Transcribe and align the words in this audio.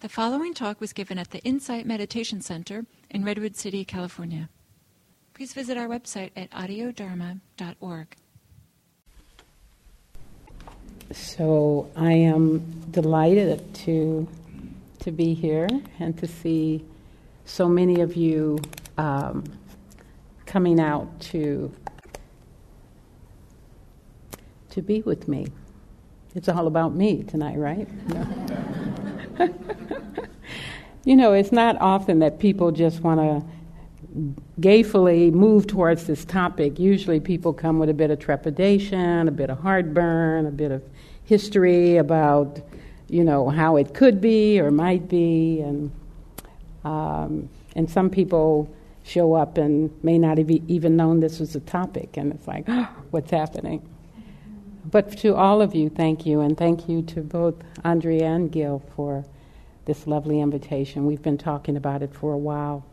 The 0.00 0.08
following 0.08 0.54
talk 0.54 0.80
was 0.80 0.94
given 0.94 1.18
at 1.18 1.30
the 1.30 1.40
Insight 1.40 1.84
Meditation 1.84 2.40
Center 2.40 2.86
in 3.10 3.22
Redwood 3.22 3.54
City, 3.54 3.84
California. 3.84 4.48
Please 5.34 5.52
visit 5.52 5.76
our 5.76 5.88
website 5.88 6.30
at 6.34 6.50
audiodharma.org. 6.52 8.16
So 11.12 11.90
I 11.94 12.12
am 12.12 12.60
delighted 12.90 13.74
to 13.84 14.26
to 15.00 15.10
be 15.10 15.34
here 15.34 15.68
and 15.98 16.16
to 16.16 16.26
see 16.26 16.82
so 17.44 17.68
many 17.68 18.00
of 18.00 18.16
you 18.16 18.58
um, 18.96 19.44
coming 20.46 20.80
out 20.80 21.20
to 21.32 21.70
to 24.70 24.80
be 24.80 25.02
with 25.02 25.28
me. 25.28 25.48
It's 26.34 26.48
all 26.48 26.66
about 26.66 26.94
me 26.94 27.22
tonight, 27.22 27.58
right? 27.58 27.86
No. 28.08 28.76
you 31.04 31.16
know, 31.16 31.32
it's 31.32 31.52
not 31.52 31.76
often 31.80 32.18
that 32.20 32.38
people 32.38 32.72
just 32.72 33.00
want 33.00 33.20
to 33.20 33.46
gayfully 34.60 35.32
move 35.32 35.66
towards 35.66 36.06
this 36.06 36.24
topic. 36.24 36.78
Usually 36.78 37.20
people 37.20 37.52
come 37.52 37.78
with 37.78 37.88
a 37.88 37.94
bit 37.94 38.10
of 38.10 38.18
trepidation, 38.18 39.28
a 39.28 39.30
bit 39.30 39.50
of 39.50 39.58
heartburn, 39.58 40.46
a 40.46 40.50
bit 40.50 40.72
of 40.72 40.82
history 41.24 41.96
about, 41.96 42.60
you 43.08 43.24
know, 43.24 43.48
how 43.48 43.76
it 43.76 43.94
could 43.94 44.20
be 44.20 44.60
or 44.60 44.70
might 44.70 45.08
be. 45.08 45.60
And, 45.60 45.92
um, 46.84 47.48
and 47.76 47.88
some 47.88 48.10
people 48.10 48.68
show 49.04 49.34
up 49.34 49.56
and 49.58 49.90
may 50.04 50.18
not 50.18 50.38
have 50.38 50.50
even 50.50 50.96
known 50.96 51.20
this 51.20 51.38
was 51.38 51.54
a 51.56 51.60
topic. 51.60 52.16
And 52.16 52.32
it's 52.32 52.46
like, 52.46 52.64
oh, 52.68 52.88
what's 53.10 53.30
happening? 53.30 53.82
But 54.90 55.16
to 55.18 55.36
all 55.36 55.62
of 55.62 55.74
you, 55.74 55.88
thank 55.88 56.26
you, 56.26 56.40
and 56.40 56.56
thank 56.56 56.88
you 56.88 57.02
to 57.02 57.20
both 57.20 57.54
Andrea 57.84 58.26
and 58.26 58.50
Gil 58.50 58.82
for 58.96 59.24
this 59.84 60.06
lovely 60.06 60.40
invitation. 60.40 61.06
We've 61.06 61.22
been 61.22 61.38
talking 61.38 61.76
about 61.76 62.02
it 62.02 62.12
for 62.12 62.32
a 62.32 62.38
while. 62.38 62.84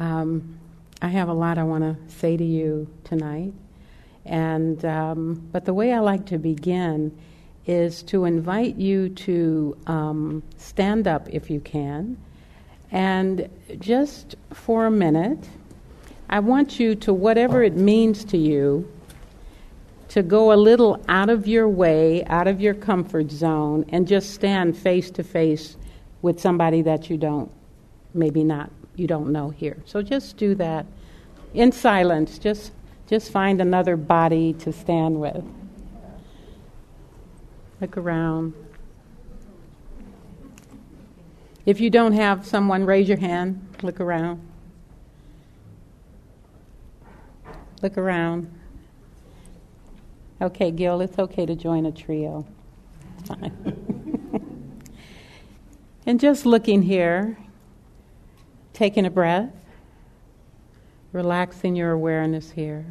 Um, 0.00 0.58
I 1.00 1.08
have 1.08 1.28
a 1.28 1.32
lot 1.32 1.58
I 1.58 1.62
want 1.62 1.84
to 1.84 2.12
say 2.12 2.36
to 2.36 2.44
you 2.44 2.88
tonight, 3.04 3.52
and 4.24 4.84
um, 4.84 5.48
but 5.52 5.64
the 5.64 5.74
way 5.74 5.92
I 5.92 6.00
like 6.00 6.26
to 6.26 6.38
begin 6.38 7.16
is 7.66 8.02
to 8.04 8.24
invite 8.24 8.76
you 8.76 9.10
to 9.10 9.76
um, 9.86 10.42
stand 10.56 11.06
up 11.06 11.28
if 11.30 11.50
you 11.50 11.60
can, 11.60 12.16
and 12.90 13.48
just 13.78 14.34
for 14.52 14.86
a 14.86 14.90
minute, 14.90 15.48
I 16.28 16.40
want 16.40 16.80
you 16.80 16.96
to 16.96 17.14
whatever 17.14 17.62
it 17.62 17.76
means 17.76 18.24
to 18.24 18.38
you 18.38 18.90
to 20.10 20.24
go 20.24 20.52
a 20.52 20.56
little 20.56 21.00
out 21.08 21.30
of 21.30 21.46
your 21.46 21.68
way, 21.68 22.24
out 22.24 22.48
of 22.48 22.60
your 22.60 22.74
comfort 22.74 23.30
zone, 23.30 23.84
and 23.90 24.08
just 24.08 24.34
stand 24.34 24.76
face 24.76 25.08
to 25.08 25.22
face 25.22 25.76
with 26.20 26.40
somebody 26.40 26.82
that 26.82 27.08
you 27.08 27.16
don't, 27.16 27.50
maybe 28.12 28.42
not, 28.42 28.70
you 28.96 29.06
don't 29.06 29.30
know 29.30 29.50
here. 29.50 29.76
So 29.84 30.02
just 30.02 30.36
do 30.36 30.56
that 30.56 30.84
in 31.54 31.70
silence. 31.70 32.38
Just, 32.40 32.72
just 33.06 33.30
find 33.30 33.60
another 33.60 33.96
body 33.96 34.52
to 34.54 34.72
stand 34.72 35.20
with. 35.20 35.44
Look 37.80 37.96
around. 37.96 38.52
If 41.64 41.80
you 41.80 41.88
don't 41.88 42.14
have 42.14 42.44
someone, 42.44 42.84
raise 42.84 43.08
your 43.08 43.18
hand. 43.18 43.64
Look 43.82 44.00
around. 44.00 44.44
Look 47.80 47.96
around. 47.96 48.59
Okay, 50.42 50.70
Gil, 50.70 51.02
it's 51.02 51.18
okay 51.18 51.44
to 51.44 51.54
join 51.54 51.84
a 51.84 51.92
trio. 51.92 52.46
and 56.06 56.18
just 56.18 56.46
looking 56.46 56.80
here, 56.80 57.36
taking 58.72 59.04
a 59.04 59.10
breath, 59.10 59.52
relaxing 61.12 61.76
your 61.76 61.90
awareness 61.90 62.52
here. 62.52 62.86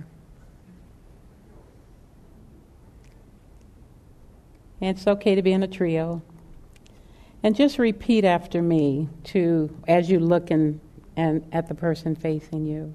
And 4.79 4.95
it's 4.95 5.07
okay 5.07 5.33
to 5.33 5.41
be 5.41 5.51
in 5.51 5.63
a 5.63 5.67
trio. 5.67 6.21
And 7.41 7.55
just 7.55 7.79
repeat 7.79 8.25
after 8.25 8.61
me 8.61 9.09
to 9.25 9.75
as 9.87 10.11
you 10.11 10.19
look 10.19 10.51
in, 10.51 10.79
and 11.15 11.43
at 11.51 11.67
the 11.67 11.73
person 11.73 12.15
facing 12.15 12.67
you. 12.67 12.93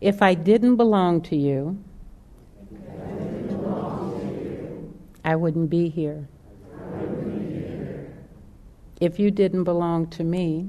If 0.00 0.22
I 0.22 0.34
didn't 0.34 0.74
belong 0.74 1.20
to 1.22 1.36
you, 1.36 1.78
I 5.26 5.34
wouldn't 5.34 5.68
be 5.70 5.88
here. 5.88 6.28
If 9.00 9.18
you 9.18 9.32
didn't 9.32 9.64
belong 9.64 10.06
to 10.10 10.22
me, 10.22 10.68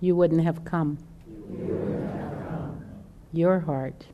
you, 0.00 0.16
wouldn't 0.16 0.42
have 0.42 0.64
come. 0.64 0.96
Your 3.34 3.60
heart, 3.60 4.06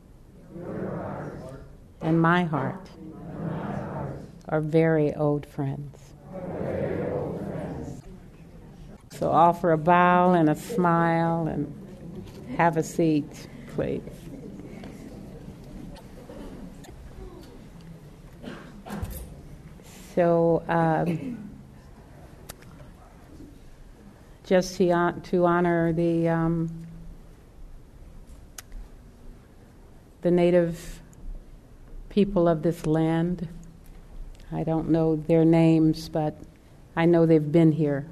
and 2.00 2.20
my 2.20 2.42
heart, 2.42 2.90
are 4.48 4.60
very 4.60 5.14
old 5.14 5.46
friends. 5.46 6.14
So 9.12 9.30
offer 9.30 9.70
a 9.70 9.78
bow 9.78 10.32
and 10.32 10.50
a 10.50 10.56
smile 10.56 11.46
and 11.46 11.72
have 12.56 12.76
a 12.76 12.82
seat, 12.82 13.46
please. 13.68 14.02
So, 20.14 20.62
um, 20.68 21.50
just 24.44 24.76
to, 24.76 25.14
to 25.24 25.46
honor 25.46 25.92
the 25.92 26.28
um, 26.28 26.86
the 30.22 30.30
native 30.30 31.00
people 32.08 32.46
of 32.46 32.62
this 32.62 32.86
land. 32.86 33.48
I 34.52 34.62
don't 34.62 34.88
know 34.88 35.16
their 35.16 35.44
names, 35.44 36.08
but 36.08 36.38
I 36.94 37.06
know 37.06 37.26
they've 37.26 37.52
been 37.52 37.72
here 37.72 38.06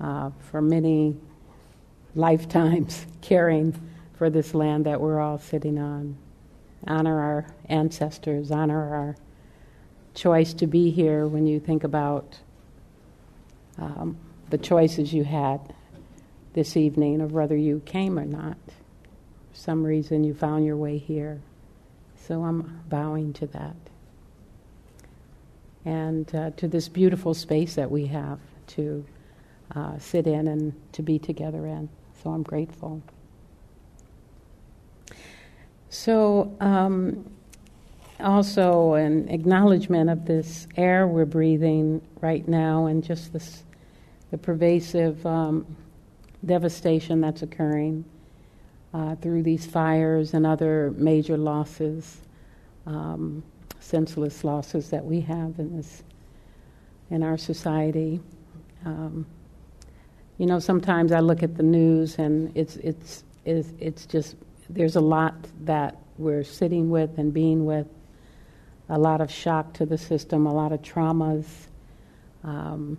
uh, 0.00 0.30
for 0.50 0.60
many 0.60 1.16
lifetimes, 2.14 3.06
caring 3.22 3.74
for 4.18 4.28
this 4.28 4.54
land 4.54 4.84
that 4.84 5.00
we're 5.00 5.20
all 5.20 5.38
sitting 5.38 5.78
on. 5.78 6.16
Honor 6.86 7.20
our 7.20 7.46
ancestors, 7.70 8.50
honor 8.50 8.94
our 8.94 9.16
choice 10.16 10.54
to 10.54 10.66
be 10.66 10.90
here 10.90 11.28
when 11.28 11.46
you 11.46 11.60
think 11.60 11.84
about 11.84 12.38
um, 13.78 14.16
the 14.50 14.58
choices 14.58 15.12
you 15.12 15.22
had 15.22 15.60
this 16.54 16.76
evening 16.76 17.20
of 17.20 17.32
whether 17.32 17.56
you 17.56 17.82
came 17.84 18.18
or 18.18 18.24
not. 18.24 18.56
For 19.52 19.58
some 19.58 19.84
reason, 19.84 20.24
you 20.24 20.34
found 20.34 20.64
your 20.64 20.76
way 20.76 20.96
here. 20.96 21.40
So 22.16 22.42
I'm 22.42 22.82
bowing 22.88 23.34
to 23.34 23.46
that. 23.48 23.76
And 25.84 26.34
uh, 26.34 26.50
to 26.56 26.66
this 26.66 26.88
beautiful 26.88 27.34
space 27.34 27.74
that 27.74 27.90
we 27.90 28.06
have 28.06 28.40
to 28.68 29.04
uh, 29.74 29.98
sit 29.98 30.26
in 30.26 30.48
and 30.48 30.72
to 30.92 31.02
be 31.02 31.18
together 31.18 31.66
in. 31.66 31.88
So 32.22 32.30
I'm 32.30 32.42
grateful. 32.42 33.02
So, 35.90 36.56
um, 36.60 37.35
also 38.20 38.94
an 38.94 39.28
acknowledgement 39.28 40.10
of 40.10 40.24
this 40.24 40.66
air 40.76 41.06
we're 41.06 41.24
breathing 41.24 42.00
right 42.20 42.46
now 42.48 42.86
and 42.86 43.04
just 43.04 43.32
this, 43.32 43.64
the 44.30 44.38
pervasive 44.38 45.24
um, 45.26 45.66
devastation 46.44 47.20
that's 47.20 47.42
occurring 47.42 48.04
uh, 48.94 49.14
through 49.16 49.42
these 49.42 49.66
fires 49.66 50.32
and 50.34 50.46
other 50.46 50.92
major 50.96 51.36
losses, 51.36 52.22
um, 52.86 53.42
senseless 53.80 54.44
losses 54.44 54.90
that 54.90 55.04
we 55.04 55.20
have 55.20 55.58
in 55.58 55.76
this 55.76 56.02
in 57.10 57.22
our 57.22 57.36
society. 57.36 58.20
Um, 58.84 59.26
you 60.38 60.46
know, 60.46 60.58
sometimes 60.58 61.12
I 61.12 61.20
look 61.20 61.42
at 61.42 61.56
the 61.56 61.62
news 61.62 62.16
and 62.18 62.52
it's 62.56 62.76
it's 62.76 63.24
it's, 63.44 63.72
it's 63.78 64.06
just 64.06 64.36
there's 64.70 64.96
a 64.96 65.00
lot 65.00 65.34
that 65.64 65.98
we're 66.18 66.42
sitting 66.44 66.90
with 66.90 67.18
and 67.18 67.32
being 67.32 67.64
with 67.64 67.86
a 68.88 68.98
lot 68.98 69.20
of 69.20 69.30
shock 69.30 69.72
to 69.74 69.86
the 69.86 69.98
system, 69.98 70.46
a 70.46 70.54
lot 70.54 70.72
of 70.72 70.82
traumas. 70.82 71.46
Um, 72.44 72.98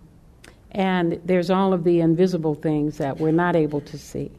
and 0.72 1.20
there's 1.24 1.50
all 1.50 1.72
of 1.72 1.84
the 1.84 2.00
invisible 2.00 2.54
things 2.54 2.98
that 2.98 3.18
we're 3.18 3.32
not 3.32 3.56
able 3.56 3.80
to 3.80 3.98
see, 3.98 4.30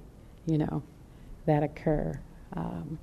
you 0.46 0.60
know, 0.60 0.84
that 1.46 1.63
occur. 1.63 2.19
Um, 2.54 3.00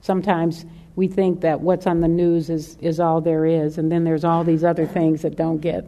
sometimes 0.00 0.64
we 0.94 1.08
think 1.08 1.40
that 1.40 1.60
what's 1.60 1.86
on 1.86 2.00
the 2.00 2.08
news 2.08 2.48
is, 2.48 2.76
is 2.80 3.00
all 3.00 3.20
there 3.20 3.44
is, 3.44 3.78
and 3.78 3.90
then 3.90 4.04
there's 4.04 4.24
all 4.24 4.44
these 4.44 4.62
other 4.62 4.86
things 4.86 5.22
that 5.22 5.36
don't 5.36 5.58
get 5.58 5.84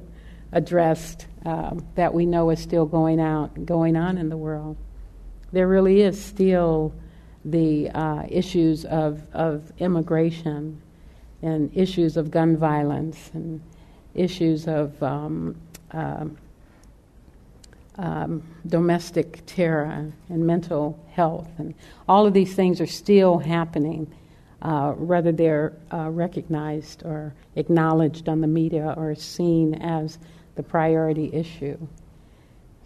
addressed 0.51 1.27
um, 1.45 1.87
that 1.95 2.13
we 2.13 2.27
know 2.27 2.51
is 2.51 2.61
still 2.61 2.87
going 2.87 3.21
out, 3.21 3.65
going 3.65 3.97
on 3.97 4.19
in 4.19 4.29
the 4.29 4.37
world. 4.37 4.77
There 5.53 5.69
really 5.69 6.03
is 6.03 6.23
still 6.23 6.93
the 7.45 7.91
uh, 7.91 8.25
issues 8.29 8.85
of, 8.85 9.23
of 9.33 9.73
immigration 9.79 10.82
and 11.43 11.71
issues 11.77 12.17
of 12.17 12.31
gun 12.31 12.57
violence 12.57 13.31
and 13.35 13.61
issues 14.15 14.69
of 14.69 15.03
um, 15.03 15.57
uh, 15.93 16.25
um, 17.99 18.43
domestic 18.67 19.43
terror 19.47 20.13
and 20.29 20.47
mental 20.47 20.99
health. 21.11 21.49
And 21.59 21.75
all 22.09 22.27
of 22.27 22.33
these 22.33 22.55
things 22.55 22.81
are 22.81 22.87
still 22.87 23.39
happening, 23.39 24.13
uh, 24.63 24.93
whether 24.93 25.33
they're 25.33 25.73
uh, 25.93 26.11
recognized 26.11 27.03
or 27.05 27.35
acknowledged 27.57 28.29
on 28.29 28.41
the 28.41 28.47
media 28.47 28.95
or 28.97 29.15
seen 29.15 29.75
as 29.75 30.19
the 30.55 30.63
priority 30.63 31.31
issue. 31.33 31.77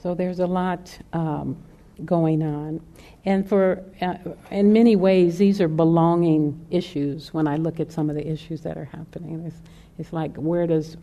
So 0.03 0.15
there's 0.15 0.41
a 0.41 0.47
lot 0.47 0.97
um, 1.13 1.57
going 2.05 2.43
on. 2.43 2.81
And 3.25 3.49
for, 3.49 3.83
uh, 4.01 4.17
in 4.51 4.73
many 4.73 4.97
ways, 4.97 5.39
these 5.39 5.61
are 5.61 5.69
belonging 5.69 6.67
issues 6.71 7.33
when 7.33 7.47
I 7.47 7.57
look 7.57 7.81
at 7.81 7.91
some 7.91 8.11
of 8.11 8.17
the 8.17 8.27
issues 8.27 8.61
that 8.63 8.77
are 8.77 8.85
happening. 8.85 9.45
It's, 9.47 9.57
it's 9.99 10.13
like, 10.13 10.37
where 10.37 10.67
does, 10.67 10.97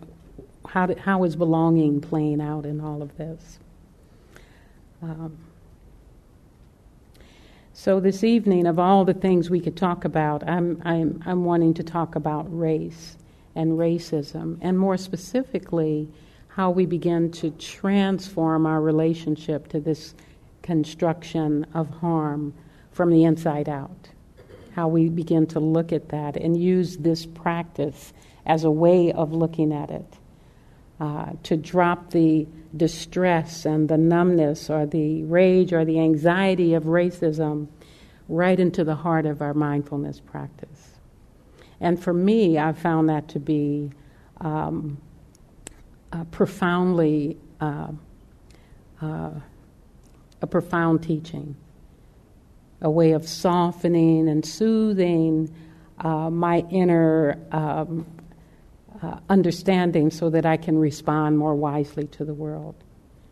how, 0.67 0.85
do, 0.85 0.95
how 0.95 1.23
is 1.23 1.35
belonging 1.35 1.99
playing 1.99 2.41
out 2.41 2.65
in 2.65 2.79
all 2.79 3.01
of 3.01 3.17
this? 3.17 3.59
Um, 5.01 5.37
so 7.73 7.99
this 7.99 8.23
evening, 8.23 8.67
of 8.67 8.79
all 8.79 9.03
the 9.03 9.13
things 9.13 9.49
we 9.49 9.59
could 9.59 9.75
talk 9.75 10.05
about, 10.05 10.47
I'm, 10.47 10.81
I'm, 10.85 11.21
I'm 11.25 11.43
wanting 11.43 11.73
to 11.73 11.83
talk 11.83 12.15
about 12.15 12.45
race 12.57 13.17
and 13.55 13.73
racism, 13.73 14.57
and 14.61 14.79
more 14.79 14.95
specifically, 14.95 16.07
how 16.47 16.69
we 16.69 16.85
begin 16.85 17.31
to 17.31 17.49
transform 17.51 18.67
our 18.67 18.79
relationship 18.79 19.67
to 19.69 19.79
this 19.79 20.13
construction 20.63 21.65
of 21.73 21.89
harm 21.89 22.53
from 22.91 23.11
the 23.11 23.23
inside 23.23 23.69
out. 23.69 24.09
How 24.75 24.87
we 24.87 25.09
begin 25.09 25.45
to 25.47 25.59
look 25.59 25.93
at 25.93 26.09
that 26.09 26.35
and 26.35 26.57
use 26.57 26.97
this 26.97 27.25
practice 27.27 28.11
as 28.45 28.63
a 28.63 28.71
way 28.71 29.11
of 29.11 29.31
looking 29.31 29.71
at 29.71 29.91
it. 29.91 30.17
Uh, 30.99 31.31
to 31.43 31.57
drop 31.57 32.11
the 32.11 32.47
distress 32.77 33.65
and 33.65 33.89
the 33.89 33.97
numbness 33.97 34.69
or 34.69 34.85
the 34.85 35.23
rage 35.23 35.73
or 35.73 35.83
the 35.83 35.99
anxiety 35.99 36.75
of 36.75 36.83
racism 36.83 37.67
right 38.29 38.59
into 38.59 38.83
the 38.83 38.95
heart 38.95 39.25
of 39.25 39.41
our 39.41 39.53
mindfulness 39.53 40.19
practice. 40.19 40.91
And 41.81 42.01
for 42.01 42.13
me, 42.13 42.57
I 42.57 42.71
found 42.73 43.09
that 43.09 43.27
to 43.29 43.39
be 43.39 43.91
um, 44.39 44.97
uh, 46.13 46.23
profoundly 46.25 47.37
uh, 47.59 47.87
uh, 49.01 49.31
a 50.43 50.47
profound 50.47 51.01
teaching, 51.01 51.55
a 52.81 52.91
way 52.91 53.13
of 53.13 53.25
softening 53.25 54.27
and 54.27 54.45
soothing 54.45 55.49
uh, 55.99 56.29
my 56.29 56.65
inner 56.69 57.39
um, 57.51 58.05
uh, 59.01 59.19
understanding 59.29 60.11
so 60.11 60.29
that 60.29 60.45
I 60.45 60.57
can 60.57 60.77
respond 60.77 61.37
more 61.37 61.55
wisely 61.55 62.07
to 62.07 62.25
the 62.25 62.33
world. 62.33 62.75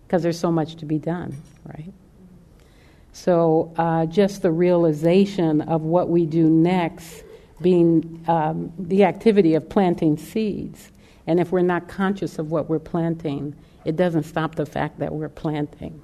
Because 0.07 0.23
there's 0.23 0.39
so 0.39 0.51
much 0.51 0.75
to 0.77 0.85
be 0.85 0.97
done, 0.97 1.35
right? 1.65 1.93
So, 3.11 3.73
uh, 3.77 4.05
just 4.05 4.41
the 4.41 4.51
realization 4.51 5.61
of 5.61 5.81
what 5.81 6.07
we 6.07 6.25
do 6.25 6.49
next 6.49 7.23
being 7.61 8.23
um, 8.27 8.71
the 8.79 9.03
activity 9.03 9.55
of 9.55 9.67
planting 9.67 10.17
seeds. 10.17 10.91
And 11.27 11.41
if 11.41 11.51
we're 11.51 11.61
not 11.61 11.89
conscious 11.89 12.39
of 12.39 12.51
what 12.51 12.69
we're 12.69 12.79
planting, 12.79 13.53
it 13.83 13.97
doesn't 13.97 14.23
stop 14.23 14.55
the 14.55 14.65
fact 14.65 14.99
that 14.99 15.13
we're 15.13 15.29
planting. 15.29 16.01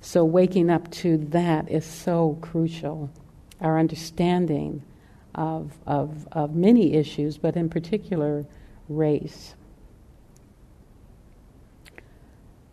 So, 0.00 0.24
waking 0.24 0.70
up 0.70 0.90
to 0.92 1.18
that 1.18 1.70
is 1.70 1.84
so 1.84 2.38
crucial. 2.40 3.10
Our 3.60 3.78
understanding 3.78 4.82
of, 5.34 5.78
of, 5.86 6.26
of 6.32 6.54
many 6.54 6.94
issues, 6.94 7.36
but 7.36 7.56
in 7.56 7.68
particular, 7.68 8.46
race. 8.88 9.54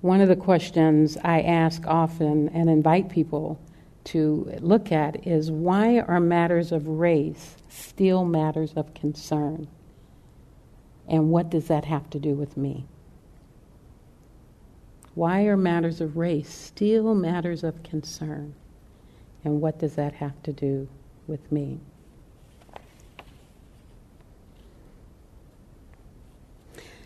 One 0.01 0.21
of 0.21 0.29
the 0.29 0.35
questions 0.35 1.17
I 1.23 1.41
ask 1.41 1.85
often 1.85 2.49
and 2.49 2.69
invite 2.69 3.09
people 3.09 3.59
to 4.05 4.53
look 4.61 4.91
at 4.91 5.27
is 5.27 5.51
why 5.51 5.99
are 5.99 6.21
matters 6.21 6.71
of 6.71 6.87
race 6.87 7.57
still 7.67 8.23
matters 8.23 8.73
of 8.73 8.93
concern? 8.93 9.67
And 11.09 11.29
what 11.29 11.49
does 11.49 11.67
that 11.67 11.83
have 11.85 12.09
to 12.11 12.19
do 12.19 12.33
with 12.33 12.55
me? 12.55 12.85
Why 15.17 15.45
are 15.45 15.57
matters 15.57 15.99
of 15.99 16.15
race 16.15 16.47
still 16.47 17.15
matters 17.15 17.63
of 17.63 17.81
concern? 17.81 18.53
And 19.43 19.61
what 19.61 19.79
does 19.79 19.95
that 19.95 20.13
have 20.13 20.43
to 20.43 20.53
do 20.53 20.87
with 21.25 21.51
me? 21.51 21.79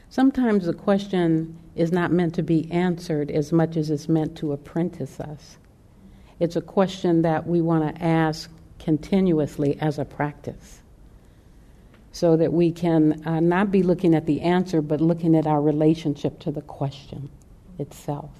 Sometimes 0.09 0.65
the 0.65 0.73
question 0.73 1.57
is 1.73 1.93
not 1.93 2.11
meant 2.11 2.35
to 2.35 2.43
be 2.43 2.69
answered 2.69 3.31
as 3.31 3.53
much 3.53 3.77
as 3.77 3.89
it's 3.89 4.09
meant 4.09 4.35
to 4.39 4.51
apprentice 4.51 5.21
us. 5.21 5.55
It's 6.37 6.57
a 6.57 6.61
question 6.61 7.21
that 7.21 7.47
we 7.47 7.61
want 7.61 7.95
to 7.95 8.03
ask 8.03 8.51
continuously 8.77 9.79
as 9.79 9.97
a 9.97 10.03
practice 10.03 10.81
so 12.11 12.35
that 12.35 12.51
we 12.51 12.73
can 12.73 13.25
uh, 13.25 13.39
not 13.39 13.71
be 13.71 13.83
looking 13.83 14.13
at 14.13 14.25
the 14.25 14.41
answer 14.41 14.81
but 14.81 14.99
looking 14.99 15.33
at 15.33 15.47
our 15.47 15.61
relationship 15.61 16.39
to 16.39 16.51
the 16.51 16.61
question 16.63 17.29
itself 17.79 18.31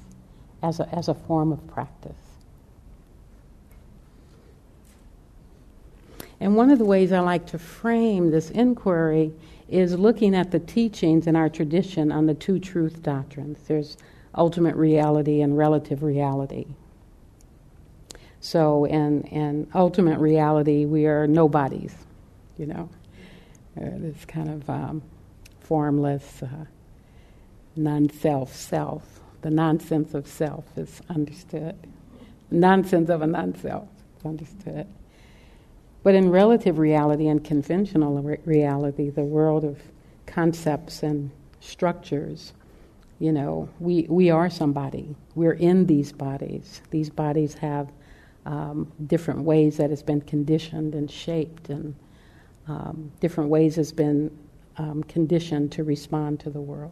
as 0.63 0.79
a, 0.79 0.87
as 0.93 1.07
a 1.07 1.13
form 1.13 1.51
of 1.51 1.65
practice. 1.67 2.15
And 6.39 6.55
one 6.55 6.71
of 6.71 6.79
the 6.79 6.85
ways 6.85 7.11
I 7.11 7.19
like 7.19 7.45
to 7.47 7.59
frame 7.59 8.31
this 8.31 8.49
inquiry 8.49 9.31
is 9.69 9.97
looking 9.97 10.35
at 10.35 10.51
the 10.51 10.59
teachings 10.59 11.27
in 11.27 11.35
our 11.35 11.49
tradition 11.49 12.11
on 12.11 12.25
the 12.25 12.33
two 12.33 12.59
truth 12.59 13.03
doctrines. 13.03 13.59
There's 13.67 13.95
ultimate 14.35 14.75
reality 14.75 15.41
and 15.41 15.57
relative 15.57 16.01
reality. 16.01 16.65
So, 18.39 18.85
in, 18.85 19.21
in 19.25 19.67
ultimate 19.75 20.19
reality, 20.19 20.85
we 20.85 21.05
are 21.05 21.27
nobodies, 21.27 21.93
you 22.57 22.65
know. 22.65 22.89
Uh, 23.77 23.91
this 23.97 24.25
kind 24.25 24.49
of 24.49 24.69
um, 24.69 25.03
formless, 25.59 26.41
uh, 26.41 26.65
non 27.75 28.09
self 28.09 28.53
self. 28.55 29.20
The 29.41 29.49
nonsense 29.49 30.13
of 30.13 30.27
self 30.27 30.65
is 30.77 31.01
understood. 31.09 31.75
Nonsense 32.49 33.09
of 33.09 33.21
a 33.21 33.27
non 33.27 33.55
self 33.55 33.87
is 34.19 34.25
understood. 34.25 34.87
But 36.03 36.15
in 36.15 36.29
relative 36.29 36.79
reality 36.79 37.27
and 37.27 37.43
conventional 37.43 38.21
re- 38.21 38.37
reality, 38.45 39.09
the 39.09 39.23
world 39.23 39.63
of 39.63 39.79
concepts 40.25 41.03
and 41.03 41.31
structures, 41.59 42.53
you 43.19 43.31
know, 43.31 43.69
we, 43.79 44.07
we 44.09 44.31
are 44.31 44.49
somebody. 44.49 45.15
We're 45.35 45.53
in 45.53 45.85
these 45.85 46.11
bodies. 46.11 46.81
These 46.89 47.09
bodies 47.09 47.53
have 47.55 47.91
um, 48.45 48.91
different 49.05 49.41
ways 49.41 49.77
that 49.77 49.91
it's 49.91 50.01
been 50.01 50.21
conditioned 50.21 50.95
and 50.95 51.09
shaped, 51.09 51.69
and 51.69 51.95
um, 52.67 53.11
different 53.19 53.51
ways 53.51 53.77
it's 53.77 53.91
been 53.91 54.35
um, 54.77 55.03
conditioned 55.03 55.71
to 55.73 55.83
respond 55.83 56.39
to 56.39 56.49
the 56.49 56.61
world. 56.61 56.91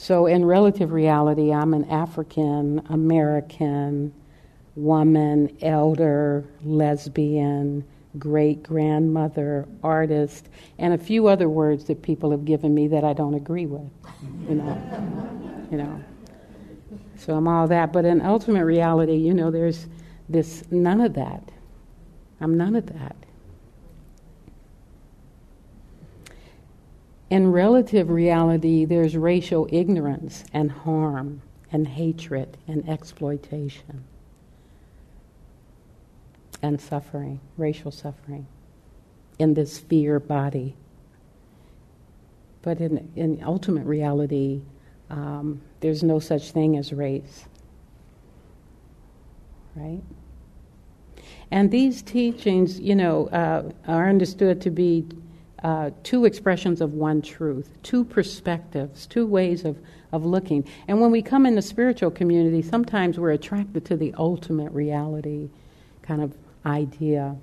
So, 0.00 0.26
in 0.26 0.44
relative 0.44 0.92
reality, 0.92 1.52
I'm 1.52 1.74
an 1.74 1.84
African 1.90 2.86
American 2.88 4.14
woman, 4.76 5.56
elder, 5.60 6.44
lesbian, 6.64 7.84
great 8.16 8.62
grandmother, 8.62 9.66
artist, 9.82 10.50
and 10.78 10.94
a 10.94 10.98
few 10.98 11.26
other 11.26 11.48
words 11.48 11.84
that 11.86 12.00
people 12.00 12.30
have 12.30 12.44
given 12.44 12.72
me 12.72 12.86
that 12.86 13.02
I 13.02 13.12
don't 13.12 13.34
agree 13.34 13.66
with. 13.66 13.90
You 14.48 14.54
know, 14.54 15.66
you 15.72 15.78
know. 15.78 16.04
So 17.16 17.34
I'm 17.34 17.48
all 17.48 17.66
that, 17.66 17.92
but 17.92 18.04
in 18.04 18.22
ultimate 18.22 18.64
reality, 18.64 19.16
you 19.16 19.34
know, 19.34 19.50
there's 19.50 19.88
this 20.28 20.62
none 20.70 21.00
of 21.00 21.14
that. 21.14 21.42
I'm 22.40 22.56
none 22.56 22.76
of 22.76 22.86
that. 22.86 23.16
In 27.30 27.52
relative 27.52 28.08
reality, 28.08 28.84
there's 28.84 29.16
racial 29.16 29.68
ignorance 29.70 30.44
and 30.52 30.70
harm 30.70 31.42
and 31.70 31.86
hatred 31.86 32.56
and 32.66 32.88
exploitation 32.88 34.04
and 36.62 36.80
suffering, 36.80 37.40
racial 37.56 37.90
suffering, 37.90 38.46
in 39.38 39.54
this 39.54 39.78
fear 39.78 40.18
body. 40.18 40.74
But 42.62 42.80
in, 42.80 43.10
in 43.14 43.42
ultimate 43.44 43.84
reality, 43.84 44.62
um, 45.10 45.60
there's 45.80 46.02
no 46.02 46.18
such 46.18 46.50
thing 46.50 46.76
as 46.76 46.92
race. 46.92 47.44
Right? 49.76 50.02
And 51.50 51.70
these 51.70 52.02
teachings, 52.02 52.80
you 52.80 52.94
know, 52.94 53.28
uh, 53.28 53.70
are 53.86 54.08
understood 54.08 54.60
to 54.62 54.70
be 54.70 55.06
uh, 55.62 55.90
two 56.04 56.24
expressions 56.24 56.80
of 56.80 56.94
one 56.94 57.20
truth, 57.20 57.68
two 57.82 58.04
perspectives, 58.04 59.06
two 59.06 59.26
ways 59.26 59.64
of, 59.64 59.76
of 60.12 60.24
looking. 60.24 60.64
And 60.86 61.00
when 61.00 61.10
we 61.10 61.22
come 61.22 61.46
in 61.46 61.54
the 61.54 61.62
spiritual 61.62 62.10
community, 62.10 62.62
sometimes 62.62 63.18
we're 63.18 63.32
attracted 63.32 63.84
to 63.86 63.96
the 63.96 64.14
ultimate 64.16 64.70
reality, 64.72 65.50
kind 66.02 66.22
of 66.22 66.32
idea. 66.64 67.36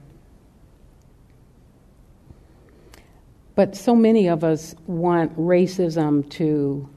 But 3.55 3.75
so 3.75 3.95
many 3.95 4.27
of 4.27 4.43
us 4.43 4.75
want 4.85 5.35
racism 5.37 6.29
to 6.31 6.89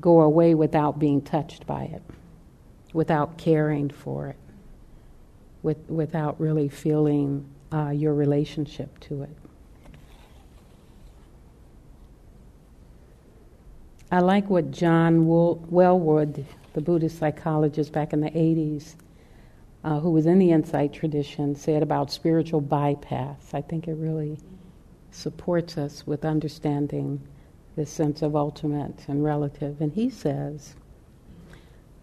go 0.00 0.20
away 0.20 0.54
without 0.54 0.98
being 0.98 1.22
touched 1.22 1.66
by 1.66 1.84
it, 1.84 2.02
without 2.92 3.38
caring 3.38 3.90
for 3.90 4.28
it, 4.28 4.36
with, 5.62 5.78
without 5.88 6.40
really 6.40 6.68
feeling 6.68 7.46
uh, 7.72 7.90
your 7.90 8.14
relationship 8.14 8.98
to 9.00 9.22
it. 9.22 9.36
I 14.12 14.20
like 14.20 14.50
what 14.50 14.70
John 14.70 15.26
Welwood, 15.26 16.44
the 16.74 16.80
Buddhist 16.80 17.18
psychologist 17.18 17.92
back 17.92 18.12
in 18.12 18.20
the 18.20 18.30
80s, 18.30 18.96
uh, 19.82 19.98
who 20.00 20.10
was 20.10 20.26
in 20.26 20.38
the 20.38 20.50
insight 20.50 20.92
tradition, 20.92 21.54
said 21.54 21.82
about 21.82 22.12
spiritual 22.12 22.60
bypass. 22.60 23.54
I 23.54 23.62
think 23.62 23.88
it 23.88 23.94
really 23.94 24.38
supports 25.10 25.78
us 25.78 26.06
with 26.06 26.24
understanding 26.24 27.26
this 27.76 27.90
sense 27.90 28.22
of 28.22 28.36
ultimate 28.36 29.08
and 29.08 29.24
relative. 29.24 29.80
And 29.80 29.92
he 29.92 30.10
says, 30.10 30.74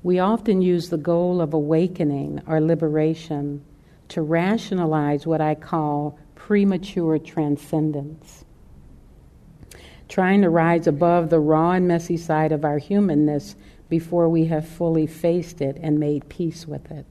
we 0.03 0.19
often 0.19 0.61
use 0.61 0.89
the 0.89 0.97
goal 0.97 1.39
of 1.39 1.53
awakening 1.53 2.41
or 2.47 2.59
liberation 2.59 3.63
to 4.09 4.21
rationalize 4.21 5.27
what 5.27 5.39
I 5.39 5.55
call 5.55 6.17
premature 6.35 7.19
transcendence 7.19 8.43
trying 10.11 10.41
to 10.41 10.49
rise 10.49 10.87
above 10.87 11.29
the 11.29 11.39
raw 11.39 11.71
and 11.71 11.87
messy 11.87 12.17
side 12.17 12.51
of 12.51 12.65
our 12.65 12.77
humanness 12.77 13.55
before 13.87 14.27
we 14.27 14.43
have 14.43 14.67
fully 14.67 15.07
faced 15.07 15.61
it 15.61 15.77
and 15.81 15.97
made 15.97 16.27
peace 16.27 16.67
with 16.67 16.91
it. 16.91 17.05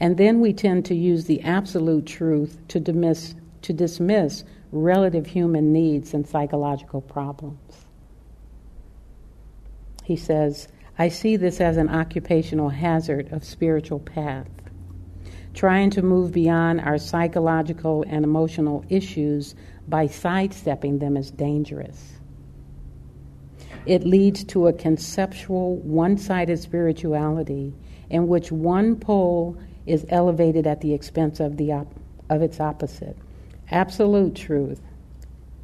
And 0.00 0.16
then 0.16 0.40
we 0.40 0.54
tend 0.54 0.86
to 0.86 0.94
use 0.94 1.26
the 1.26 1.42
absolute 1.42 2.06
truth 2.06 2.58
to 2.68 2.80
dismiss, 2.80 3.34
to 3.60 3.74
dismiss 3.74 4.42
relative 4.72 5.26
human 5.26 5.70
needs 5.70 6.14
and 6.14 6.26
psychological 6.26 7.02
problems. 7.02 7.84
He 10.02 10.16
says, 10.16 10.66
I 10.98 11.10
see 11.10 11.36
this 11.36 11.60
as 11.60 11.76
an 11.76 11.90
occupational 11.90 12.70
hazard 12.70 13.30
of 13.34 13.44
spiritual 13.44 14.00
path. 14.00 14.48
Trying 15.52 15.90
to 15.90 16.02
move 16.02 16.32
beyond 16.32 16.80
our 16.80 16.96
psychological 16.96 18.02
and 18.08 18.24
emotional 18.24 18.84
issues 18.88 19.54
by 19.88 20.06
sidestepping 20.06 20.98
them 20.98 21.16
is 21.16 21.30
dangerous. 21.30 22.14
It 23.86 24.04
leads 24.04 24.42
to 24.44 24.66
a 24.66 24.72
conceptual, 24.72 25.76
one 25.76 26.18
sided 26.18 26.58
spirituality 26.58 27.72
in 28.10 28.26
which 28.26 28.50
one 28.50 28.96
pole 28.96 29.56
is 29.86 30.04
elevated 30.08 30.66
at 30.66 30.80
the 30.80 30.92
expense 30.92 31.38
of, 31.38 31.56
the 31.56 31.72
op- 31.72 31.94
of 32.28 32.42
its 32.42 32.58
opposite. 32.58 33.16
Absolute 33.70 34.34
truth 34.34 34.80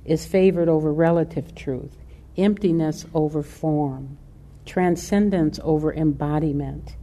is 0.05 0.27
favored 0.27 0.69
over 0.69 0.93
relative 0.93 1.55
truth, 1.55 1.97
emptiness 2.37 3.05
over 3.15 3.43
form, 3.43 4.19
transcendence 4.65 5.59
over 5.63 5.93
embodiment, 5.93 6.97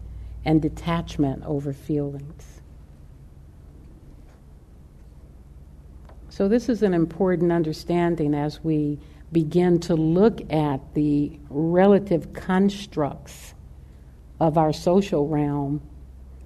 and 0.45 0.61
detachment 0.61 1.43
over 1.45 1.73
feelings. 1.73 2.58
So, 6.39 6.47
this 6.47 6.69
is 6.69 6.83
an 6.83 6.93
important 6.93 7.51
understanding 7.51 8.33
as 8.33 8.63
we 8.63 8.97
begin 9.29 9.77
to 9.81 9.95
look 9.95 10.39
at 10.49 10.79
the 10.93 11.37
relative 11.49 12.31
constructs 12.31 13.53
of 14.39 14.57
our 14.57 14.71
social 14.71 15.27
realm 15.27 15.81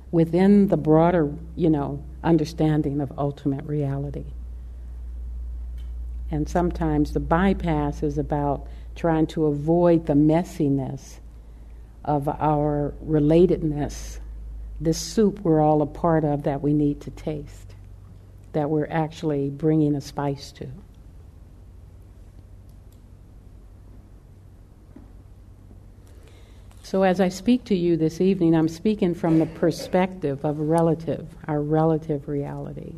within 0.09 0.69
the 0.69 0.77
broader, 0.77 1.31
you 1.55 1.69
know, 1.69 2.03
understanding 2.23 3.01
of 3.01 3.13
ultimate 3.19 3.63
reality. 3.65 4.25
And 6.31 6.49
sometimes 6.49 7.13
the 7.13 7.19
bypass 7.19 8.01
is 8.01 8.17
about 8.17 8.65
trying 8.95 9.27
to 9.27 9.45
avoid 9.45 10.07
the 10.07 10.15
messiness 10.15 11.19
of 12.03 12.27
our 12.27 12.95
relatedness, 13.05 14.17
this 14.81 14.97
soup 14.97 15.41
we're 15.41 15.61
all 15.61 15.83
a 15.83 15.85
part 15.85 16.23
of 16.23 16.41
that 16.45 16.63
we 16.63 16.73
need 16.73 16.99
to 17.01 17.11
taste 17.11 17.72
that 18.53 18.69
we're 18.69 18.87
actually 18.89 19.49
bringing 19.49 19.95
a 19.95 20.01
spice 20.01 20.51
to. 20.53 20.67
So, 26.83 27.01
as 27.03 27.19
I 27.19 27.29
speak 27.29 27.63
to 27.65 27.75
you 27.75 27.97
this 27.97 28.21
evening, 28.21 28.53
I'm 28.55 28.67
speaking 28.67 29.15
from 29.15 29.39
the 29.39 29.47
perspective 29.47 30.45
of 30.45 30.59
relative, 30.59 31.27
our 31.47 31.61
relative 31.61 32.27
reality. 32.27 32.93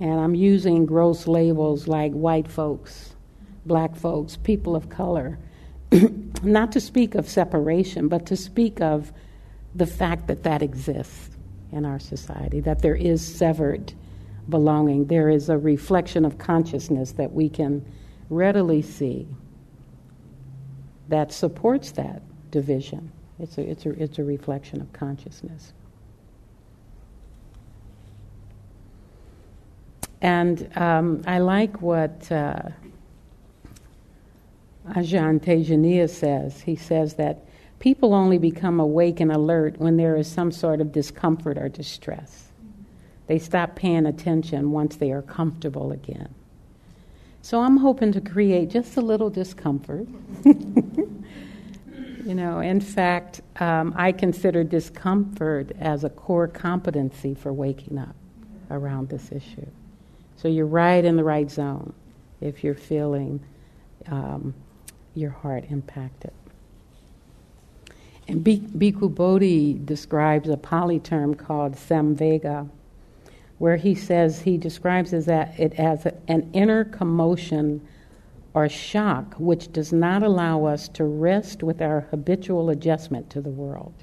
And 0.00 0.18
I'm 0.18 0.34
using 0.34 0.86
gross 0.86 1.26
labels 1.26 1.88
like 1.88 2.12
white 2.12 2.48
folks, 2.48 3.14
black 3.66 3.96
folks, 3.96 4.36
people 4.36 4.76
of 4.76 4.88
color, 4.88 5.38
not 6.42 6.72
to 6.72 6.80
speak 6.80 7.14
of 7.14 7.28
separation, 7.28 8.08
but 8.08 8.24
to 8.26 8.36
speak 8.36 8.80
of 8.80 9.12
the 9.74 9.86
fact 9.86 10.28
that 10.28 10.44
that 10.44 10.62
exists 10.62 11.30
in 11.72 11.84
our 11.84 11.98
society, 11.98 12.60
that 12.60 12.80
there 12.80 12.94
is 12.94 13.20
severed 13.20 13.92
belonging. 14.48 15.06
There 15.06 15.28
is 15.28 15.48
a 15.48 15.58
reflection 15.58 16.24
of 16.24 16.38
consciousness 16.38 17.12
that 17.12 17.32
we 17.32 17.48
can 17.48 17.84
readily 18.30 18.82
see 18.82 19.26
that 21.08 21.32
supports 21.32 21.92
that 21.92 22.22
division. 22.50 23.10
It's 23.38 23.58
a, 23.58 23.62
it's 23.62 23.86
a, 23.86 23.90
it's 23.90 24.18
a 24.18 24.24
reflection 24.24 24.80
of 24.80 24.92
consciousness. 24.92 25.72
And 30.20 30.68
um, 30.76 31.22
I 31.26 31.38
like 31.38 31.80
what 31.80 32.30
uh, 32.32 32.62
Ajahn 34.88 35.40
Tejaniya 35.40 36.10
says. 36.10 36.60
He 36.60 36.74
says 36.74 37.14
that 37.14 37.44
people 37.78 38.14
only 38.14 38.38
become 38.38 38.80
awake 38.80 39.20
and 39.20 39.30
alert 39.30 39.78
when 39.78 39.96
there 39.96 40.16
is 40.16 40.26
some 40.26 40.50
sort 40.50 40.80
of 40.80 40.90
discomfort 40.90 41.56
or 41.56 41.68
distress. 41.68 42.47
They 43.28 43.38
stop 43.38 43.76
paying 43.76 44.06
attention 44.06 44.72
once 44.72 44.96
they 44.96 45.12
are 45.12 45.22
comfortable 45.22 45.92
again. 45.92 46.34
So 47.42 47.60
I'm 47.60 47.76
hoping 47.76 48.10
to 48.12 48.20
create 48.20 48.70
just 48.70 48.96
a 48.96 49.00
little 49.00 49.30
discomfort. 49.30 50.08
you 50.44 52.34
know, 52.34 52.60
in 52.60 52.80
fact, 52.80 53.42
um, 53.60 53.94
I 53.96 54.12
consider 54.12 54.64
discomfort 54.64 55.72
as 55.78 56.04
a 56.04 56.10
core 56.10 56.48
competency 56.48 57.34
for 57.34 57.52
waking 57.52 57.98
up 57.98 58.16
around 58.70 59.08
this 59.08 59.30
issue. 59.30 59.66
So 60.36 60.48
you're 60.48 60.66
right 60.66 61.04
in 61.04 61.16
the 61.16 61.24
right 61.24 61.50
zone 61.50 61.92
if 62.40 62.64
you're 62.64 62.74
feeling 62.74 63.40
um, 64.06 64.54
your 65.14 65.30
heart 65.30 65.64
impacted. 65.70 66.32
And 68.28 68.44
Bhikkhu 68.44 69.14
Bodhi 69.14 69.72
describes 69.72 70.50
a 70.50 70.56
Pali 70.56 70.98
term 70.98 71.34
called 71.34 71.72
samvega, 71.72 72.68
where 73.58 73.76
he 73.76 73.94
says 73.94 74.40
he 74.40 74.56
describes 74.56 75.12
as 75.12 75.26
that 75.26 75.58
it 75.58 75.72
as 75.74 76.06
an 76.28 76.48
inner 76.52 76.84
commotion 76.84 77.86
or 78.54 78.68
shock 78.68 79.34
which 79.34 79.72
does 79.72 79.92
not 79.92 80.22
allow 80.22 80.64
us 80.64 80.88
to 80.88 81.04
rest 81.04 81.62
with 81.62 81.82
our 81.82 82.00
habitual 82.10 82.70
adjustment 82.70 83.28
to 83.30 83.40
the 83.40 83.50
world. 83.50 83.94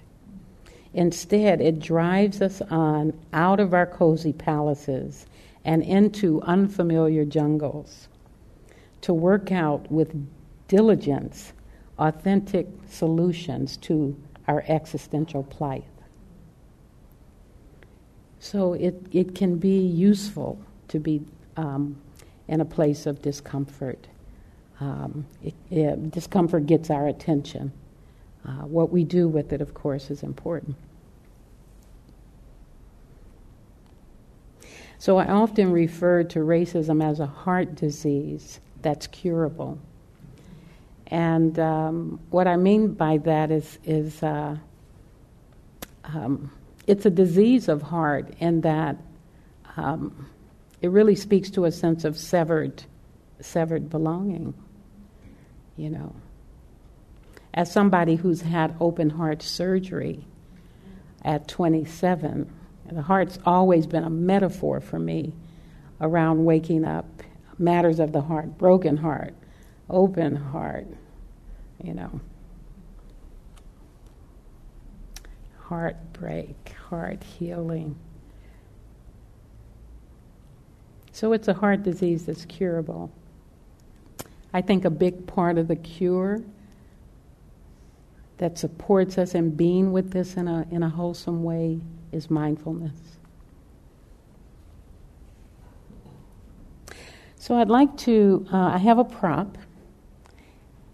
Instead, 0.94 1.60
it 1.60 1.80
drives 1.80 2.42
us 2.42 2.62
on 2.70 3.14
out 3.34 3.60
of 3.60 3.74
our 3.74 3.86
cozy 3.86 4.32
palaces 4.32 5.26
and 5.66 5.84
into 5.84 6.42
unfamiliar 6.44 7.26
jungles 7.26 8.08
to 9.02 9.14
work 9.14 9.52
out 9.52 9.92
with 9.92 10.14
diligence 10.68 11.54
authentic 11.98 12.68
solutions 12.90 13.78
to 13.78 14.16
our 14.48 14.64
existential 14.68 15.44
plight. 15.44 15.86
So 18.46 18.74
it, 18.74 19.08
it 19.12 19.34
can 19.34 19.58
be 19.58 19.80
useful 19.80 20.60
to 20.90 21.00
be 21.00 21.26
um, 21.58 22.00
in 22.48 22.62
a 22.62 22.66
place 22.66 23.08
of 23.08 23.20
discomfort. 23.24 24.08
Um, 24.80 25.26
it, 25.44 25.56
it, 25.72 26.12
discomfort 26.12 26.68
gets 26.68 26.92
our 26.92 27.08
attention. 27.08 27.72
Uh, 28.48 28.68
what 28.68 28.92
we 28.92 29.04
do 29.04 29.28
with 29.28 29.52
it, 29.52 29.62
of 29.62 29.74
course, 29.74 30.12
is 30.12 30.22
important. 30.22 30.76
So 35.00 35.18
I 35.18 35.26
often 35.26 35.72
refer 35.72 36.22
to 36.26 36.40
racism 36.42 37.04
as 37.04 37.20
a 37.20 37.26
heart 37.26 37.74
disease 37.74 38.60
that's 38.84 39.08
curable. 39.08 39.80
And 41.08 41.58
um, 41.58 42.20
what 42.30 42.48
I 42.48 42.58
mean 42.58 42.94
by 42.94 43.18
that 43.18 43.50
is, 43.50 43.80
is 43.86 44.22
uh, 44.22 44.56
um, 46.04 46.52
it's 46.88 47.06
a 47.06 47.10
disease 47.10 47.68
of 47.68 47.82
heart 47.82 48.34
in 48.40 48.62
that 48.62 48.98
um, 49.78 50.28
it 50.82 50.90
really 50.90 51.16
speaks 51.16 51.50
to 51.52 51.66
a 51.66 51.72
sense 51.72 52.06
of 52.06 52.18
severed, 52.18 52.84
severed 53.40 53.90
belonging. 53.90 54.54
You 55.78 55.90
know, 55.90 56.16
as 57.54 57.72
somebody 57.72 58.16
who's 58.16 58.42
had 58.42 58.76
open 58.80 59.10
heart 59.10 59.42
surgery 59.42 60.24
at 61.24 61.48
27, 61.48 62.50
the 62.92 63.02
heart's 63.02 63.40
always 63.46 63.88
been 63.88 64.04
a 64.04 64.10
metaphor 64.10 64.80
for 64.80 65.00
me 65.00 65.34
around 66.00 66.46
waking 66.46 66.86
up, 66.86 67.06
matters 67.58 68.00
of 68.00 68.12
the 68.12 68.22
heart, 68.22 68.58
broken 68.58 68.98
heart, 68.98 69.34
open 69.90 70.36
heart, 70.36 70.88
you 71.84 71.94
know. 71.94 72.22
Heartbreak, 75.68 76.76
heart 76.90 77.24
healing. 77.24 77.96
So 81.12 81.34
it's 81.34 81.48
a 81.48 81.54
heart 81.54 81.84
disease 81.84 82.26
that's 82.26 82.46
curable. 82.46 83.12
I 84.54 84.62
think 84.62 84.86
a 84.86 84.90
big 84.90 85.26
part 85.26 85.58
of 85.58 85.68
the 85.68 85.76
cure 85.76 86.42
that 88.38 88.58
supports 88.58 89.18
us 89.18 89.34
in 89.34 89.50
being 89.52 89.92
with 89.92 90.12
this 90.12 90.36
in 90.36 90.48
a, 90.48 90.68
in 90.72 90.84
a 90.84 90.90
wholesome 90.90 91.44
way 91.44 91.80
is 92.12 92.30
mindfulness. 92.30 92.98
So 97.38 97.56
I'd 97.56 97.70
like 97.70 97.96
to, 98.00 98.46
uh, 98.52 98.72
I 98.74 98.78
have 98.78 98.98
a 98.98 99.04
prop, 99.04 99.58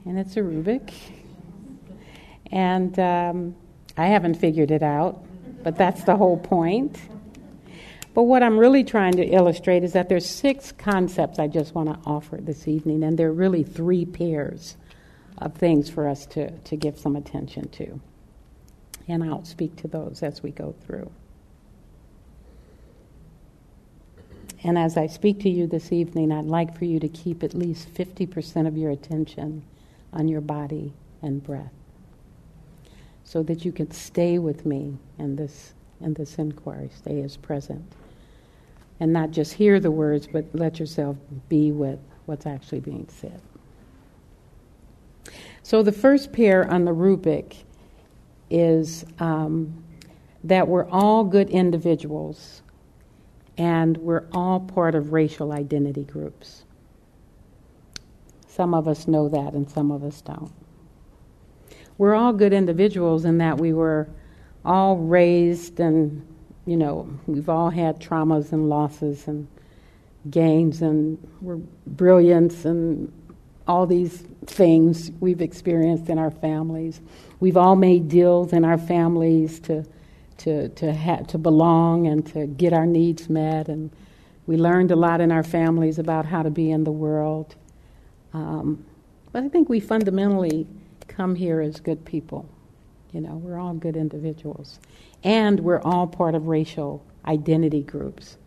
and 0.06 0.20
it's 0.20 0.38
a 0.38 0.42
Rubik. 0.42 0.94
And 2.52 3.00
um, 3.00 3.56
I 3.98 4.08
haven't 4.08 4.36
figured 4.36 4.72
it 4.72 4.84
out, 4.84 5.24
but 5.64 5.78
that's 5.78 6.04
the 6.04 6.16
whole 6.16 6.38
point. 6.38 7.00
But 8.14 8.24
what 8.24 8.44
I'm 8.44 8.58
really 8.58 8.84
trying 8.84 9.14
to 9.14 9.26
illustrate 9.26 9.84
is 9.84 9.94
that 9.94 10.10
there's 10.10 10.26
six 10.26 10.72
concepts 10.72 11.40
I 11.40 11.48
just 11.48 11.74
want 11.74 11.90
to 11.90 12.10
offer 12.10 12.38
this 12.38 12.68
evening, 12.68 13.04
and 13.04 13.18
there 13.18 13.30
are 13.30 13.34
really 13.34 13.64
three 13.64 14.06
pairs 14.06 14.76
of 15.38 15.56
things 15.56 15.90
for 15.90 16.08
us 16.08 16.26
to, 16.28 16.52
to 16.52 16.76
give 16.76 16.98
some 16.98 17.16
attention 17.16 17.70
to. 17.70 18.00
And 19.08 19.24
I'll 19.24 19.46
speak 19.46 19.76
to 19.78 19.88
those 19.88 20.24
as 20.24 20.44
we 20.44 20.52
go 20.52 20.76
through. 20.86 21.10
And 24.64 24.78
as 24.78 24.96
I 24.96 25.08
speak 25.08 25.40
to 25.42 25.50
you 25.50 25.66
this 25.66 25.92
evening, 25.92 26.32
I'd 26.32 26.46
like 26.46 26.78
for 26.78 26.86
you 26.86 27.00
to 27.00 27.08
keep 27.08 27.44
at 27.44 27.54
least 27.54 27.92
50% 27.94 28.68
of 28.68 28.78
your 28.78 28.92
attention 28.92 29.64
on 30.14 30.28
your 30.28 30.42
body 30.42 30.94
and 31.22 31.42
breath 31.42 31.81
so 33.32 33.42
that 33.42 33.64
you 33.64 33.72
can 33.72 33.90
stay 33.92 34.40
with 34.40 34.66
me 34.66 34.94
in 35.18 35.38
this, 35.38 35.74
in 36.02 36.14
this 36.16 36.36
inquiry, 36.36 36.90
stay 36.94 37.22
as 37.22 37.38
present 37.38 37.82
and 39.00 39.14
not 39.14 39.32
just 39.32 39.54
hear 39.54 39.80
the 39.80 39.90
words, 39.90 40.28
but 40.28 40.44
let 40.52 40.82
yourself 40.82 41.16
be 41.48 41.72
with 41.72 41.98
what's 42.26 42.46
actually 42.46 42.82
being 42.82 43.08
said. 43.08 43.42
So 45.64 45.82
the 45.82 45.94
first 45.94 46.34
pair 46.34 46.70
on 46.70 46.84
the 46.84 46.92
Rubik 46.92 47.56
is 48.50 49.06
um, 49.20 49.82
that 50.44 50.68
we're 50.68 50.90
all 50.90 51.24
good 51.24 51.50
individuals 51.50 52.64
and 53.58 53.96
we're 53.96 54.28
all 54.34 54.60
part 54.60 54.94
of 54.94 55.14
racial 55.14 55.54
identity 55.54 56.04
groups. 56.04 56.66
Some 58.50 58.74
of 58.74 58.90
us 58.90 59.08
know 59.08 59.30
that 59.30 59.54
and 59.54 59.70
some 59.70 59.90
of 59.90 60.04
us 60.04 60.20
don't. 60.20 60.52
We're 61.98 62.16
all 62.16 62.34
good 62.34 62.54
individuals 62.54 63.26
in 63.26 63.38
that 63.40 63.60
we 63.60 63.74
were 63.74 64.08
all 64.64 64.98
raised 64.98 65.80
and 65.80 66.26
you 66.66 66.78
know, 66.78 67.10
we've 67.26 67.50
all 67.50 67.70
had 67.70 68.00
traumas 68.00 68.52
and 68.52 68.70
losses 68.70 69.28
and 69.28 69.48
gains, 70.30 70.82
and 70.82 71.18
we're 71.42 71.60
brilliance 71.88 72.66
and 72.66 73.12
all 73.68 73.88
these 73.88 74.24
things 74.46 75.12
we've 75.20 75.42
experienced 75.42 76.10
in 76.10 76.20
our 76.20 76.32
families. 76.32 77.02
We've 77.40 77.58
all 77.58 77.76
made 77.76 78.10
deals 78.10 78.54
in 78.54 78.66
our 78.66 78.78
families 78.78 79.60
to 79.62 79.86
to 80.38 80.70
to 80.70 80.94
ha- 80.94 81.24
to 81.28 81.38
belong 81.38 82.08
and 82.08 82.26
to 82.28 82.48
get 82.48 82.74
our 82.74 82.86
needs 82.86 83.30
met, 83.30 83.68
and 83.68 83.92
we 84.46 84.58
learned 84.58 84.92
a 84.92 84.96
lot 84.96 85.22
in 85.22 85.32
our 85.32 85.44
families 85.44 85.98
about 85.98 86.26
how 86.26 86.44
to 86.44 86.50
be 86.50 86.72
in 86.72 86.84
the 86.84 86.92
world. 86.92 87.56
Um, 88.34 88.86
but 89.32 89.44
I 89.44 89.50
think 89.50 89.70
we 89.70 89.80
fundamentally 89.80 90.68
come 91.22 91.36
here 91.36 91.62
as 91.62 91.80
good 91.80 92.04
people. 92.04 92.50
You 93.12 93.22
know, 93.22 93.36
we're 93.36 93.60
all 93.60 93.76
good 93.76 93.96
individuals 93.96 94.80
and 95.24 95.60
we're 95.60 95.82
all 95.82 96.08
part 96.08 96.34
of 96.34 96.48
racial 96.48 97.06
identity 97.26 97.84
groups. 97.84 98.38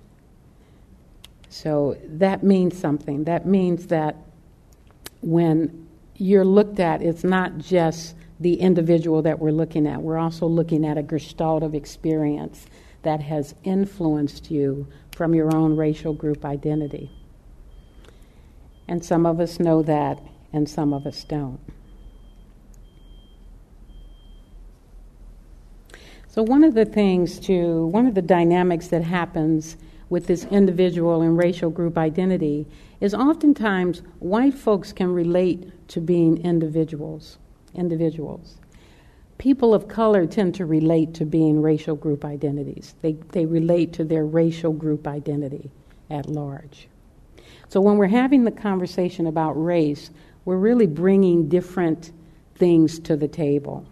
So 1.48 1.96
that 2.04 2.42
means 2.42 2.76
something. 2.76 3.22
That 3.24 3.46
means 3.46 3.87
that 3.87 4.16
when 5.20 5.87
you're 6.16 6.44
looked 6.44 6.80
at, 6.80 7.00
it's 7.00 7.22
not 7.22 7.58
just 7.58 8.16
the 8.40 8.54
individual 8.54 9.22
that 9.22 9.38
we're 9.38 9.52
looking 9.52 9.87
at, 9.87 10.02
we're 10.02 10.18
also 10.18 10.46
looking 10.46 10.84
at 10.84 10.98
a 10.98 11.02
gestalt 11.02 11.62
of 11.62 11.76
experience 11.76 12.66
that 13.02 13.20
has 13.20 13.54
influenced 13.62 14.50
you 14.50 14.88
from 15.14 15.32
your 15.32 15.54
own 15.54 15.76
racial 15.76 16.12
group 16.12 16.44
identity. 16.44 17.12
And 18.88 19.04
some 19.04 19.26
of 19.26 19.38
us 19.38 19.60
know 19.60 19.80
that, 19.82 20.20
and 20.52 20.68
some 20.68 20.92
of 20.92 21.06
us 21.06 21.22
don't. 21.22 21.60
So, 26.34 26.42
one 26.42 26.64
of 26.64 26.74
the 26.74 26.84
things, 26.84 27.38
to 27.46 27.86
one 27.86 28.08
of 28.08 28.16
the 28.16 28.20
dynamics 28.20 28.88
that 28.88 29.04
happens 29.04 29.76
with 30.08 30.26
this 30.26 30.46
individual 30.46 31.22
and 31.22 31.38
racial 31.38 31.70
group 31.70 31.96
identity 31.96 32.66
is 33.00 33.14
oftentimes 33.14 34.02
white 34.18 34.54
folks 34.54 34.92
can 34.92 35.12
relate 35.12 35.70
to 35.90 36.00
being 36.00 36.38
individuals. 36.38 37.38
Individuals. 37.76 38.56
People 39.38 39.72
of 39.72 39.86
color 39.86 40.26
tend 40.26 40.56
to 40.56 40.66
relate 40.66 41.14
to 41.14 41.24
being 41.24 41.62
racial 41.62 41.94
group 41.94 42.24
identities. 42.24 42.96
They, 43.00 43.12
they 43.30 43.46
relate 43.46 43.92
to 43.92 44.02
their 44.02 44.24
racial 44.24 44.72
group 44.72 45.06
identity 45.06 45.70
at 46.10 46.28
large. 46.28 46.88
So 47.68 47.80
when 47.80 47.96
we're 47.96 48.08
having 48.08 48.42
the 48.42 48.50
conversation 48.50 49.28
about 49.28 49.52
race, 49.52 50.10
we're 50.46 50.56
really 50.56 50.88
bringing 50.88 51.48
different 51.48 52.10
things 52.56 52.98
to 52.98 53.16
the 53.16 53.28
table. 53.28 53.86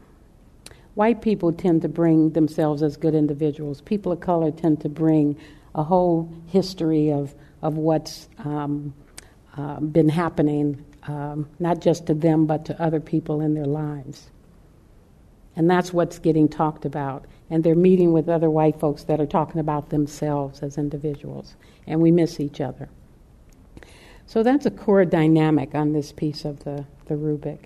White 0.95 1.23
people 1.23 1.53
tend 1.53 1.83
to 1.83 1.89
bring 1.89 2.31
themselves 2.31 2.83
as 2.83 2.97
good 2.97 3.15
individuals. 3.15 3.81
People 3.81 4.13
of 4.13 4.21
color 4.21 4.51
tend 4.51 4.81
to 4.83 4.89
bring 4.89 5.39
a 5.75 5.83
whole 5.83 6.31
history 6.49 7.11
of, 7.11 7.35
of 7.63 7.77
what's 7.77 8.29
um, 8.39 8.93
uh, 9.57 9.81
been 9.81 10.09
happening, 10.09 10.85
um, 11.05 11.49
not 11.59 11.81
just 11.81 12.07
to 12.07 12.15
them, 12.15 12.47
but 12.47 12.67
to 12.67 12.83
other 12.83 13.01
people 13.01 13.41
in 13.41 13.55
their 13.55 13.67
lives. 13.67 14.31
And 15.57 15.69
that's 15.69 15.93
what's 15.93 16.19
getting 16.19 16.49
talked 16.49 16.85
about. 16.85 17.27
And 17.51 17.63
they're 17.65 17.75
meeting 17.75 18.13
with 18.13 18.29
other 18.29 18.51
white 18.51 18.79
folks 18.79 19.05
that 19.05 19.21
are 19.21 19.27
talking 19.27 19.61
about 19.61 19.91
themselves 19.91 20.63
as 20.63 20.79
individuals. 20.79 21.57
And 21.87 22.01
we 22.01 22.11
miss 22.11 22.41
each 22.41 22.61
other. 22.61 22.89
So 24.27 24.43
that's 24.43 24.65
a 24.65 24.71
core 24.71 25.05
dynamic 25.05 25.75
on 25.75 25.93
this 25.93 26.13
piece 26.13 26.45
of 26.45 26.65
the, 26.65 26.87
the 27.07 27.15
Rubik. 27.15 27.59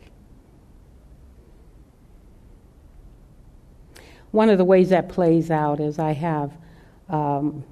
One 4.30 4.50
of 4.50 4.58
the 4.58 4.64
ways 4.64 4.90
that 4.90 5.08
plays 5.08 5.50
out 5.50 5.80
is 5.80 5.98
I 5.98 6.12
have 6.12 6.52
um, 7.08 7.64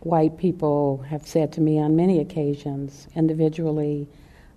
white 0.00 0.38
people 0.38 0.98
have 1.08 1.26
said 1.26 1.52
to 1.54 1.60
me 1.60 1.78
on 1.78 1.96
many 1.96 2.20
occasions, 2.20 3.06
individually, 3.14 4.08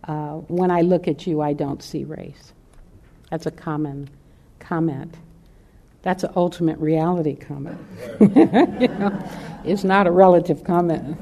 uh, 0.08 0.34
when 0.48 0.72
I 0.72 0.82
look 0.82 1.08
at 1.08 1.28
you, 1.28 1.42
I 1.42 1.54
don't 1.54 1.82
see 1.82 2.04
race. 2.04 2.54
That's 3.30 3.46
a 3.46 3.52
common 3.52 4.10
comment. 4.60 5.16
That's 6.02 6.24
an 6.24 6.32
ultimate 6.36 6.78
reality 6.80 7.36
comment. 7.36 7.80
you 8.20 8.88
know, 8.90 9.30
it's 9.64 9.84
not 9.84 10.08
a 10.08 10.12
relative 10.12 10.64
comment. 10.64 11.18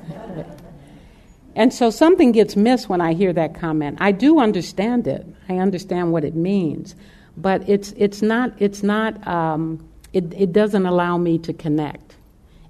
And 1.55 1.73
so 1.73 1.89
something 1.89 2.31
gets 2.31 2.55
missed 2.55 2.89
when 2.89 3.01
I 3.01 3.13
hear 3.13 3.33
that 3.33 3.55
comment. 3.55 3.97
I 4.01 4.11
do 4.11 4.39
understand 4.39 5.07
it. 5.07 5.25
I 5.49 5.57
understand 5.57 6.11
what 6.11 6.23
it 6.23 6.35
means, 6.35 6.95
but 7.35 7.67
it's 7.67 7.93
it's 7.97 8.21
not 8.21 8.53
it's 8.57 8.81
not 8.81 9.27
um, 9.27 9.87
it, 10.13 10.33
it 10.35 10.51
doesn't 10.51 10.85
allow 10.85 11.17
me 11.17 11.37
to 11.39 11.53
connect. 11.53 12.15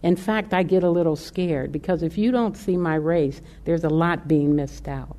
In 0.04 0.16
fact, 0.16 0.54
I 0.54 0.64
get 0.64 0.84
a 0.84 0.90
little 0.90 1.16
scared 1.16 1.72
because 1.72 2.02
if 2.04 2.18
you 2.18 2.32
don't 2.32 2.58
see 2.58 2.78
my 2.78 2.96
race, 2.96 3.42
there's 3.66 3.84
a 3.84 3.90
lot 3.90 4.28
being 4.28 4.56
missed 4.56 4.88
out. 4.88 5.16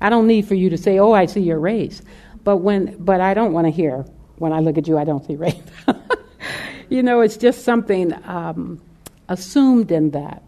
I 0.00 0.10
don't 0.10 0.26
need 0.26 0.46
for 0.46 0.54
you 0.54 0.70
to 0.70 0.78
say, 0.78 0.98
"Oh, 0.98 1.12
I 1.12 1.26
see 1.26 1.40
your 1.40 1.58
race," 1.58 2.02
but 2.44 2.58
when 2.58 2.96
but 2.98 3.20
I 3.20 3.34
don't 3.34 3.52
want 3.52 3.66
to 3.66 3.70
hear 3.70 4.04
when 4.38 4.52
I 4.52 4.60
look 4.60 4.78
at 4.78 4.88
you, 4.88 4.98
I 4.98 5.04
don't 5.04 5.24
see 5.24 5.36
race. 5.36 5.54
you 6.88 7.02
know, 7.02 7.20
it's 7.20 7.36
just 7.36 7.64
something 7.64 8.12
um, 8.24 8.80
assumed 9.28 9.90
in 9.90 10.10
that. 10.10 10.42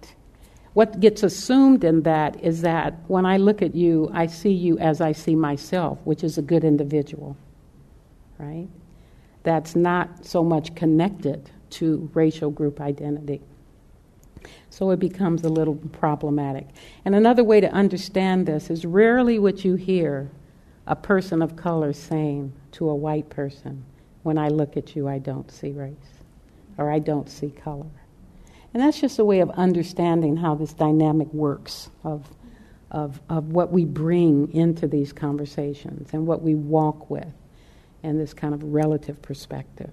What 0.72 0.98
gets 0.98 1.22
assumed 1.22 1.84
in 1.84 2.02
that 2.02 2.42
is 2.42 2.62
that 2.62 2.94
when 3.06 3.24
I 3.24 3.36
look 3.36 3.62
at 3.62 3.76
you, 3.76 4.10
I 4.12 4.26
see 4.26 4.50
you 4.50 4.76
as 4.78 5.00
I 5.00 5.12
see 5.12 5.36
myself, 5.36 5.98
which 6.02 6.24
is 6.24 6.36
a 6.36 6.42
good 6.42 6.64
individual, 6.64 7.36
right? 8.38 8.68
That's 9.44 9.76
not 9.76 10.24
so 10.24 10.42
much 10.42 10.74
connected 10.74 11.50
to 11.70 12.10
racial 12.14 12.50
group 12.50 12.80
identity. 12.80 13.40
So 14.70 14.90
it 14.90 14.98
becomes 14.98 15.44
a 15.44 15.48
little 15.48 15.76
problematic. 15.76 16.66
And 17.04 17.14
another 17.14 17.44
way 17.44 17.60
to 17.60 17.70
understand 17.70 18.46
this 18.46 18.70
is 18.70 18.84
rarely 18.84 19.38
would 19.38 19.64
you 19.64 19.76
hear 19.76 20.30
a 20.86 20.96
person 20.96 21.42
of 21.42 21.56
color 21.56 21.92
saying 21.92 22.52
to 22.72 22.88
a 22.90 22.94
white 22.94 23.30
person, 23.30 23.84
When 24.22 24.36
I 24.36 24.48
look 24.48 24.76
at 24.76 24.96
you, 24.96 25.08
I 25.08 25.18
don't 25.18 25.50
see 25.50 25.70
race, 25.70 25.94
or 26.76 26.90
I 26.90 26.98
don't 26.98 27.28
see 27.28 27.50
color. 27.50 27.86
And 28.72 28.82
that's 28.82 29.00
just 29.00 29.18
a 29.18 29.24
way 29.24 29.40
of 29.40 29.50
understanding 29.50 30.36
how 30.36 30.56
this 30.56 30.72
dynamic 30.72 31.32
works 31.32 31.90
of, 32.02 32.28
of, 32.90 33.20
of 33.28 33.52
what 33.52 33.70
we 33.70 33.84
bring 33.84 34.52
into 34.52 34.88
these 34.88 35.12
conversations 35.12 36.10
and 36.12 36.26
what 36.26 36.42
we 36.42 36.54
walk 36.54 37.08
with 37.08 37.32
and 38.04 38.20
this 38.20 38.34
kind 38.34 38.54
of 38.54 38.62
relative 38.62 39.20
perspective. 39.22 39.90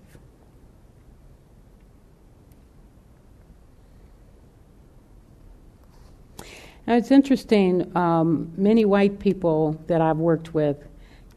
Now, 6.86 6.98
it's 6.98 7.12
interesting, 7.12 7.96
um, 7.96 8.52
many 8.58 8.86
white 8.86 9.20
people 9.20 9.80
that 9.88 10.02
I've 10.02 10.18
worked 10.18 10.54
with 10.54 10.78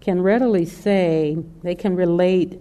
can 0.00 0.20
readily 0.20 0.64
say, 0.64 1.36
they 1.62 1.74
can 1.74 1.94
relate 1.94 2.60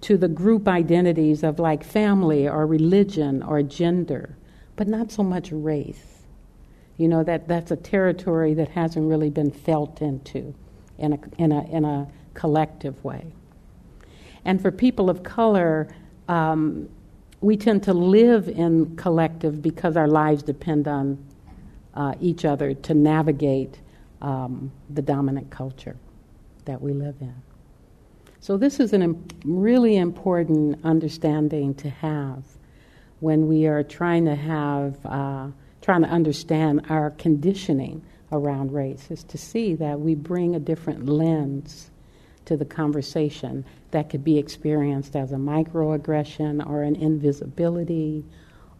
to 0.00 0.16
the 0.16 0.28
group 0.28 0.66
identities 0.66 1.42
of 1.42 1.58
like 1.58 1.84
family 1.84 2.48
or 2.48 2.66
religion 2.66 3.42
or 3.42 3.62
gender, 3.62 4.36
but 4.76 4.88
not 4.88 5.12
so 5.12 5.22
much 5.22 5.52
race. 5.52 6.22
You 6.96 7.08
know, 7.08 7.22
that, 7.24 7.46
that's 7.46 7.70
a 7.70 7.76
territory 7.76 8.54
that 8.54 8.68
hasn't 8.68 9.08
really 9.08 9.30
been 9.30 9.50
felt 9.50 10.02
into 10.02 10.54
in 10.98 11.12
a, 11.12 11.18
in 11.38 11.52
a, 11.52 11.64
in 11.70 11.84
a 11.84 12.08
collective 12.38 13.02
way. 13.04 13.26
And 14.44 14.62
for 14.62 14.70
people 14.70 15.10
of 15.10 15.24
color, 15.24 15.88
um, 16.28 16.88
we 17.40 17.56
tend 17.56 17.82
to 17.82 17.92
live 17.92 18.48
in 18.48 18.94
collective 18.94 19.60
because 19.60 19.96
our 19.96 20.06
lives 20.06 20.44
depend 20.44 20.86
on 20.86 21.18
uh, 21.94 22.14
each 22.20 22.44
other 22.44 22.74
to 22.74 22.94
navigate 22.94 23.80
um, 24.22 24.70
the 24.90 25.02
dominant 25.02 25.50
culture 25.50 25.96
that 26.64 26.80
we 26.80 26.92
live 26.92 27.16
in. 27.20 27.34
So, 28.38 28.56
this 28.56 28.78
is 28.78 28.92
a 28.92 29.00
imp- 29.00 29.34
really 29.44 29.96
important 29.96 30.78
understanding 30.84 31.74
to 31.74 31.90
have 31.90 32.44
when 33.18 33.48
we 33.48 33.66
are 33.66 33.82
trying 33.82 34.24
to 34.26 34.36
have, 34.36 35.04
uh, 35.04 35.48
trying 35.82 36.02
to 36.02 36.08
understand 36.08 36.86
our 36.88 37.10
conditioning 37.10 38.00
around 38.30 38.72
race, 38.72 39.10
is 39.10 39.24
to 39.24 39.38
see 39.38 39.74
that 39.74 39.98
we 39.98 40.14
bring 40.14 40.54
a 40.54 40.60
different 40.60 41.08
lens 41.08 41.90
to 42.48 42.56
the 42.56 42.64
conversation 42.64 43.64
that 43.90 44.08
could 44.10 44.24
be 44.24 44.38
experienced 44.38 45.14
as 45.14 45.32
a 45.32 45.36
microaggression 45.36 46.66
or 46.68 46.82
an 46.82 46.96
invisibility 46.96 48.24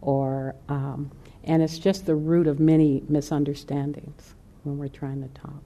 or 0.01 0.55
um, 0.69 1.11
and 1.43 1.61
it's 1.61 1.77
just 1.77 2.05
the 2.05 2.15
root 2.15 2.47
of 2.47 2.59
many 2.59 3.03
misunderstandings 3.07 4.33
when 4.63 4.77
we're 4.77 4.87
trying 4.87 5.21
to 5.21 5.29
talk. 5.39 5.63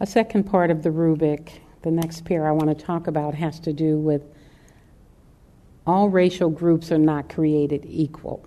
A 0.00 0.06
second 0.06 0.44
part 0.44 0.70
of 0.72 0.82
the 0.82 0.90
rubric, 0.90 1.62
the 1.82 1.90
next 1.90 2.24
pair 2.24 2.48
I 2.48 2.52
want 2.52 2.76
to 2.76 2.84
talk 2.84 3.06
about, 3.06 3.34
has 3.34 3.60
to 3.60 3.72
do 3.72 3.98
with 3.98 4.22
all 5.86 6.08
racial 6.08 6.50
groups 6.50 6.90
are 6.90 6.98
not 6.98 7.28
created 7.28 7.84
equal. 7.86 8.44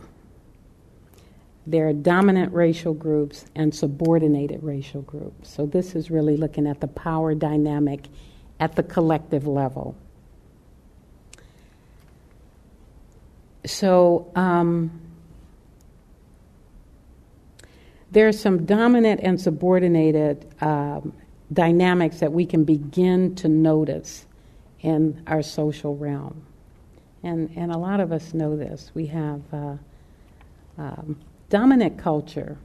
There 1.68 1.88
are 1.88 1.94
dominant 1.94 2.54
racial 2.54 2.94
groups 2.94 3.46
and 3.56 3.74
subordinated 3.74 4.62
racial 4.64 5.02
groups. 5.02 5.50
So, 5.50 5.66
this 5.66 5.96
is 5.96 6.12
really 6.12 6.38
looking 6.38 6.68
at 6.68 6.80
the 6.80 6.88
power 6.88 7.34
dynamic 7.34 8.08
at 8.60 8.76
the 8.76 8.84
collective 8.84 9.48
level. 9.48 9.96
So, 13.66 14.32
um, 14.36 15.02
there 18.12 18.28
are 18.28 18.32
some 18.32 18.66
dominant 18.66 19.22
and 19.24 19.42
subordinated 19.42 20.46
um, 20.62 21.14
dynamics 21.52 22.20
that 22.20 22.32
we 22.32 22.46
can 22.46 22.64
begin 22.64 23.36
to 23.36 23.48
notice 23.48 24.26
in 24.82 25.24
our 25.26 25.42
social 25.42 25.98
realm. 25.98 26.46
And, 27.24 27.50
and 27.56 27.72
a 27.72 27.78
lot 27.78 28.00
of 28.00 28.12
us 28.12 28.36
know 28.36 28.56
this. 28.56 28.92
We 28.94 29.08
have 29.08 29.42
uh, 29.52 29.78
um, 30.78 31.20
dominant 31.50 31.98
culture, 31.98 32.58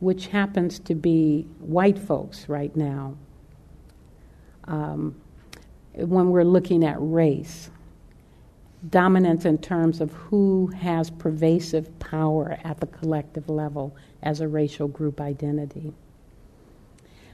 which 0.00 0.28
happens 0.28 0.78
to 0.78 0.94
be 0.94 1.46
white 1.58 1.98
folks 1.98 2.48
right 2.48 2.74
now, 2.74 3.14
um, 4.64 5.20
when 5.94 6.30
we're 6.30 6.44
looking 6.44 6.84
at 6.84 6.96
race. 6.98 7.70
Dominance 8.88 9.44
in 9.44 9.58
terms 9.58 10.00
of 10.00 10.12
who 10.12 10.68
has 10.68 11.10
pervasive 11.10 11.98
power 11.98 12.58
at 12.64 12.80
the 12.80 12.86
collective 12.86 13.50
level 13.50 13.94
as 14.22 14.40
a 14.40 14.48
racial 14.48 14.88
group 14.88 15.20
identity. 15.20 15.92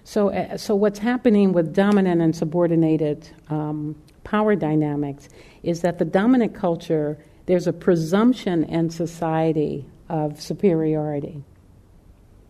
So, 0.03 0.31
uh, 0.31 0.57
so 0.57 0.75
what's 0.75 0.99
happening 0.99 1.53
with 1.53 1.75
dominant 1.75 2.21
and 2.21 2.35
subordinated 2.35 3.29
um, 3.49 3.95
power 4.25 4.57
dynamics 4.57 5.29
is 5.63 5.83
that 5.83 5.99
the 5.99 6.05
dominant 6.05 6.55
culture, 6.55 7.19
there's 7.47 7.67
a 7.67 7.73
presumption 7.73 8.65
in 8.65 8.91
society 8.91 9.85
of 10.09 10.41
superiority. 10.41 11.43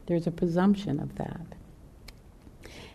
There's 0.06 0.26
a 0.26 0.30
presumption 0.30 1.00
of 1.00 1.14
that. 1.16 1.40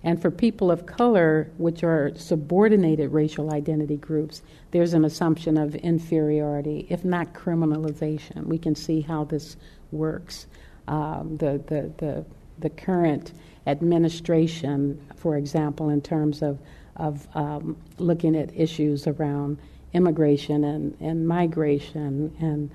And 0.03 0.19
for 0.19 0.31
people 0.31 0.71
of 0.71 0.85
color, 0.85 1.51
which 1.57 1.83
are 1.83 2.11
subordinated 2.15 3.11
racial 3.11 3.53
identity 3.53 3.97
groups, 3.97 4.41
there's 4.71 4.93
an 4.93 5.05
assumption 5.05 5.57
of 5.57 5.75
inferiority, 5.75 6.87
if 6.89 7.05
not 7.05 7.33
criminalization. 7.33 8.45
We 8.45 8.57
can 8.57 8.73
see 8.73 9.01
how 9.01 9.25
this 9.25 9.57
works. 9.91 10.47
Um, 10.87 11.37
the, 11.37 11.61
the, 11.67 11.93
the, 11.97 12.25
the 12.57 12.69
current 12.71 13.33
administration, 13.67 14.99
for 15.15 15.37
example, 15.37 15.89
in 15.89 16.01
terms 16.01 16.41
of, 16.41 16.57
of 16.95 17.27
um, 17.35 17.77
looking 17.99 18.35
at 18.35 18.57
issues 18.59 19.05
around 19.05 19.59
immigration 19.93 20.63
and, 20.63 20.97
and 20.99 21.27
migration, 21.27 22.35
and 22.39 22.71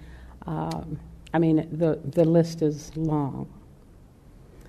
um, 0.47 1.01
I 1.37 1.39
mean, 1.39 1.69
the, 1.71 2.01
the 2.05 2.25
list 2.25 2.63
is 2.63 2.97
long 2.97 3.47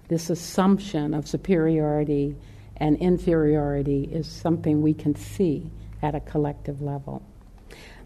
this 0.07 0.29
assumption 0.29 1.13
of 1.13 1.27
superiority 1.27 2.35
and 2.77 2.97
inferiority 2.97 4.09
is 4.11 4.27
something 4.27 4.81
we 4.81 4.93
can 4.93 5.15
see 5.15 5.69
at 6.01 6.15
a 6.15 6.19
collective 6.19 6.81
level. 6.81 7.21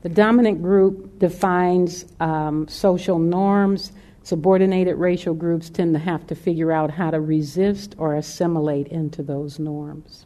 The 0.02 0.10
dominant 0.10 0.62
group 0.62 1.20
defines 1.20 2.06
um, 2.20 2.68
social 2.68 3.20
norms. 3.20 3.92
Subordinated 4.24 4.96
racial 4.96 5.34
groups 5.34 5.70
tend 5.70 5.94
to 5.94 6.00
have 6.00 6.26
to 6.28 6.36
figure 6.36 6.72
out 6.72 6.90
how 6.90 7.12
to 7.12 7.20
resist 7.20 7.96
or 7.98 8.16
assimilate 8.16 8.88
into 8.88 9.22
those 9.22 9.60
norms. 9.60 10.26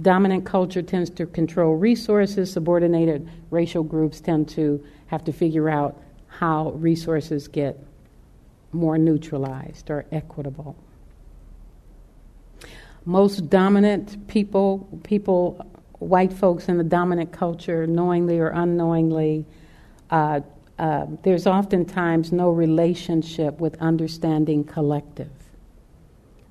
Dominant 0.00 0.46
culture 0.46 0.82
tends 0.82 1.10
to 1.10 1.26
control 1.26 1.74
resources. 1.74 2.52
Subordinated 2.52 3.28
racial 3.50 3.82
groups 3.82 4.20
tend 4.20 4.48
to 4.50 4.84
have 5.06 5.24
to 5.24 5.32
figure 5.32 5.68
out 5.68 6.00
how 6.38 6.70
resources 6.70 7.48
get 7.48 7.76
more 8.70 8.96
neutralized 8.96 9.90
or 9.90 10.06
equitable. 10.12 10.76
Most 13.04 13.50
dominant 13.50 14.28
people, 14.28 15.00
people, 15.02 15.66
white 15.98 16.32
folks 16.32 16.68
in 16.68 16.78
the 16.78 16.84
dominant 16.84 17.32
culture, 17.32 17.88
knowingly 17.88 18.38
or 18.38 18.50
unknowingly, 18.50 19.46
uh, 20.10 20.40
uh, 20.78 21.06
there's 21.24 21.48
oftentimes 21.48 22.30
no 22.30 22.50
relationship 22.50 23.58
with 23.58 23.74
understanding 23.80 24.62
collective 24.62 25.32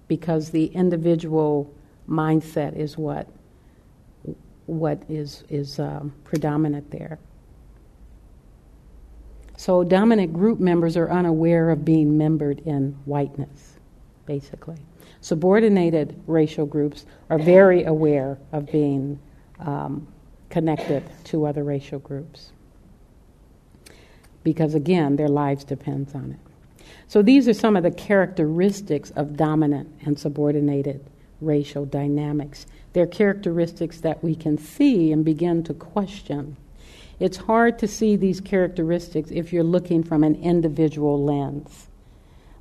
because 0.09 0.49
the 0.49 0.65
individual 0.65 1.73
mindset 2.09 2.75
is 2.75 2.97
what 2.97 3.27
what 4.65 5.01
is 5.07 5.45
is 5.47 5.79
um, 5.79 6.13
predominant 6.25 6.91
there. 6.91 7.19
So 9.57 9.83
dominant 9.83 10.33
group 10.33 10.59
members 10.59 10.95
are 10.95 11.09
unaware 11.09 11.71
of 11.71 11.83
being 11.83 12.15
membered 12.15 12.59
in 12.59 12.95
whiteness, 13.05 13.77
basically. 14.27 14.77
Subordinated 15.19 16.21
racial 16.27 16.67
groups 16.67 17.07
are 17.31 17.39
very 17.39 17.83
aware 17.83 18.37
of 18.51 18.71
being 18.71 19.19
um, 19.59 20.07
connected 20.51 21.03
to 21.25 21.47
other 21.47 21.63
racial 21.63 21.97
groups. 21.97 22.51
Because 24.43 24.75
again 24.75 25.15
their 25.15 25.27
lives 25.27 25.63
depends 25.63 26.13
on 26.13 26.33
it. 26.33 26.85
So 27.07 27.23
these 27.23 27.47
are 27.47 27.53
some 27.53 27.75
of 27.75 27.81
the 27.81 27.91
characteristics 27.91 29.09
of 29.15 29.35
dominant 29.35 29.89
and 30.05 30.19
subordinated 30.19 31.03
racial 31.41 31.83
dynamics. 31.83 32.67
They're 32.93 33.07
characteristics 33.07 34.01
that 34.01 34.23
we 34.23 34.35
can 34.35 34.59
see 34.59 35.11
and 35.11 35.25
begin 35.25 35.63
to 35.63 35.73
question 35.73 36.57
it's 37.19 37.37
hard 37.37 37.79
to 37.79 37.87
see 37.87 38.15
these 38.15 38.39
characteristics 38.39 39.31
if 39.31 39.51
you're 39.51 39.63
looking 39.63 40.03
from 40.03 40.23
an 40.23 40.35
individual 40.35 41.23
lens, 41.23 41.87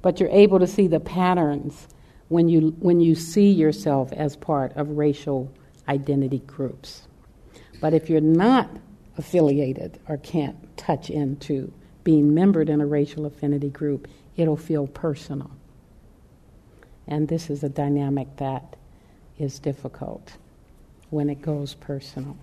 but 0.03 0.19
you're 0.19 0.31
able 0.31 0.59
to 0.59 0.67
see 0.67 0.87
the 0.87 1.01
patterns 1.01 1.89
when 2.29 2.49
you, 2.49 2.75
when 2.81 3.01
you 3.01 3.15
see 3.15 3.51
yourself 3.51 4.13
as 4.13 4.37
part 4.37 4.73
of 4.77 4.97
racial 4.97 5.53
identity 5.89 6.39
groups. 6.47 7.03
But 7.81 7.93
if 7.93 8.09
you're 8.09 8.21
not 8.21 8.71
affiliated 9.19 9.99
or 10.09 10.17
can't 10.19 10.77
touch 10.77 11.11
into 11.11 11.73
being 12.05 12.35
membered 12.35 12.69
in 12.69 12.81
a 12.81 12.87
racial 12.87 13.27
affinity 13.27 13.69
group, 13.69 14.09
it'll 14.37 14.57
feel 14.57 14.87
personal. 14.87 15.51
And 17.07 17.29
this 17.29 17.51
is 17.51 17.63
a 17.63 17.69
dynamic 17.69 18.37
that 18.37 18.77
is 19.39 19.59
difficult 19.59 20.37
when 21.11 21.29
it 21.29 21.43
goes 21.43 21.75
personal. 21.75 22.37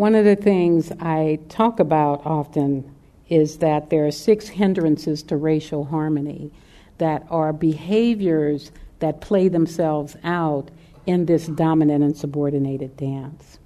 One 0.00 0.14
of 0.14 0.24
the 0.24 0.34
things 0.34 0.90
I 0.98 1.40
talk 1.50 1.78
about 1.78 2.24
often 2.24 2.90
is 3.28 3.58
that 3.58 3.90
there 3.90 4.06
are 4.06 4.10
six 4.10 4.48
hindrances 4.48 5.22
to 5.24 5.36
racial 5.36 5.84
harmony 5.84 6.50
that 6.96 7.26
are 7.28 7.52
behaviors 7.52 8.72
that 9.00 9.20
play 9.20 9.48
themselves 9.48 10.16
out 10.24 10.70
in 11.04 11.26
this 11.26 11.48
dominant 11.48 12.02
and 12.02 12.16
subordinated 12.16 12.96
dance. 12.96 13.58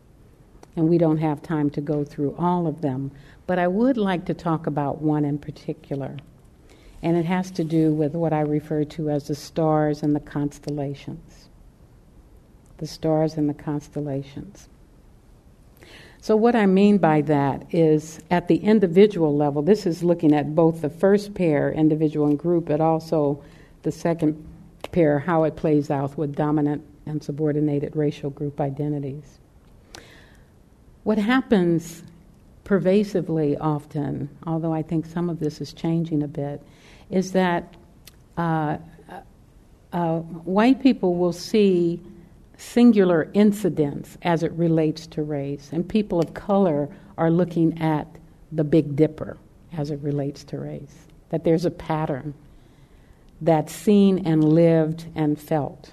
And 0.75 0.89
we 0.89 0.99
don't 0.99 1.19
have 1.19 1.41
time 1.41 1.71
to 1.71 1.81
go 1.81 2.03
through 2.03 2.35
all 2.37 2.67
of 2.67 2.81
them, 2.81 3.13
but 3.47 3.61
I 3.61 3.69
would 3.69 3.97
like 3.97 4.25
to 4.25 4.35
talk 4.35 4.67
about 4.67 5.01
one 5.01 5.25
in 5.25 5.39
particular. 5.39 6.17
And 7.01 7.17
it 7.17 7.27
has 7.27 7.53
to 7.53 7.63
do 7.63 7.93
with 7.93 8.15
what 8.15 8.33
I 8.33 8.41
refer 8.41 8.83
to 8.83 9.09
as 9.09 9.29
the 9.29 9.37
stars 9.37 10.03
and 10.03 10.17
the 10.17 10.21
constellations. 10.21 11.49
The 12.79 12.89
stars 12.89 13.35
and 13.35 13.49
the 13.49 13.55
constellations. 13.55 14.69
So, 16.25 16.37
what 16.37 16.57
I 16.57 16.65
mean 16.65 16.97
by 16.97 17.21
that 17.21 17.67
is 17.71 18.19
at 18.31 18.49
the 18.49 18.57
individual 18.57 19.37
level, 19.37 19.61
this 19.61 19.85
is 19.85 20.03
looking 20.03 20.33
at 20.33 20.55
both 20.55 20.81
the 20.81 20.89
first 20.89 21.35
pair, 21.35 21.71
individual 21.71 22.29
and 22.29 22.39
group, 22.39 22.65
but 22.65 22.81
also 22.81 23.45
the 23.83 23.93
second 23.93 24.43
pair, 24.91 25.19
how 25.19 25.45
it 25.45 25.55
plays 25.55 25.91
out 25.91 26.17
with 26.17 26.35
dominant 26.35 26.83
and 27.05 27.23
subordinated 27.23 27.95
racial 27.95 28.31
group 28.31 28.59
identities. 28.59 29.39
What 31.03 31.19
happens 31.19 32.03
pervasively 32.65 33.59
often, 33.59 34.31
although 34.47 34.73
I 34.73 34.81
think 34.81 35.05
some 35.05 35.29
of 35.29 35.41
this 35.41 35.61
is 35.61 35.75
changing 35.75 36.23
a 36.23 36.29
bit, 36.29 36.63
is 37.11 37.33
that 37.33 37.75
uh, 38.39 38.79
uh, 39.93 40.21
white 40.21 40.81
people 40.81 41.17
will 41.17 41.35
see 41.35 42.01
singular 42.57 43.31
incidents 43.35 44.17
as 44.23 44.43
it 44.43 44.53
relates 44.53 45.07
to 45.09 45.23
race, 45.23 45.71
and 45.73 45.89
people 45.89 46.21
of 46.21 46.35
color 46.35 46.89
are 47.19 47.31
looking 47.31 47.81
at 47.81 48.07
the 48.53 48.65
Big 48.65 48.97
Dipper 48.97 49.37
as 49.73 49.91
it 49.91 50.01
relates 50.01 50.45
to 50.45 50.59
race. 50.59 51.07
That 51.31 51.45
there's 51.45 51.65
a 51.65 51.71
pattern 51.71 52.35
that's 53.41 53.73
seen 53.73 54.27
and 54.27 54.45
lived 54.45 55.07
and 55.15 55.41
felt. 55.41 55.93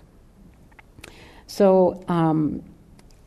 So, 1.48 2.04
um, 2.08 2.64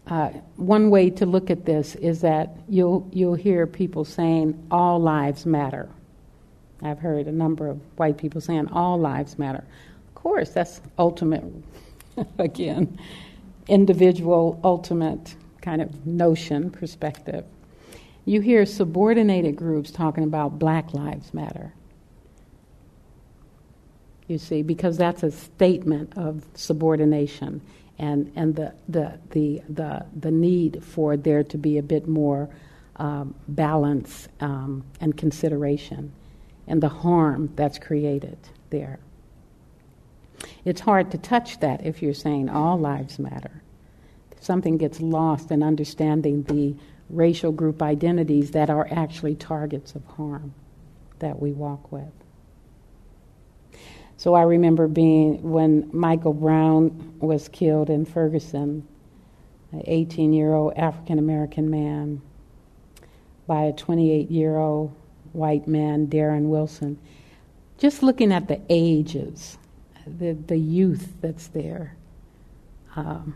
uh, 0.06 0.28
one 0.56 0.90
way 0.90 1.10
to 1.10 1.26
look 1.26 1.50
at 1.50 1.64
this 1.64 1.94
is 1.96 2.20
that 2.20 2.56
you'll, 2.68 3.08
you'll 3.12 3.34
hear 3.34 3.66
people 3.66 4.04
saying, 4.04 4.66
all 4.70 5.00
lives 5.00 5.46
matter. 5.46 5.88
I've 6.82 6.98
heard 6.98 7.26
a 7.26 7.32
number 7.32 7.68
of 7.68 7.80
white 7.96 8.18
people 8.18 8.40
saying, 8.40 8.68
all 8.68 8.98
lives 8.98 9.38
matter. 9.38 9.64
Of 10.08 10.14
course, 10.14 10.50
that's 10.50 10.80
ultimate, 10.98 11.44
again, 12.38 12.98
individual, 13.68 14.60
ultimate 14.64 15.34
kind 15.60 15.80
of 15.80 16.06
notion, 16.06 16.70
perspective. 16.70 17.44
You 18.24 18.40
hear 18.40 18.64
subordinated 18.66 19.56
groups 19.56 19.90
talking 19.90 20.24
about 20.24 20.58
Black 20.58 20.94
Lives 20.94 21.34
Matter. 21.34 21.72
You 24.26 24.38
see, 24.38 24.62
because 24.62 24.96
that's 24.96 25.22
a 25.22 25.30
statement 25.30 26.16
of 26.16 26.44
subordination 26.54 27.60
and, 27.98 28.32
and 28.34 28.56
the, 28.56 28.72
the, 28.88 29.18
the, 29.30 29.62
the, 29.68 30.06
the 30.18 30.30
need 30.30 30.82
for 30.82 31.16
there 31.16 31.44
to 31.44 31.58
be 31.58 31.78
a 31.78 31.82
bit 31.82 32.08
more 32.08 32.48
um, 32.96 33.34
balance 33.48 34.28
um, 34.40 34.84
and 35.00 35.16
consideration 35.16 36.12
and 36.66 36.82
the 36.82 36.88
harm 36.88 37.50
that's 37.56 37.78
created 37.78 38.38
there. 38.70 38.98
It's 40.64 40.80
hard 40.80 41.10
to 41.10 41.18
touch 41.18 41.60
that 41.60 41.84
if 41.84 42.02
you're 42.02 42.14
saying 42.14 42.48
all 42.48 42.78
lives 42.78 43.18
matter. 43.18 43.62
Something 44.40 44.76
gets 44.76 45.00
lost 45.00 45.50
in 45.50 45.62
understanding 45.62 46.42
the 46.44 46.76
racial 47.10 47.52
group 47.52 47.82
identities 47.82 48.50
that 48.52 48.70
are 48.70 48.88
actually 48.90 49.34
targets 49.34 49.94
of 49.94 50.04
harm 50.04 50.54
that 51.18 51.40
we 51.40 51.52
walk 51.52 51.90
with. 51.92 52.12
So 54.16 54.34
I 54.34 54.42
remember 54.42 54.88
being 54.88 55.50
when 55.50 55.90
Michael 55.92 56.32
Brown 56.32 57.14
was 57.20 57.48
killed 57.48 57.90
in 57.90 58.04
Ferguson, 58.04 58.86
an 59.72 59.82
18 59.86 60.32
year 60.32 60.54
old 60.54 60.74
African 60.74 61.18
American 61.18 61.68
man, 61.70 62.22
by 63.46 63.64
a 63.64 63.72
28 63.72 64.30
year 64.30 64.56
old 64.56 64.94
white 65.32 65.66
man, 65.66 66.06
Darren 66.06 66.48
Wilson. 66.48 66.98
Just 67.76 68.02
looking 68.02 68.32
at 68.32 68.48
the 68.48 68.60
ages 68.68 69.58
the, 70.06 70.32
the 70.32 70.56
youth 70.56 71.14
that's 71.20 71.48
there. 71.48 71.96
Um, 72.96 73.34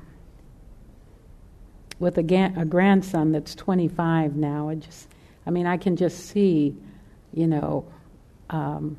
with 1.99 2.19
a, 2.19 2.23
ga- 2.23 2.53
a 2.57 2.65
grandson 2.65 3.33
that's 3.33 3.55
25 3.55 4.37
now, 4.37 4.69
it 4.69 4.81
just, 4.81 5.09
I 5.47 5.51
mean, 5.51 5.67
I 5.67 5.77
can 5.77 5.97
just 5.97 6.27
see, 6.27 6.77
you 7.33 7.47
know, 7.47 7.85
um, 8.51 8.97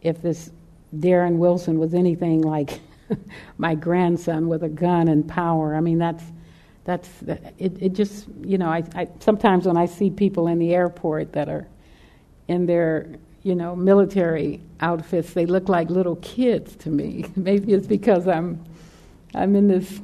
if 0.00 0.22
this 0.22 0.50
Darren 0.96 1.36
Wilson 1.36 1.78
was 1.78 1.94
anything 1.94 2.42
like 2.42 2.80
my 3.58 3.74
grandson 3.74 4.48
with 4.48 4.62
a 4.62 4.68
gun 4.68 5.08
and 5.08 5.26
power. 5.26 5.74
I 5.74 5.80
mean, 5.80 5.98
that's 5.98 6.24
that's 6.84 7.08
it. 7.58 7.76
It 7.80 7.92
just 7.92 8.26
you 8.44 8.58
know, 8.58 8.68
I, 8.68 8.82
I 8.94 9.08
sometimes 9.20 9.66
when 9.66 9.76
I 9.76 9.86
see 9.86 10.10
people 10.10 10.48
in 10.48 10.58
the 10.58 10.74
airport 10.74 11.32
that 11.32 11.48
are 11.48 11.66
in 12.48 12.66
their 12.66 13.16
you 13.42 13.54
know, 13.54 13.74
military 13.74 14.60
outfits, 14.80 15.32
they 15.32 15.46
look 15.46 15.68
like 15.68 15.90
little 15.90 16.16
kids 16.16 16.76
to 16.76 16.90
me. 16.90 17.24
Maybe 17.36 17.72
it's 17.72 17.86
because 17.86 18.28
I'm, 18.28 18.64
I'm 19.34 19.56
in 19.56 19.68
this 19.68 20.00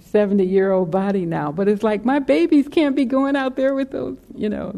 70 0.00 0.44
year 0.44 0.72
old 0.72 0.90
body 0.90 1.26
now, 1.26 1.52
but 1.52 1.68
it's 1.68 1.82
like 1.82 2.04
my 2.04 2.18
babies 2.18 2.68
can't 2.68 2.96
be 2.96 3.04
going 3.04 3.36
out 3.36 3.56
there 3.56 3.74
with 3.74 3.90
those, 3.90 4.18
you 4.34 4.48
know. 4.48 4.74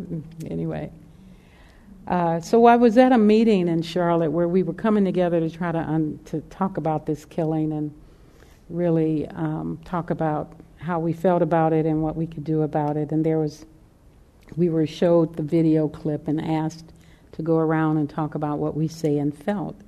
anyway. 0.50 0.90
Uh, 2.06 2.40
so 2.40 2.64
I 2.64 2.76
was 2.76 2.96
at 2.96 3.12
a 3.12 3.18
meeting 3.18 3.68
in 3.68 3.82
Charlotte 3.82 4.30
where 4.30 4.48
we 4.48 4.62
were 4.62 4.72
coming 4.72 5.04
together 5.04 5.40
to 5.40 5.50
try 5.50 5.72
to 5.72 5.78
un- 5.78 6.18
to 6.26 6.40
talk 6.42 6.78
about 6.78 7.04
this 7.04 7.26
killing 7.26 7.70
and 7.72 7.92
really 8.70 9.26
um, 9.28 9.78
talk 9.84 10.10
about 10.10 10.52
how 10.78 10.98
we 10.98 11.12
felt 11.12 11.42
about 11.42 11.72
it 11.72 11.84
and 11.84 12.02
what 12.02 12.16
we 12.16 12.26
could 12.26 12.44
do 12.44 12.62
about 12.62 12.96
it. 12.96 13.12
And 13.12 13.24
there 13.24 13.38
was, 13.38 13.66
we 14.56 14.70
were 14.70 14.86
showed 14.86 15.36
the 15.36 15.42
video 15.42 15.86
clip 15.88 16.28
and 16.28 16.40
asked 16.40 16.92
to 17.38 17.42
go 17.44 17.56
around 17.56 17.98
and 17.98 18.10
talk 18.10 18.34
about 18.34 18.58
what 18.58 18.76
we 18.76 18.88
say 18.88 19.18
and 19.18 19.34
felt. 19.34 19.80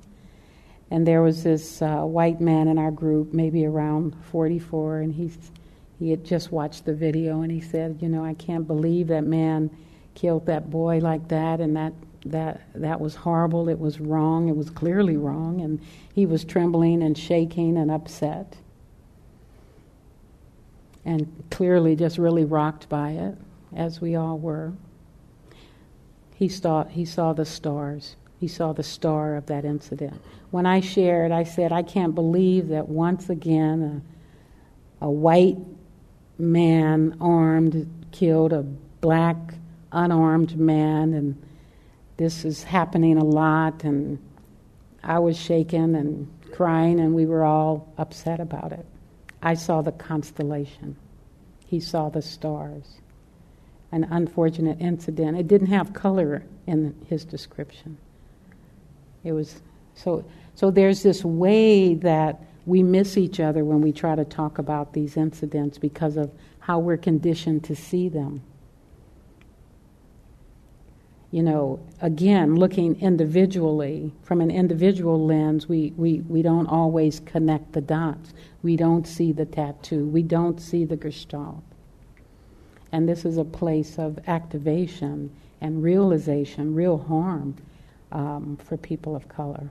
And 0.88 1.04
there 1.04 1.20
was 1.20 1.42
this 1.42 1.82
uh, 1.82 2.02
white 2.02 2.40
man 2.40 2.68
in 2.68 2.78
our 2.78 2.92
group, 2.92 3.32
maybe 3.32 3.66
around 3.66 4.14
44, 4.30 5.00
and 5.00 5.12
he's, 5.12 5.36
he 5.98 6.10
had 6.10 6.24
just 6.24 6.52
watched 6.52 6.84
the 6.84 6.94
video 6.94 7.42
and 7.42 7.50
he 7.50 7.60
said, 7.60 7.98
You 8.00 8.08
know, 8.08 8.24
I 8.24 8.34
can't 8.34 8.68
believe 8.68 9.08
that 9.08 9.24
man 9.24 9.68
killed 10.14 10.46
that 10.46 10.70
boy 10.70 10.98
like 10.98 11.26
that, 11.28 11.60
and 11.60 11.76
that, 11.76 11.92
that, 12.26 12.60
that 12.76 13.00
was 13.00 13.16
horrible. 13.16 13.68
It 13.68 13.80
was 13.80 13.98
wrong. 13.98 14.48
It 14.48 14.56
was 14.56 14.70
clearly 14.70 15.16
wrong. 15.16 15.60
And 15.60 15.80
he 16.14 16.26
was 16.26 16.44
trembling 16.44 17.02
and 17.02 17.18
shaking 17.18 17.76
and 17.76 17.90
upset. 17.90 18.56
And 21.04 21.44
clearly 21.50 21.96
just 21.96 22.16
really 22.16 22.44
rocked 22.44 22.88
by 22.88 23.10
it, 23.10 23.36
as 23.74 24.00
we 24.00 24.14
all 24.14 24.38
were 24.38 24.72
he 26.40 26.48
saw, 26.48 26.84
he 26.84 27.04
saw 27.04 27.34
the 27.34 27.44
stars. 27.44 28.16
He 28.40 28.48
saw 28.48 28.72
the 28.72 28.82
star 28.82 29.36
of 29.36 29.44
that 29.46 29.66
incident. 29.66 30.18
When 30.50 30.64
I 30.64 30.80
shared, 30.80 31.32
I 31.32 31.44
said, 31.44 31.70
I 31.70 31.82
can't 31.82 32.14
believe 32.14 32.68
that 32.68 32.88
once 32.88 33.28
again 33.28 34.02
a, 35.02 35.04
a 35.04 35.10
white 35.10 35.58
man 36.38 37.18
armed 37.20 37.86
killed 38.10 38.54
a 38.54 38.62
black 38.62 39.36
unarmed 39.92 40.56
man, 40.58 41.12
and 41.12 41.42
this 42.16 42.46
is 42.46 42.62
happening 42.62 43.18
a 43.18 43.24
lot. 43.24 43.84
And 43.84 44.18
I 45.04 45.18
was 45.18 45.36
shaken 45.36 45.94
and 45.94 46.26
crying, 46.52 47.00
and 47.00 47.14
we 47.14 47.26
were 47.26 47.44
all 47.44 47.92
upset 47.98 48.40
about 48.40 48.72
it. 48.72 48.86
I 49.42 49.52
saw 49.52 49.82
the 49.82 49.92
constellation, 49.92 50.96
he 51.66 51.80
saw 51.80 52.08
the 52.08 52.22
stars 52.22 53.00
an 53.92 54.04
unfortunate 54.04 54.80
incident. 54.80 55.38
It 55.38 55.48
didn't 55.48 55.68
have 55.68 55.92
color 55.92 56.44
in 56.66 56.94
his 57.08 57.24
description. 57.24 57.98
It 59.24 59.32
was 59.32 59.60
so 59.94 60.24
so 60.54 60.70
there's 60.70 61.02
this 61.02 61.24
way 61.24 61.94
that 61.94 62.42
we 62.66 62.82
miss 62.82 63.16
each 63.16 63.40
other 63.40 63.64
when 63.64 63.80
we 63.80 63.92
try 63.92 64.14
to 64.14 64.24
talk 64.24 64.58
about 64.58 64.92
these 64.92 65.16
incidents 65.16 65.78
because 65.78 66.16
of 66.16 66.30
how 66.60 66.78
we're 66.78 66.96
conditioned 66.96 67.64
to 67.64 67.74
see 67.74 68.08
them. 68.08 68.42
You 71.30 71.44
know, 71.44 71.80
again, 72.02 72.56
looking 72.56 73.00
individually, 73.00 74.12
from 74.22 74.40
an 74.40 74.50
individual 74.50 75.24
lens, 75.24 75.68
we, 75.68 75.92
we, 75.96 76.20
we 76.20 76.42
don't 76.42 76.66
always 76.66 77.20
connect 77.20 77.72
the 77.72 77.80
dots. 77.80 78.34
We 78.62 78.76
don't 78.76 79.06
see 79.06 79.32
the 79.32 79.46
tattoo. 79.46 80.06
We 80.06 80.22
don't 80.22 80.60
see 80.60 80.84
the 80.84 80.96
gestalt. 80.96 81.62
And 82.92 83.08
this 83.08 83.24
is 83.24 83.38
a 83.38 83.44
place 83.44 83.98
of 83.98 84.18
activation 84.26 85.30
and 85.60 85.82
realization, 85.82 86.74
real 86.74 86.98
harm 86.98 87.56
um, 88.10 88.58
for 88.64 88.76
people 88.76 89.14
of 89.14 89.28
color. 89.28 89.70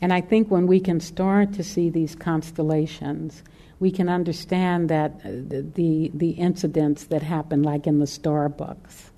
And 0.00 0.12
I 0.12 0.20
think 0.20 0.50
when 0.50 0.66
we 0.66 0.80
can 0.80 1.00
start 1.00 1.52
to 1.54 1.64
see 1.64 1.90
these 1.90 2.14
constellations, 2.14 3.42
we 3.80 3.90
can 3.90 4.08
understand 4.08 4.88
that 4.88 5.12
uh, 5.24 5.30
the, 5.30 5.66
the, 5.74 6.10
the 6.14 6.30
incidents 6.30 7.04
that 7.04 7.22
happen, 7.22 7.62
like 7.62 7.86
in 7.86 7.98
the 7.98 8.06
Starbucks, 8.06 9.10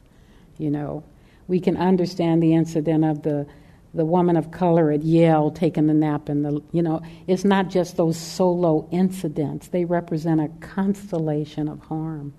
you 0.58 0.70
know, 0.70 1.04
we 1.48 1.60
can 1.60 1.76
understand 1.76 2.42
the 2.42 2.54
incident 2.54 3.04
of 3.04 3.22
the 3.22 3.46
the 3.94 4.04
woman 4.04 4.36
of 4.36 4.50
color 4.50 4.90
at 4.90 5.02
Yale 5.02 5.50
taking 5.50 5.90
a 5.90 5.94
nap 5.94 6.28
in 6.30 6.42
the 6.42 6.62
you 6.72 6.82
know 6.82 7.02
it's 7.26 7.44
not 7.44 7.68
just 7.68 7.96
those 7.96 8.16
solo 8.16 8.88
incidents. 8.90 9.68
They 9.68 9.84
represent 9.84 10.40
a 10.40 10.48
constellation 10.60 11.68
of 11.68 11.80
harm. 11.80 12.34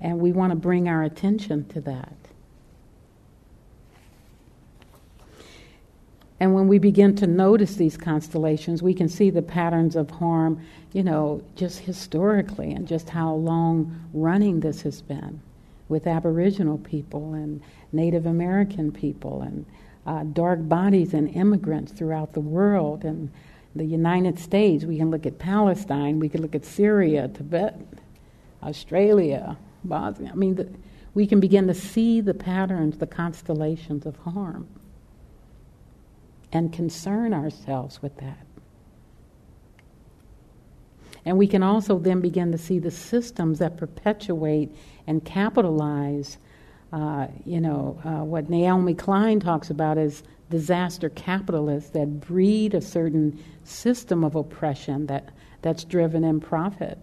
And 0.00 0.20
we 0.20 0.32
want 0.32 0.50
to 0.50 0.56
bring 0.56 0.88
our 0.88 1.02
attention 1.02 1.66
to 1.70 1.80
that. 1.82 2.14
And 6.40 6.54
when 6.54 6.68
we 6.68 6.78
begin 6.78 7.16
to 7.16 7.26
notice 7.26 7.74
these 7.74 7.96
constellations, 7.96 8.80
we 8.80 8.94
can 8.94 9.08
see 9.08 9.30
the 9.30 9.42
patterns 9.42 9.96
of 9.96 10.10
harm, 10.10 10.64
you 10.92 11.02
know, 11.02 11.42
just 11.56 11.80
historically 11.80 12.72
and 12.72 12.86
just 12.86 13.08
how 13.08 13.34
long 13.34 14.00
running 14.12 14.60
this 14.60 14.82
has 14.82 15.02
been 15.02 15.40
with 15.88 16.06
Aboriginal 16.06 16.78
people 16.78 17.34
and 17.34 17.60
Native 17.92 18.24
American 18.26 18.92
people 18.92 19.42
and 19.42 19.66
uh, 20.08 20.24
dark 20.24 20.66
bodies 20.66 21.12
and 21.12 21.28
immigrants 21.36 21.92
throughout 21.92 22.32
the 22.32 22.40
world 22.40 23.04
and 23.04 23.30
the 23.76 23.84
United 23.84 24.38
States. 24.38 24.84
We 24.84 24.96
can 24.96 25.10
look 25.10 25.26
at 25.26 25.38
Palestine, 25.38 26.18
we 26.18 26.30
can 26.30 26.40
look 26.40 26.54
at 26.54 26.64
Syria, 26.64 27.28
Tibet, 27.28 27.78
Australia, 28.62 29.58
Bosnia. 29.84 30.30
I 30.32 30.34
mean, 30.34 30.54
the, 30.54 30.68
we 31.12 31.26
can 31.26 31.40
begin 31.40 31.66
to 31.66 31.74
see 31.74 32.22
the 32.22 32.32
patterns, 32.32 32.96
the 32.96 33.06
constellations 33.06 34.06
of 34.06 34.16
harm 34.16 34.66
and 36.52 36.72
concern 36.72 37.34
ourselves 37.34 38.00
with 38.00 38.16
that. 38.16 38.46
And 41.26 41.36
we 41.36 41.46
can 41.46 41.62
also 41.62 41.98
then 41.98 42.22
begin 42.22 42.50
to 42.52 42.58
see 42.58 42.78
the 42.78 42.90
systems 42.90 43.58
that 43.58 43.76
perpetuate 43.76 44.74
and 45.06 45.22
capitalize. 45.22 46.38
Uh, 46.92 47.26
you 47.44 47.60
know, 47.60 48.00
uh, 48.04 48.24
what 48.24 48.48
Naomi 48.48 48.94
Klein 48.94 49.40
talks 49.40 49.68
about 49.68 49.98
is 49.98 50.22
disaster 50.50 51.10
capitalists 51.10 51.90
that 51.90 52.20
breed 52.20 52.74
a 52.74 52.80
certain 52.80 53.38
system 53.64 54.24
of 54.24 54.34
oppression 54.34 55.06
that, 55.06 55.28
that's 55.60 55.84
driven 55.84 56.24
in 56.24 56.40
profit, 56.40 56.98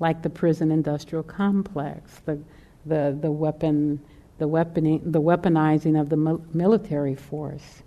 like 0.00 0.22
the 0.22 0.30
prison 0.30 0.70
industrial 0.70 1.22
complex, 1.22 2.22
the, 2.24 2.38
the, 2.86 3.16
the, 3.20 3.30
weapon, 3.30 4.00
the, 4.38 4.48
weaponing, 4.48 5.00
the 5.04 5.20
weaponizing 5.20 6.00
of 6.00 6.08
the 6.08 6.16
military 6.54 7.14
force. 7.14 7.82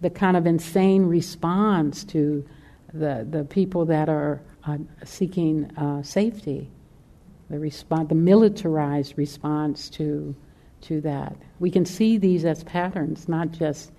The 0.00 0.10
kind 0.10 0.36
of 0.36 0.46
insane 0.46 1.06
response 1.06 2.02
to 2.06 2.44
the, 2.92 3.24
the 3.30 3.44
people 3.44 3.84
that 3.84 4.08
are 4.08 4.42
uh, 4.66 4.78
seeking 5.04 5.70
uh, 5.76 6.02
safety, 6.02 6.68
the, 7.52 7.58
response, 7.58 8.08
the 8.08 8.14
militarized 8.14 9.14
response 9.18 9.90
to, 9.90 10.34
to 10.80 11.02
that. 11.02 11.36
We 11.60 11.70
can 11.70 11.84
see 11.84 12.16
these 12.16 12.46
as 12.46 12.64
patterns, 12.64 13.28
not 13.28 13.52
just 13.52 13.92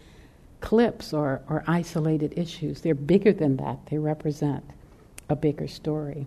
clips 0.59 1.13
or, 1.13 1.41
or 1.47 1.63
isolated 1.67 2.33
issues. 2.35 2.81
They're 2.81 2.95
bigger 2.95 3.31
than 3.31 3.57
that, 3.57 3.85
they 3.85 3.99
represent 3.99 4.63
a 5.29 5.35
bigger 5.35 5.67
story. 5.67 6.25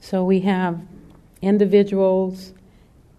So 0.00 0.24
we 0.24 0.40
have 0.40 0.80
individuals 1.42 2.54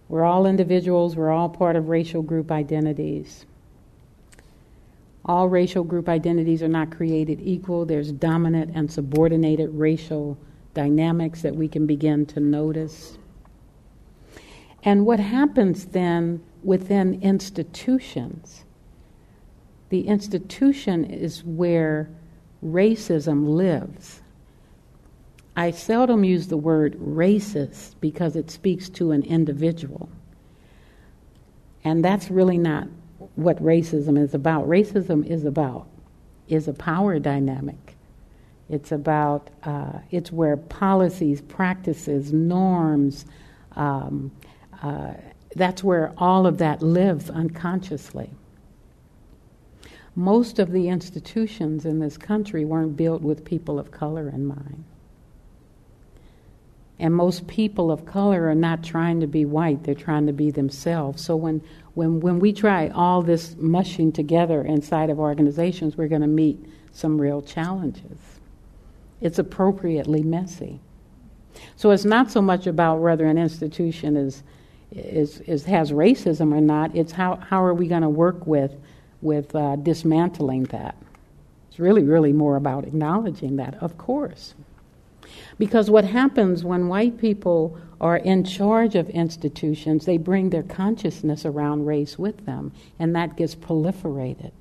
we're 0.09 0.25
all 0.25 0.45
individuals, 0.45 1.15
we're 1.15 1.31
all 1.31 1.49
part 1.49 1.75
of 1.75 1.89
racial 1.89 2.21
group 2.21 2.51
identities. 2.51 3.47
All 5.25 5.47
racial 5.47 5.83
group 5.83 6.09
identities 6.09 6.61
are 6.61 6.67
not 6.67 6.91
created 6.91 7.39
equal. 7.41 7.85
There's 7.85 8.11
dominant 8.11 8.71
and 8.75 8.91
subordinated 8.91 9.69
racial 9.71 10.37
dynamics 10.73 11.41
that 11.43 11.55
we 11.55 11.67
can 11.67 11.85
begin 11.85 12.25
to 12.27 12.39
notice. 12.39 13.17
And 14.83 15.05
what 15.05 15.19
happens 15.19 15.85
then 15.85 16.43
within 16.63 17.21
institutions? 17.21 18.65
The 19.89 20.07
institution 20.07 21.05
is 21.05 21.43
where 21.43 22.09
racism 22.63 23.47
lives. 23.47 24.21
I 25.55 25.71
seldom 25.71 26.23
use 26.23 26.47
the 26.47 26.57
word 26.57 26.97
racist 26.99 27.95
because 28.01 28.35
it 28.35 28.49
speaks 28.49 28.89
to 28.89 29.11
an 29.11 29.21
individual. 29.23 30.09
And 31.83 32.03
that's 32.03 32.31
really 32.31 32.57
not 32.57 32.87
what 33.35 33.61
racism 33.61 34.21
is 34.21 34.33
about. 34.33 34.67
Racism 34.67 35.25
is 35.25 35.45
about 35.45 35.87
is 36.47 36.67
a 36.67 36.73
power 36.73 37.19
dynamic. 37.19 37.95
It's 38.69 38.91
about 38.91 39.49
uh, 39.63 39.99
it's 40.11 40.31
where 40.31 40.57
policies, 40.57 41.41
practices, 41.41 42.33
norms. 42.33 43.25
Um, 43.75 44.31
uh, 44.81 45.13
that's 45.55 45.83
where 45.83 46.13
all 46.17 46.47
of 46.47 46.57
that 46.57 46.81
lives 46.81 47.29
unconsciously. 47.29 48.29
Most 50.15 50.59
of 50.59 50.71
the 50.71 50.89
institutions 50.89 51.85
in 51.85 51.99
this 51.99 52.17
country 52.17 52.65
weren't 52.65 52.95
built 52.95 53.21
with 53.21 53.43
people 53.43 53.79
of 53.79 53.91
color 53.91 54.29
in 54.29 54.45
mind. 54.45 54.83
And 56.99 57.13
most 57.13 57.47
people 57.47 57.91
of 57.91 58.05
color 58.05 58.47
are 58.47 58.55
not 58.55 58.83
trying 58.83 59.19
to 59.21 59.27
be 59.27 59.45
white, 59.45 59.83
they're 59.83 59.95
trying 59.95 60.27
to 60.27 60.33
be 60.33 60.51
themselves. 60.51 61.23
So 61.23 61.35
when, 61.35 61.61
when, 61.95 62.19
when 62.19 62.39
we 62.39 62.53
try 62.53 62.89
all 62.89 63.21
this 63.21 63.55
mushing 63.57 64.11
together 64.11 64.61
inside 64.61 65.09
of 65.09 65.19
organizations, 65.19 65.97
we're 65.97 66.07
going 66.07 66.21
to 66.21 66.27
meet 66.27 66.63
some 66.91 67.19
real 67.19 67.41
challenges. 67.41 68.17
It's 69.21 69.39
appropriately 69.39 70.21
messy. 70.21 70.79
So 71.75 71.91
it's 71.91 72.05
not 72.05 72.31
so 72.31 72.41
much 72.41 72.67
about 72.67 72.99
whether 72.99 73.25
an 73.25 73.37
institution 73.37 74.15
is, 74.15 74.43
is, 74.91 75.39
is 75.41 75.65
has 75.65 75.91
racism 75.91 76.53
or 76.53 76.61
not, 76.61 76.95
it's 76.95 77.11
how, 77.11 77.37
how 77.37 77.63
are 77.63 77.73
we 77.73 77.87
going 77.87 78.01
to 78.01 78.09
work 78.09 78.45
with, 78.45 78.73
with 79.21 79.55
uh, 79.55 79.75
dismantling 79.77 80.65
that. 80.65 80.95
It's 81.69 81.79
really, 81.79 82.03
really 82.03 82.33
more 82.33 82.55
about 82.55 82.85
acknowledging 82.85 83.55
that, 83.55 83.75
of 83.81 83.97
course. 83.97 84.53
Because 85.57 85.89
what 85.89 86.05
happens 86.05 86.63
when 86.63 86.87
white 86.87 87.17
people 87.17 87.77
are 88.01 88.17
in 88.17 88.43
charge 88.43 88.95
of 88.95 89.09
institutions, 89.09 90.05
they 90.05 90.17
bring 90.17 90.49
their 90.49 90.63
consciousness 90.63 91.45
around 91.45 91.85
race 91.85 92.19
with 92.19 92.45
them, 92.45 92.71
and 92.99 93.15
that 93.15 93.37
gets 93.37 93.55
proliferated. 93.55 94.51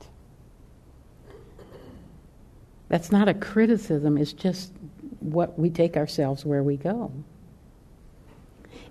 That's 2.88 3.10
not 3.10 3.28
a 3.28 3.34
criticism, 3.34 4.18
it's 4.18 4.32
just 4.32 4.72
what 5.20 5.58
we 5.58 5.70
take 5.70 5.96
ourselves 5.96 6.44
where 6.44 6.62
we 6.62 6.76
go. 6.76 7.10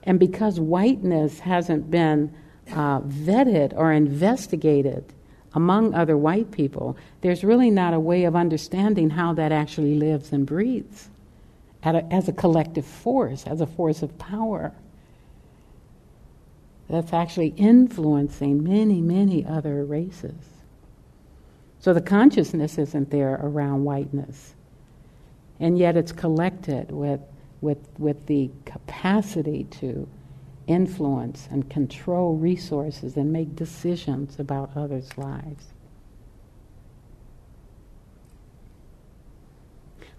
And 0.03 0.19
because 0.19 0.60
whiteness 0.60 1.39
hasn't 1.39 1.91
been 1.91 2.34
uh, 2.71 3.01
vetted 3.01 3.73
or 3.75 3.91
investigated 3.91 5.13
among 5.53 5.93
other 5.93 6.17
white 6.17 6.51
people, 6.51 6.97
there's 7.21 7.43
really 7.43 7.69
not 7.69 7.93
a 7.93 7.99
way 7.99 8.23
of 8.23 8.36
understanding 8.36 9.12
how 9.12 9.34
that 9.34 9.51
actually 9.51 9.95
lives 9.95 10.34
and 10.34 10.45
breathes 10.45 11.11
as 11.84 12.28
a 12.28 12.34
collective 12.34 12.86
force, 12.86 13.46
as 13.48 13.62
a 13.62 13.67
force 13.67 14.02
of 14.02 14.17
power 14.17 14.74
that's 16.89 17.13
actually 17.13 17.54
influencing 17.58 18.63
many, 18.63 19.02
many 19.02 19.46
other 19.46 19.86
races. 19.86 20.36
So 21.80 21.94
the 21.94 22.02
consciousness 22.02 22.78
isn't 22.78 23.10
there 23.10 23.39
around 23.41 23.86
whiteness, 23.86 24.54
and 25.60 25.78
yet 25.78 25.98
it's 25.98 26.12
collected 26.12 26.91
with, 26.91 27.22
with, 27.62 27.80
with 27.98 28.25
the 28.27 28.52
capacity 28.65 29.63
to 29.79 30.08
influence 30.67 31.48
and 31.50 31.69
control 31.69 32.36
resources 32.36 33.17
and 33.17 33.32
make 33.32 33.56
decisions 33.56 34.40
about 34.40 34.75
others' 34.75 35.17
lives. 35.17 35.67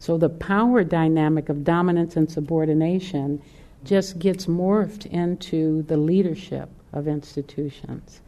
So 0.03 0.19
the 0.19 0.31
power 0.31 0.83
dynamic 0.83 1.49
of 1.49 1.63
dominance 1.63 2.17
and 2.17 2.29
subordination 2.29 3.41
just 3.85 4.19
gets 4.19 4.47
morphed 4.47 5.07
into 5.07 5.83
the 5.83 5.97
leadership 5.97 6.69
of 6.93 7.07
institutions. 7.07 8.21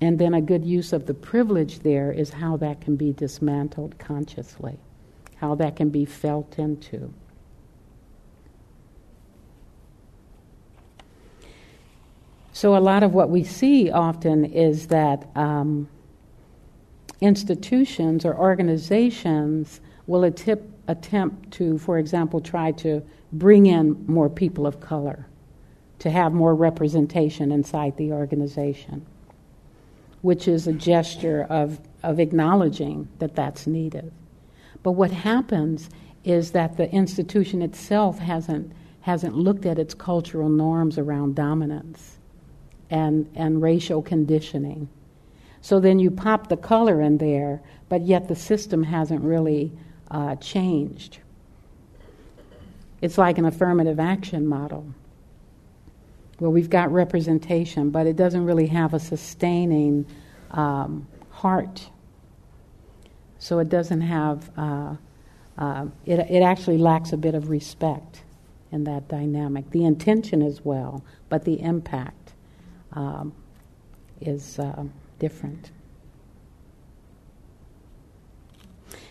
And 0.00 0.16
then 0.16 0.32
a 0.32 0.40
good 0.40 0.64
use 0.64 0.92
of 0.92 1.06
the 1.06 1.14
privilege 1.14 1.80
there 1.80 2.12
is 2.12 2.30
how 2.30 2.56
that 2.58 2.80
can 2.80 2.94
be 2.94 3.12
dismantled 3.12 3.98
consciously, 3.98 4.78
how 5.34 5.56
that 5.56 5.74
can 5.74 5.90
be 5.90 6.04
felt 6.04 6.60
into. 6.60 7.12
So, 12.52 12.76
a 12.76 12.78
lot 12.78 13.02
of 13.02 13.14
what 13.14 13.30
we 13.30 13.42
see 13.42 13.90
often 13.90 14.44
is 14.44 14.86
that 14.86 15.26
um, 15.34 15.88
institutions 17.20 18.24
or 18.24 18.38
organizations 18.38 19.80
will 20.06 20.24
attempt, 20.24 20.64
attempt 20.88 21.50
to, 21.52 21.78
for 21.78 21.98
example, 21.98 22.40
try 22.40 22.72
to 22.72 23.02
bring 23.32 23.66
in 23.66 24.04
more 24.06 24.28
people 24.28 24.66
of 24.66 24.80
color 24.80 25.26
to 25.98 26.10
have 26.10 26.32
more 26.32 26.54
representation 26.54 27.50
inside 27.50 27.96
the 27.96 28.12
organization, 28.12 29.04
which 30.22 30.46
is 30.48 30.66
a 30.66 30.72
gesture 30.72 31.46
of, 31.48 31.80
of 32.02 32.20
acknowledging 32.20 33.08
that 33.18 33.34
that's 33.34 33.66
needed. 33.66 34.12
But 34.82 34.92
what 34.92 35.10
happens 35.10 35.88
is 36.24 36.52
that 36.52 36.76
the 36.76 36.90
institution 36.90 37.62
itself 37.62 38.18
hasn't, 38.18 38.72
hasn't 39.00 39.36
looked 39.36 39.66
at 39.66 39.78
its 39.78 39.94
cultural 39.94 40.48
norms 40.48 40.98
around 40.98 41.34
dominance 41.34 42.18
and, 42.90 43.30
and 43.34 43.62
racial 43.62 44.02
conditioning. 44.02 44.88
So 45.60 45.80
then 45.80 45.98
you 45.98 46.10
pop 46.10 46.48
the 46.48 46.56
color 46.58 47.00
in 47.00 47.16
there, 47.18 47.62
but 47.88 48.02
yet 48.02 48.28
the 48.28 48.36
system 48.36 48.82
hasn't 48.82 49.22
really 49.22 49.72
uh, 50.14 50.36
changed. 50.36 51.18
It's 53.00 53.18
like 53.18 53.36
an 53.36 53.44
affirmative 53.44 53.98
action 53.98 54.46
model 54.46 54.86
where 56.38 56.50
we've 56.50 56.70
got 56.70 56.92
representation, 56.92 57.90
but 57.90 58.06
it 58.06 58.14
doesn't 58.14 58.44
really 58.44 58.68
have 58.68 58.94
a 58.94 59.00
sustaining 59.00 60.06
um, 60.52 61.06
heart. 61.30 61.90
So 63.40 63.58
it 63.58 63.68
doesn't 63.68 64.02
have, 64.02 64.50
uh, 64.56 64.94
uh, 65.58 65.86
it, 66.06 66.20
it 66.20 66.42
actually 66.42 66.78
lacks 66.78 67.12
a 67.12 67.16
bit 67.16 67.34
of 67.34 67.50
respect 67.50 68.22
in 68.70 68.84
that 68.84 69.08
dynamic. 69.08 69.68
The 69.70 69.84
intention 69.84 70.42
is 70.42 70.64
well, 70.64 71.04
but 71.28 71.44
the 71.44 71.60
impact 71.60 72.34
um, 72.92 73.32
is 74.20 74.60
uh, 74.60 74.84
different. 75.18 75.72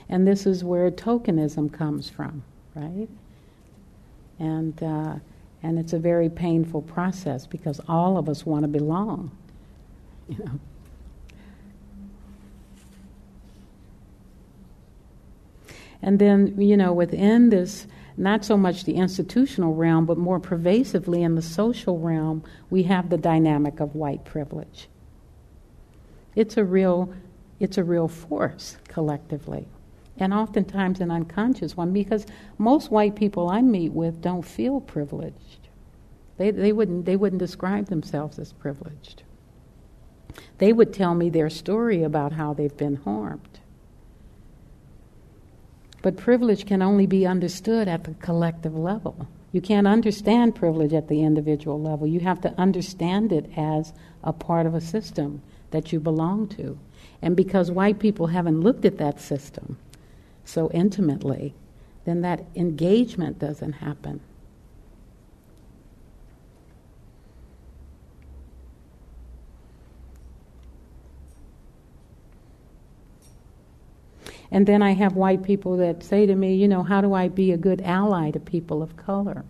And 0.09 0.27
this 0.27 0.45
is 0.45 0.63
where 0.63 0.91
tokenism 0.91 1.71
comes 1.71 2.09
from, 2.09 2.43
right? 2.75 3.07
And, 4.39 4.81
uh, 4.83 5.15
and 5.61 5.79
it's 5.79 5.93
a 5.93 5.99
very 5.99 6.29
painful 6.29 6.81
process 6.81 7.45
because 7.45 7.79
all 7.87 8.17
of 8.17 8.27
us 8.27 8.45
want 8.45 8.63
to 8.63 8.67
belong, 8.67 9.31
you 10.27 10.37
know. 10.43 10.59
And 16.01 16.19
then, 16.19 16.59
you 16.59 16.75
know, 16.75 16.91
within 16.91 17.49
this, 17.49 17.87
not 18.17 18.43
so 18.43 18.57
much 18.57 18.83
the 18.83 18.95
institutional 18.95 19.73
realm, 19.73 20.05
but 20.05 20.17
more 20.17 20.39
pervasively 20.39 21.23
in 21.23 21.35
the 21.35 21.41
social 21.41 21.97
realm, 21.97 22.43
we 22.69 22.83
have 22.83 23.09
the 23.09 23.17
dynamic 23.17 23.79
of 23.79 23.95
white 23.95 24.25
privilege. 24.25 24.89
It's 26.35 26.57
a 26.57 26.65
real, 26.65 27.13
it's 27.61 27.77
a 27.77 27.83
real 27.85 28.09
force 28.09 28.77
collectively 28.89 29.65
and 30.17 30.33
oftentimes 30.33 30.99
an 30.99 31.11
unconscious 31.11 31.75
one 31.75 31.91
because 31.91 32.25
most 32.57 32.91
white 32.91 33.15
people 33.15 33.49
I 33.49 33.61
meet 33.61 33.91
with 33.91 34.21
don't 34.21 34.43
feel 34.43 34.79
privileged. 34.79 35.69
They, 36.37 36.51
they, 36.51 36.71
wouldn't, 36.71 37.05
they 37.05 37.15
wouldn't 37.15 37.39
describe 37.39 37.87
themselves 37.87 38.39
as 38.39 38.53
privileged. 38.53 39.23
They 40.57 40.73
would 40.73 40.93
tell 40.93 41.15
me 41.15 41.29
their 41.29 41.49
story 41.49 42.03
about 42.03 42.33
how 42.33 42.53
they've 42.53 42.75
been 42.75 42.95
harmed. 42.95 43.59
But 46.01 46.17
privilege 46.17 46.65
can 46.65 46.81
only 46.81 47.07
be 47.07 47.25
understood 47.25 47.87
at 47.87 48.03
the 48.03 48.13
collective 48.15 48.75
level. 48.75 49.27
You 49.51 49.61
can't 49.61 49.87
understand 49.87 50.55
privilege 50.55 50.93
at 50.93 51.07
the 51.07 51.23
individual 51.23 51.79
level. 51.79 52.07
You 52.07 52.19
have 52.21 52.41
to 52.41 52.53
understand 52.59 53.31
it 53.31 53.49
as 53.55 53.93
a 54.23 54.33
part 54.33 54.65
of 54.65 54.73
a 54.73 54.81
system 54.81 55.41
that 55.71 55.93
you 55.93 55.99
belong 55.99 56.47
to. 56.49 56.77
And 57.21 57.35
because 57.35 57.71
white 57.71 57.99
people 57.99 58.27
haven't 58.27 58.61
looked 58.61 58.83
at 58.83 58.97
that 58.97 59.21
system, 59.21 59.77
so 60.45 60.69
intimately, 60.71 61.53
then 62.05 62.21
that 62.21 62.45
engagement 62.55 63.39
doesn't 63.39 63.73
happen. 63.73 64.19
And 74.53 74.67
then 74.67 74.83
I 74.83 74.91
have 74.91 75.15
white 75.15 75.41
people 75.41 75.77
that 75.77 76.03
say 76.03 76.27
to 76.27 76.35
me, 76.35 76.53
you 76.53 76.67
know, 76.67 76.83
how 76.83 77.01
do 77.01 77.15
I 77.15 77.27
be 77.27 77.51
a 77.51 77.57
good 77.57 77.81
ally 77.81 78.29
to 78.29 78.39
people 78.39 78.83
of 78.83 78.95
color? 78.95 79.43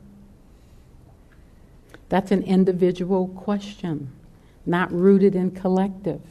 That's 2.07 2.31
an 2.31 2.43
individual 2.43 3.27
question, 3.27 4.13
not 4.65 4.89
rooted 4.93 5.35
in 5.35 5.51
collective. 5.51 6.21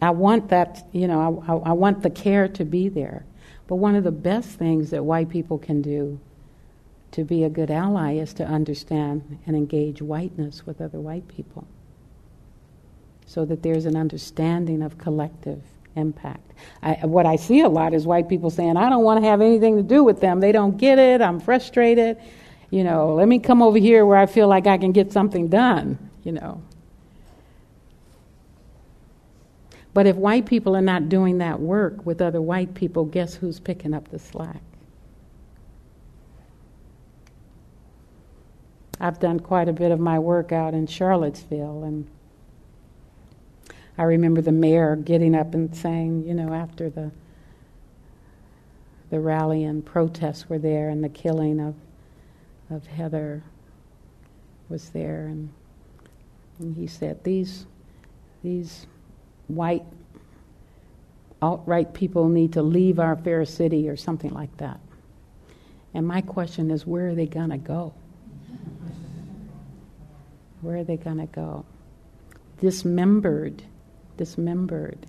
I 0.00 0.10
want 0.10 0.48
that, 0.48 0.86
you 0.92 1.08
know, 1.08 1.42
I, 1.46 1.70
I, 1.70 1.72
want 1.72 2.02
the 2.02 2.10
care 2.10 2.48
to 2.48 2.64
be 2.64 2.88
there. 2.88 3.24
But 3.66 3.76
one 3.76 3.94
of 3.94 4.04
the 4.04 4.12
best 4.12 4.50
things 4.50 4.90
that 4.90 5.04
white 5.04 5.30
people 5.30 5.58
can 5.58 5.80
do 5.80 6.20
to 7.12 7.24
be 7.24 7.44
a 7.44 7.48
good 7.48 7.70
ally 7.70 8.14
is 8.14 8.34
to 8.34 8.44
understand 8.44 9.38
and 9.46 9.56
engage 9.56 10.02
whiteness 10.02 10.66
with 10.66 10.80
other 10.80 11.00
white 11.00 11.26
people 11.28 11.66
so 13.26 13.44
that 13.44 13.62
there's 13.62 13.86
an 13.86 13.96
understanding 13.96 14.82
of 14.82 14.98
collective 14.98 15.62
impact. 15.96 16.52
I, 16.82 16.94
what 17.02 17.26
I 17.26 17.36
see 17.36 17.60
a 17.60 17.68
lot 17.68 17.94
is 17.94 18.06
white 18.06 18.28
people 18.28 18.50
saying, 18.50 18.76
I 18.76 18.88
don't 18.88 19.02
want 19.02 19.22
to 19.22 19.28
have 19.28 19.40
anything 19.40 19.76
to 19.76 19.82
do 19.82 20.04
with 20.04 20.20
them. 20.20 20.40
They 20.40 20.52
don't 20.52 20.76
get 20.76 20.98
it. 20.98 21.20
I'm 21.20 21.40
frustrated. 21.40 22.18
You 22.70 22.84
know, 22.84 23.14
let 23.14 23.28
me 23.28 23.38
come 23.38 23.62
over 23.62 23.78
here 23.78 24.04
where 24.06 24.18
I 24.18 24.26
feel 24.26 24.48
like 24.48 24.66
I 24.66 24.78
can 24.78 24.92
get 24.92 25.12
something 25.12 25.48
done, 25.48 25.98
you 26.22 26.32
know. 26.32 26.62
But 29.96 30.06
if 30.06 30.16
white 30.16 30.44
people 30.44 30.76
are 30.76 30.82
not 30.82 31.08
doing 31.08 31.38
that 31.38 31.58
work 31.58 32.04
with 32.04 32.20
other 32.20 32.42
white 32.42 32.74
people, 32.74 33.06
guess 33.06 33.36
who's 33.36 33.58
picking 33.58 33.94
up 33.94 34.08
the 34.10 34.18
slack? 34.18 34.60
I've 39.00 39.18
done 39.18 39.40
quite 39.40 39.70
a 39.70 39.72
bit 39.72 39.90
of 39.90 39.98
my 39.98 40.18
work 40.18 40.52
out 40.52 40.74
in 40.74 40.86
Charlottesville, 40.86 41.82
and 41.82 42.06
I 43.96 44.02
remember 44.02 44.42
the 44.42 44.52
mayor 44.52 44.96
getting 44.96 45.34
up 45.34 45.54
and 45.54 45.74
saying, 45.74 46.26
you 46.28 46.34
know, 46.34 46.52
after 46.52 46.90
the 46.90 47.10
the 49.08 49.18
rally 49.18 49.64
and 49.64 49.82
protests 49.82 50.46
were 50.50 50.58
there, 50.58 50.90
and 50.90 51.02
the 51.02 51.08
killing 51.08 51.58
of 51.58 51.74
of 52.68 52.86
Heather 52.86 53.42
was 54.68 54.90
there, 54.90 55.24
and, 55.24 55.48
and 56.58 56.76
he 56.76 56.86
said, 56.86 57.24
these 57.24 57.64
these 58.42 58.86
white 59.48 59.84
alt-right 61.42 61.92
people 61.92 62.28
need 62.28 62.54
to 62.54 62.62
leave 62.62 62.98
our 62.98 63.16
fair 63.16 63.44
city 63.44 63.88
or 63.88 63.96
something 63.96 64.32
like 64.32 64.56
that. 64.56 64.80
And 65.94 66.06
my 66.06 66.20
question 66.20 66.70
is, 66.70 66.86
where 66.86 67.08
are 67.08 67.14
they 67.14 67.26
going 67.26 67.50
to 67.50 67.58
go? 67.58 67.94
Where 70.60 70.78
are 70.78 70.84
they 70.84 70.96
going 70.96 71.18
to 71.18 71.26
go? 71.26 71.64
Dismembered, 72.60 73.62
dismembered. 74.16 75.06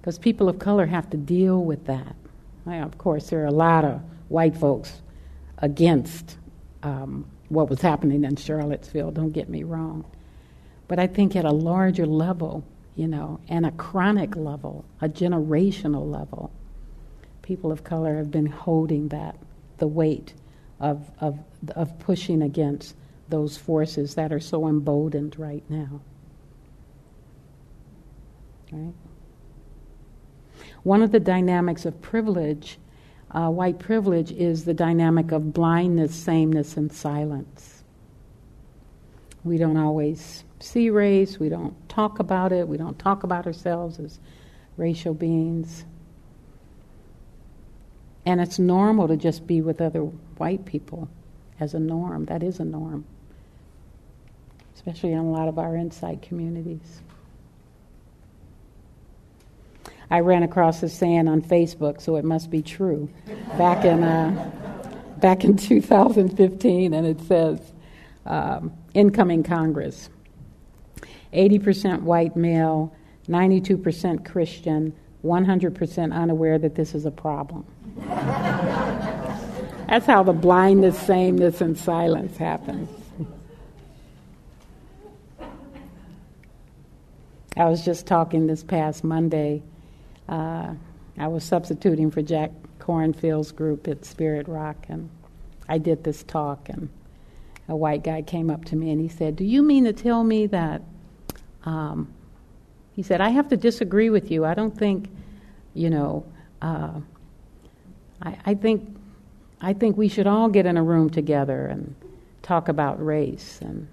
Because 0.00 0.18
people 0.18 0.48
of 0.48 0.58
color 0.58 0.86
have 0.86 1.10
to 1.10 1.16
deal 1.16 1.62
with 1.62 1.86
that. 1.86 2.16
of 2.66 2.96
course, 2.98 3.30
there 3.30 3.42
are 3.42 3.46
a 3.46 3.52
lot 3.52 3.84
of 3.84 4.00
white 4.28 4.56
folks 4.56 5.02
against 5.58 6.38
um, 6.82 7.26
what 7.50 7.68
was 7.68 7.80
happening 7.80 8.24
in 8.24 8.36
Charlottesville, 8.36 9.10
don't 9.10 9.32
get 9.32 9.48
me 9.48 9.64
wrong. 9.64 10.04
But 10.90 10.98
I 10.98 11.06
think 11.06 11.36
at 11.36 11.44
a 11.44 11.52
larger 11.52 12.04
level, 12.04 12.64
you 12.96 13.06
know, 13.06 13.38
and 13.48 13.64
a 13.64 13.70
chronic 13.70 14.34
level, 14.34 14.84
a 15.00 15.08
generational 15.08 16.10
level, 16.10 16.50
people 17.42 17.70
of 17.70 17.84
color 17.84 18.16
have 18.16 18.32
been 18.32 18.46
holding 18.46 19.06
that, 19.10 19.38
the 19.78 19.86
weight 19.86 20.34
of, 20.80 21.08
of, 21.20 21.38
of 21.76 21.96
pushing 22.00 22.42
against 22.42 22.96
those 23.28 23.56
forces 23.56 24.16
that 24.16 24.32
are 24.32 24.40
so 24.40 24.66
emboldened 24.66 25.38
right 25.38 25.62
now. 25.68 26.00
Right? 28.72 28.92
One 30.82 31.02
of 31.02 31.12
the 31.12 31.20
dynamics 31.20 31.86
of 31.86 32.02
privilege, 32.02 32.80
uh, 33.30 33.48
white 33.48 33.78
privilege, 33.78 34.32
is 34.32 34.64
the 34.64 34.74
dynamic 34.74 35.30
of 35.30 35.52
blindness, 35.52 36.16
sameness, 36.16 36.76
and 36.76 36.92
silence. 36.92 37.84
We 39.44 39.56
don't 39.56 39.76
always 39.76 40.42
see 40.60 40.90
race, 40.90 41.38
we 41.38 41.48
don't 41.48 41.74
talk 41.88 42.18
about 42.18 42.52
it, 42.52 42.68
we 42.68 42.76
don't 42.76 42.98
talk 42.98 43.22
about 43.22 43.46
ourselves 43.46 43.98
as 43.98 44.18
racial 44.76 45.14
beings. 45.14 45.84
And 48.26 48.40
it's 48.40 48.58
normal 48.58 49.08
to 49.08 49.16
just 49.16 49.46
be 49.46 49.60
with 49.62 49.80
other 49.80 50.00
white 50.00 50.64
people 50.64 51.08
as 51.58 51.74
a 51.74 51.80
norm. 51.80 52.26
That 52.26 52.42
is 52.42 52.60
a 52.60 52.64
norm, 52.64 53.04
especially 54.74 55.12
in 55.12 55.18
a 55.18 55.30
lot 55.30 55.48
of 55.48 55.58
our 55.58 55.74
insight 55.76 56.22
communities. 56.22 57.02
I 60.10 60.20
ran 60.20 60.42
across 60.42 60.80
this 60.80 60.92
saying 60.92 61.28
on 61.28 61.40
Facebook, 61.40 62.00
so 62.00 62.16
it 62.16 62.24
must 62.24 62.50
be 62.50 62.62
true. 62.62 63.08
Back 63.56 63.84
in 63.84 64.02
uh, 64.02 64.50
back 65.18 65.44
in 65.44 65.56
2015, 65.56 66.92
and 66.92 67.06
it 67.06 67.20
says, 67.22 67.60
um, 68.26 68.72
"Incoming 68.92 69.44
Congress." 69.44 70.10
80% 71.32 72.02
white 72.02 72.36
male, 72.36 72.94
92% 73.28 74.24
Christian, 74.24 74.92
100% 75.24 76.12
unaware 76.14 76.58
that 76.58 76.74
this 76.74 76.94
is 76.94 77.06
a 77.06 77.10
problem. 77.10 77.64
That's 79.90 80.06
how 80.06 80.22
the 80.22 80.32
blindness, 80.32 80.98
sameness, 80.98 81.60
and 81.60 81.76
silence 81.76 82.36
happens. 82.36 82.88
I 87.56 87.64
was 87.64 87.84
just 87.84 88.06
talking 88.06 88.46
this 88.46 88.62
past 88.62 89.02
Monday. 89.02 89.62
Uh, 90.28 90.74
I 91.18 91.26
was 91.26 91.44
substituting 91.44 92.10
for 92.10 92.22
Jack 92.22 92.52
Kornfield's 92.78 93.52
group 93.52 93.88
at 93.88 94.04
Spirit 94.04 94.48
Rock, 94.48 94.86
and 94.88 95.10
I 95.68 95.78
did 95.78 96.04
this 96.04 96.22
talk, 96.22 96.68
and 96.68 96.88
a 97.68 97.76
white 97.76 98.02
guy 98.02 98.22
came 98.22 98.50
up 98.50 98.64
to 98.66 98.76
me 98.76 98.90
and 98.90 99.00
he 99.00 99.08
said, 99.08 99.36
Do 99.36 99.44
you 99.44 99.62
mean 99.62 99.84
to 99.84 99.92
tell 99.92 100.24
me 100.24 100.46
that 100.46 100.82
um, 101.64 102.12
he 102.94 103.02
said, 103.02 103.20
"I 103.20 103.30
have 103.30 103.48
to 103.48 103.56
disagree 103.56 104.10
with 104.10 104.30
you. 104.30 104.44
I 104.44 104.54
don't 104.54 104.76
think, 104.76 105.08
you 105.74 105.90
know, 105.90 106.24
uh, 106.62 107.00
I, 108.22 108.36
I 108.46 108.54
think, 108.54 108.96
I 109.60 109.72
think 109.72 109.96
we 109.96 110.08
should 110.08 110.26
all 110.26 110.48
get 110.48 110.66
in 110.66 110.76
a 110.76 110.82
room 110.82 111.10
together 111.10 111.66
and 111.66 111.94
talk 112.42 112.68
about 112.68 113.04
race 113.04 113.58
and." 113.60 113.88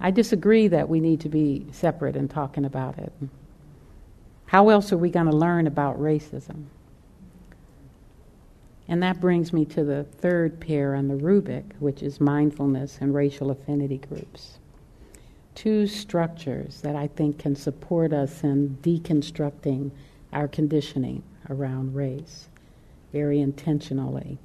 I 0.00 0.10
disagree 0.10 0.68
that 0.68 0.88
we 0.88 0.98
need 0.98 1.20
to 1.20 1.28
be 1.28 1.66
separate 1.72 2.16
in 2.16 2.26
talking 2.26 2.64
about 2.64 2.98
it. 2.98 3.12
How 4.46 4.70
else 4.70 4.92
are 4.92 4.98
we 4.98 5.10
going 5.10 5.26
to 5.26 5.36
learn 5.36 5.66
about 5.66 6.00
racism? 6.00 6.64
And 8.88 9.02
that 9.02 9.20
brings 9.20 9.52
me 9.52 9.66
to 9.66 9.84
the 9.84 10.04
third 10.04 10.58
pair 10.58 10.94
on 10.94 11.06
the 11.06 11.16
rubric, 11.16 11.64
which 11.80 12.02
is 12.02 12.18
mindfulness 12.18 12.96
and 13.00 13.14
racial 13.14 13.50
affinity 13.50 13.98
groups. 13.98 14.58
Two 15.54 15.86
structures 15.86 16.80
that 16.80 16.96
I 16.96 17.08
think 17.08 17.38
can 17.38 17.54
support 17.54 18.12
us 18.12 18.42
in 18.42 18.78
deconstructing 18.82 19.90
our 20.32 20.48
conditioning 20.48 21.22
around 21.48 21.94
race 21.94 22.48
very 23.12 23.40
intentionally. 23.40 24.38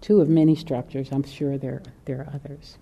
Two 0.00 0.20
of 0.20 0.28
many 0.28 0.54
structures, 0.54 1.08
I'm 1.10 1.24
sure 1.24 1.58
there, 1.58 1.82
there 2.04 2.20
are 2.20 2.34
others. 2.34 2.78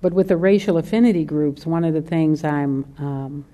But 0.00 0.12
with 0.12 0.28
the 0.28 0.36
racial 0.36 0.78
affinity 0.78 1.24
groups, 1.24 1.66
one 1.66 1.84
of 1.84 1.94
the 1.94 2.02
things 2.02 2.44
I'm 2.44 2.84
um, 2.98 3.44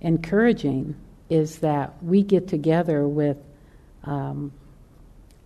encouraging 0.00 0.96
is 1.28 1.58
that 1.58 2.02
we 2.02 2.22
get 2.22 2.48
together 2.48 3.06
with 3.06 3.36
um, 4.04 4.52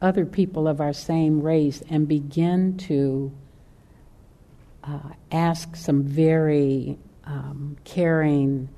other 0.01 0.25
people 0.25 0.69
of 0.69 0.81
our 0.81 0.93
same 0.93 1.43
race 1.43 1.83
and 1.91 2.07
begin 2.07 2.77
to 2.77 3.33
uh, 4.85 5.11
ask 5.31 5.77
some 5.77 6.03
very 6.03 6.99
um, 7.25 7.77
caring 7.85 8.69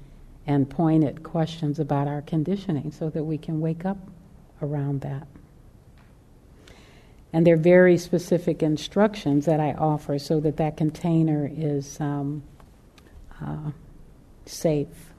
and 0.47 0.69
pointed 0.69 1.23
questions 1.23 1.79
about 1.79 2.09
our 2.09 2.23
conditioning 2.23 2.91
so 2.91 3.09
that 3.11 3.25
we 3.25 3.39
can 3.39 3.61
wake 3.61 3.85
up 3.85 3.99
around 4.61 5.01
that. 5.03 5.27
And 7.33 7.47
there 7.47 7.55
are 7.55 7.59
very 7.59 7.97
specific 7.97 8.63
instructions 8.63 9.47
that 9.47 9.61
I 9.61 9.73
offer 9.73 10.19
so 10.19 10.41
that 10.41 10.59
that 10.59 10.77
container 10.77 11.51
is 11.51 11.99
um, 12.01 12.43
uh, 13.41 13.71
safe. 14.45 15.12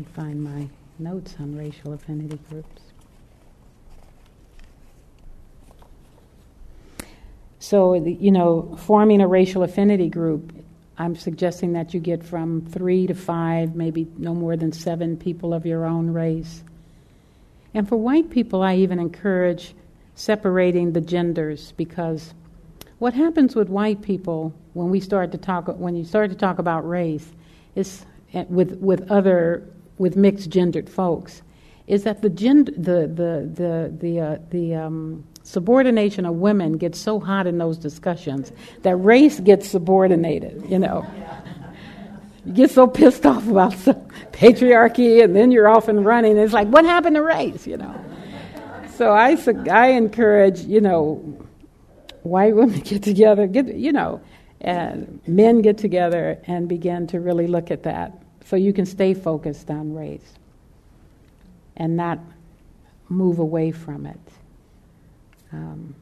Me 0.00 0.06
find 0.14 0.42
my 0.42 0.68
notes 0.98 1.36
on 1.38 1.56
racial 1.56 1.92
affinity 1.92 2.38
groups. 2.48 2.82
So, 7.58 7.94
you 7.94 8.30
know, 8.30 8.76
forming 8.78 9.20
a 9.20 9.28
racial 9.28 9.62
affinity 9.62 10.08
group, 10.08 10.52
I'm 10.96 11.14
suggesting 11.14 11.74
that 11.74 11.92
you 11.92 12.00
get 12.00 12.24
from 12.24 12.62
three 12.62 13.06
to 13.06 13.14
five, 13.14 13.74
maybe 13.74 14.08
no 14.16 14.34
more 14.34 14.56
than 14.56 14.72
seven 14.72 15.16
people 15.16 15.52
of 15.52 15.66
your 15.66 15.84
own 15.84 16.10
race. 16.10 16.62
And 17.74 17.88
for 17.88 17.96
white 17.96 18.30
people, 18.30 18.62
I 18.62 18.76
even 18.76 18.98
encourage 18.98 19.74
separating 20.14 20.92
the 20.92 21.00
genders 21.00 21.72
because 21.76 22.32
what 22.98 23.12
happens 23.14 23.54
with 23.54 23.68
white 23.68 24.02
people 24.02 24.54
when 24.72 24.90
we 24.90 25.00
start 25.00 25.32
to 25.32 25.38
talk 25.38 25.68
when 25.78 25.94
you 25.94 26.04
start 26.04 26.30
to 26.30 26.36
talk 26.36 26.58
about 26.58 26.86
race 26.86 27.30
is 27.74 28.04
eh, 28.34 28.44
with 28.48 28.72
with 28.80 29.10
other 29.10 29.66
with 30.00 30.16
mixed 30.16 30.48
gendered 30.48 30.88
folks 30.88 31.42
is 31.86 32.04
that 32.04 32.22
the 32.22 32.30
gender 32.30 32.72
the 32.72 33.06
the 33.06 33.50
the 33.52 33.94
the 34.00 34.20
uh, 34.20 34.38
the 34.48 34.74
um, 34.74 35.22
subordination 35.42 36.24
of 36.24 36.36
women 36.36 36.78
gets 36.78 36.98
so 36.98 37.20
hot 37.20 37.46
in 37.46 37.58
those 37.58 37.76
discussions 37.76 38.50
that 38.82 38.96
race 38.96 39.40
gets 39.40 39.68
subordinated, 39.68 40.64
you 40.68 40.78
know. 40.78 41.06
You 42.46 42.54
get 42.54 42.70
so 42.70 42.86
pissed 42.86 43.26
off 43.26 43.46
about 43.46 43.72
patriarchy, 44.32 45.22
and 45.22 45.36
then 45.36 45.50
you're 45.50 45.68
off 45.68 45.88
and 45.88 46.04
running. 46.04 46.38
It's 46.38 46.54
like, 46.54 46.68
what 46.68 46.86
happened 46.86 47.16
to 47.16 47.22
race, 47.22 47.66
you 47.66 47.76
know? 47.76 47.94
So 48.96 49.12
I, 49.12 49.36
I 49.70 49.88
encourage, 49.88 50.60
you 50.60 50.80
know, 50.80 51.16
white 52.22 52.56
women 52.56 52.80
get 52.84 53.02
together, 53.02 53.46
get, 53.46 53.74
you 53.74 53.92
know, 53.92 54.22
and 54.62 55.20
men 55.26 55.60
get 55.60 55.76
together 55.76 56.38
and 56.46 56.66
begin 56.66 57.06
to 57.08 57.20
really 57.20 57.46
look 57.46 57.70
at 57.70 57.82
that 57.82 58.14
so 58.50 58.56
you 58.56 58.72
can 58.72 58.84
stay 58.84 59.14
focused 59.14 59.70
on 59.70 59.94
race 59.94 60.34
and 61.76 61.96
not 61.96 62.18
move 63.08 63.38
away 63.38 63.70
from 63.70 64.06
it. 64.06 64.18
Um, 65.52 65.94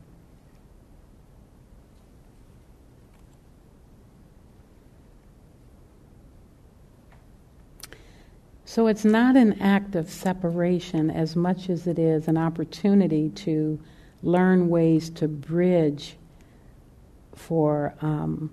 so 8.65 8.87
it's 8.87 9.05
not 9.05 9.37
an 9.37 9.61
act 9.61 9.95
of 9.95 10.09
separation 10.09 11.11
as 11.11 11.37
much 11.37 11.69
as 11.69 11.87
it 11.87 11.99
is 11.99 12.29
an 12.29 12.39
opportunity 12.39 13.29
to 13.29 13.79
learn 14.23 14.71
ways 14.71 15.11
to 15.11 15.29
bridge 15.29 16.17
for 17.35 17.95
um, 18.01 18.51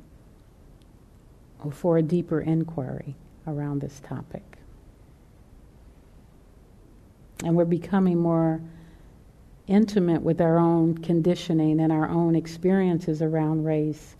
for 1.71 1.97
a 1.97 2.01
deeper 2.01 2.41
inquiry 2.41 3.15
around 3.47 3.81
this 3.81 3.99
topic. 4.01 4.43
And 7.43 7.55
we're 7.55 7.65
becoming 7.65 8.17
more 8.17 8.61
intimate 9.67 10.21
with 10.21 10.41
our 10.41 10.57
own 10.57 10.97
conditioning 10.97 11.79
and 11.79 11.91
our 11.91 12.07
own 12.07 12.35
experiences 12.35 13.21
around 13.21 13.65
race. 13.65 14.15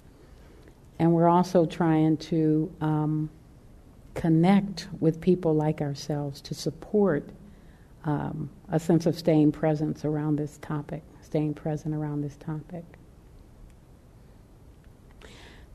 And 0.99 1.13
we're 1.13 1.29
also 1.29 1.65
trying 1.65 2.17
to 2.17 2.71
um, 2.81 3.29
connect 4.13 4.87
with 4.99 5.21
people 5.21 5.53
like 5.53 5.81
ourselves 5.81 6.41
to 6.41 6.53
support 6.53 7.29
um, 8.05 8.49
a 8.69 8.79
sense 8.79 9.05
of 9.05 9.17
staying 9.17 9.51
presence 9.51 10.05
around 10.05 10.37
this 10.37 10.57
topic, 10.61 11.03
staying 11.21 11.53
present 11.53 11.93
around 11.93 12.21
this 12.21 12.37
topic. 12.37 12.85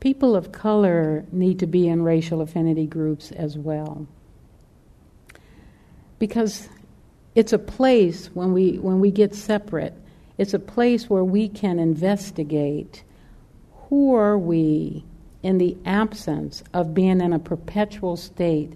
People 0.01 0.35
of 0.35 0.51
color 0.51 1.23
need 1.31 1.59
to 1.59 1.67
be 1.67 1.87
in 1.87 2.03
racial 2.03 2.41
affinity 2.41 2.85
groups 2.85 3.31
as 3.31 3.57
well. 3.57 4.05
Because 6.19 6.67
it's 7.35 7.53
a 7.53 7.59
place 7.59 8.27
when 8.33 8.53
we 8.53 8.77
when 8.79 8.99
we 8.99 9.11
get 9.11 9.33
separate 9.33 9.93
it's 10.37 10.53
a 10.53 10.59
place 10.59 11.09
where 11.09 11.23
we 11.23 11.47
can 11.47 11.79
investigate 11.79 13.03
who 13.89 14.15
are 14.15 14.37
we 14.37 15.03
in 15.43 15.57
the 15.57 15.77
absence 15.85 16.63
of 16.73 16.93
being 16.93 17.21
in 17.21 17.33
a 17.33 17.39
perpetual 17.39 18.17
state 18.17 18.73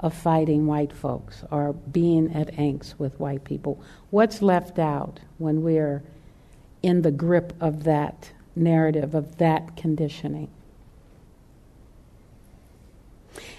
of 0.00 0.12
fighting 0.12 0.66
white 0.66 0.92
folks 0.92 1.44
or 1.50 1.72
being 1.72 2.32
at 2.34 2.52
angst 2.54 2.98
with 2.98 3.18
white 3.20 3.44
people 3.44 3.80
what's 4.10 4.42
left 4.42 4.78
out 4.78 5.20
when 5.38 5.62
we're 5.62 6.02
in 6.82 7.02
the 7.02 7.10
grip 7.10 7.52
of 7.60 7.84
that 7.84 8.32
narrative 8.56 9.14
of 9.14 9.36
that 9.38 9.76
conditioning 9.76 10.48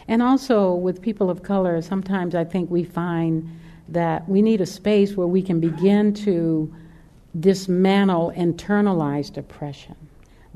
and 0.07 0.21
also 0.21 0.73
with 0.73 1.01
people 1.01 1.29
of 1.29 1.43
color 1.43 1.81
sometimes 1.81 2.35
i 2.35 2.43
think 2.43 2.69
we 2.69 2.83
find 2.83 3.49
that 3.89 4.27
we 4.27 4.41
need 4.41 4.61
a 4.61 4.65
space 4.65 5.15
where 5.15 5.27
we 5.27 5.41
can 5.41 5.59
begin 5.59 6.13
to 6.13 6.73
dismantle 7.39 8.33
internalized 8.35 9.37
oppression, 9.37 9.95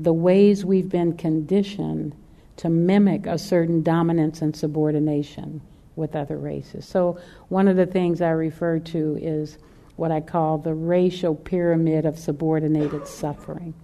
the 0.00 0.12
ways 0.12 0.64
we've 0.64 0.88
been 0.88 1.16
conditioned 1.16 2.14
to 2.56 2.68
mimic 2.68 3.26
a 3.26 3.38
certain 3.38 3.82
dominance 3.82 4.42
and 4.42 4.54
subordination 4.54 5.60
with 5.96 6.16
other 6.16 6.36
races. 6.36 6.86
So, 6.86 7.18
one 7.48 7.68
of 7.68 7.76
the 7.76 7.86
things 7.86 8.20
I 8.20 8.30
refer 8.30 8.78
to 8.78 9.18
is 9.20 9.58
what 9.96 10.10
I 10.10 10.20
call 10.20 10.58
the 10.58 10.74
racial 10.74 11.34
pyramid 11.34 12.06
of 12.06 12.18
subordinated 12.18 13.06
suffering. 13.06 13.74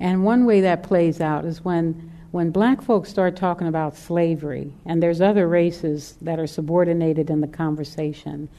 And 0.00 0.24
one 0.24 0.46
way 0.46 0.60
that 0.62 0.82
plays 0.82 1.20
out 1.20 1.44
is 1.44 1.64
when 1.64 2.12
when 2.30 2.50
black 2.50 2.82
folks 2.82 3.08
start 3.08 3.36
talking 3.36 3.68
about 3.68 3.96
slavery, 3.96 4.74
and 4.84 5.02
there's 5.02 5.22
other 5.22 5.48
races 5.48 6.14
that 6.20 6.38
are 6.38 6.46
subordinated 6.46 7.30
in 7.30 7.40
the 7.40 7.48
conversation, 7.48 8.50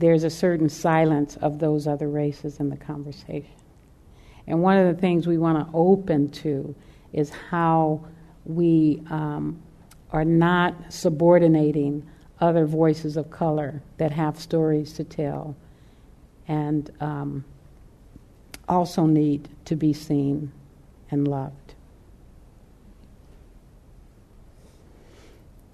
there's 0.00 0.24
a 0.24 0.30
certain 0.30 0.68
silence 0.68 1.36
of 1.36 1.60
those 1.60 1.86
other 1.86 2.08
races 2.08 2.58
in 2.58 2.70
the 2.70 2.76
conversation. 2.76 3.54
And 4.48 4.62
one 4.62 4.76
of 4.78 4.92
the 4.92 5.00
things 5.00 5.28
we 5.28 5.38
want 5.38 5.64
to 5.64 5.76
open 5.76 6.28
to 6.30 6.74
is 7.12 7.30
how 7.30 8.04
we 8.44 9.00
um, 9.10 9.62
are 10.10 10.24
not 10.24 10.92
subordinating 10.92 12.04
other 12.40 12.66
voices 12.66 13.16
of 13.16 13.30
color 13.30 13.80
that 13.98 14.10
have 14.10 14.40
stories 14.40 14.92
to 14.94 15.04
tell 15.04 15.56
and 16.48 16.90
um, 17.00 17.44
also 18.68 19.06
need 19.06 19.48
to 19.64 19.76
be 19.76 19.92
seen 19.92 20.52
and 21.10 21.26
loved. 21.26 21.74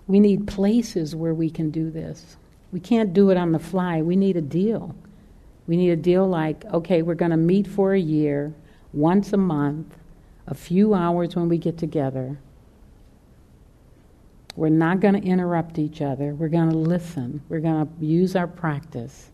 We 0.06 0.20
need 0.20 0.46
places 0.46 1.16
where 1.16 1.34
we 1.34 1.50
can 1.50 1.70
do 1.70 1.90
this. 1.90 2.36
We 2.72 2.80
can't 2.80 3.12
do 3.12 3.30
it 3.30 3.36
on 3.36 3.52
the 3.52 3.58
fly. 3.58 4.02
We 4.02 4.16
need 4.16 4.36
a 4.36 4.42
deal. 4.42 4.94
We 5.66 5.76
need 5.76 5.90
a 5.90 5.96
deal 5.96 6.28
like, 6.28 6.64
okay, 6.66 7.02
we're 7.02 7.14
going 7.14 7.30
to 7.30 7.36
meet 7.36 7.66
for 7.66 7.94
a 7.94 8.00
year, 8.00 8.52
once 8.92 9.32
a 9.32 9.38
month, 9.38 9.96
a 10.46 10.54
few 10.54 10.92
hours 10.92 11.34
when 11.34 11.48
we 11.48 11.56
get 11.56 11.78
together. 11.78 12.36
We're 14.56 14.68
not 14.68 15.00
going 15.00 15.20
to 15.20 15.26
interrupt 15.26 15.78
each 15.78 16.02
other. 16.02 16.34
We're 16.34 16.48
going 16.48 16.70
to 16.70 16.76
listen. 16.76 17.42
We're 17.48 17.60
going 17.60 17.86
to 17.86 18.04
use 18.04 18.36
our 18.36 18.46
practice 18.46 19.30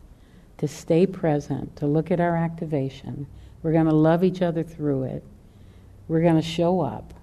to 0.59 0.69
stay 0.69 1.07
present, 1.07 1.75
to 1.77 1.87
look 1.87 2.11
at 2.11 2.21
our 2.21 2.37
activation. 2.37 3.27
We're 3.63 3.73
going 3.73 3.87
to 3.87 3.95
love 3.95 4.25
each 4.25 4.43
other 4.43 4.63
through 4.63 5.05
it. 5.05 5.25
We're 6.09 6.23
going 6.23 6.37
to 6.37 6.47
show 6.47 6.81
up. 6.81 7.15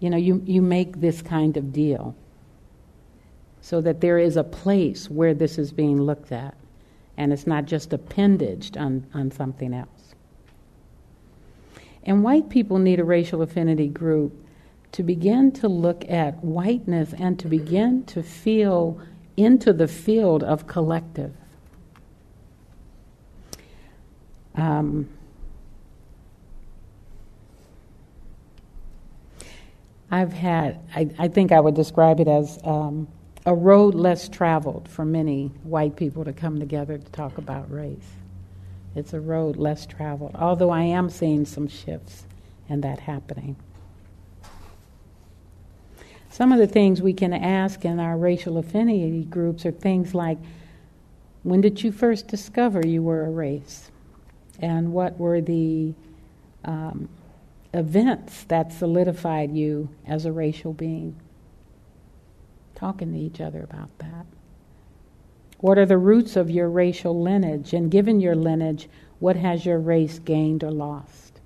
You 0.00 0.10
know, 0.10 0.16
you, 0.16 0.42
you 0.44 0.60
make 0.60 1.00
this 1.00 1.22
kind 1.22 1.56
of 1.56 1.72
deal 1.72 2.14
so 3.60 3.80
that 3.80 4.00
there 4.00 4.18
is 4.18 4.36
a 4.36 4.44
place 4.44 5.08
where 5.08 5.34
this 5.34 5.58
is 5.58 5.72
being 5.72 6.00
looked 6.00 6.32
at 6.32 6.54
and 7.16 7.32
it's 7.32 7.46
not 7.46 7.64
just 7.64 7.92
appendaged 7.92 8.76
on, 8.76 9.06
on 9.14 9.30
something 9.30 9.72
else. 9.72 10.14
And 12.04 12.22
white 12.22 12.48
people 12.48 12.78
need 12.78 13.00
a 13.00 13.04
racial 13.04 13.42
affinity 13.42 13.88
group 13.88 14.32
to 14.92 15.02
begin 15.02 15.50
to 15.52 15.68
look 15.68 16.08
at 16.08 16.42
whiteness 16.44 17.12
and 17.18 17.38
to 17.40 17.48
begin 17.48 18.04
to 18.04 18.22
feel 18.22 19.00
into 19.36 19.72
the 19.72 19.88
field 19.88 20.42
of 20.42 20.66
collective. 20.66 21.34
Um, 24.54 25.08
I've 30.10 30.32
had, 30.32 30.80
I, 30.94 31.10
I, 31.18 31.28
think 31.28 31.52
I 31.52 31.58
would 31.58 31.74
describe 31.74 32.20
it 32.20 32.28
as 32.28 32.58
um, 32.62 33.08
a 33.44 33.54
road 33.54 33.94
less 33.94 34.28
traveled 34.28 34.88
for 34.88 35.04
many 35.04 35.48
white 35.64 35.96
people 35.96 36.24
to 36.24 36.32
come 36.32 36.60
together 36.60 36.96
to 36.96 37.10
talk 37.10 37.38
about 37.38 37.70
race. 37.72 38.08
It's 38.94 39.12
a 39.12 39.20
road 39.20 39.56
less 39.56 39.84
traveled, 39.84 40.36
although 40.36 40.70
I 40.70 40.82
am 40.82 41.10
seeing 41.10 41.44
some 41.44 41.68
shifts 41.68 42.24
in 42.68 42.80
that 42.82 43.00
happening. 43.00 43.56
Some 46.30 46.52
of 46.52 46.58
the 46.58 46.66
things 46.66 47.00
we 47.00 47.12
can 47.12 47.32
ask 47.32 47.84
in 47.84 47.98
our 47.98 48.16
racial 48.16 48.58
affinity 48.58 49.24
groups 49.24 49.64
are 49.66 49.70
things 49.70 50.14
like 50.14 50.38
when 51.42 51.60
did 51.60 51.82
you 51.82 51.92
first 51.92 52.26
discover 52.26 52.84
you 52.84 53.02
were 53.02 53.24
a 53.24 53.30
race? 53.30 53.90
And 54.58 54.92
what 54.92 55.18
were 55.18 55.40
the 55.40 55.94
um, 56.64 57.08
events 57.76 58.44
that 58.44 58.72
solidified 58.72 59.52
you 59.52 59.88
as 60.06 60.24
a 60.24 60.32
racial 60.32 60.72
being? 60.72 61.20
talking 62.76 63.12
to 63.12 63.18
each 63.18 63.40
other 63.40 63.64
about 63.64 63.90
that. 63.98 64.26
What 65.58 65.78
are 65.78 65.86
the 65.86 65.98
roots 65.98 66.36
of 66.36 66.50
your 66.50 66.68
racial 66.68 67.20
lineage? 67.20 67.72
And 67.72 67.90
given 67.90 68.20
your 68.20 68.36
lineage, 68.36 68.88
what 69.18 69.36
has 69.36 69.66
your 69.66 69.80
race 69.80 70.18
gained 70.18 70.62
or 70.62 70.70
lost? 70.70 71.40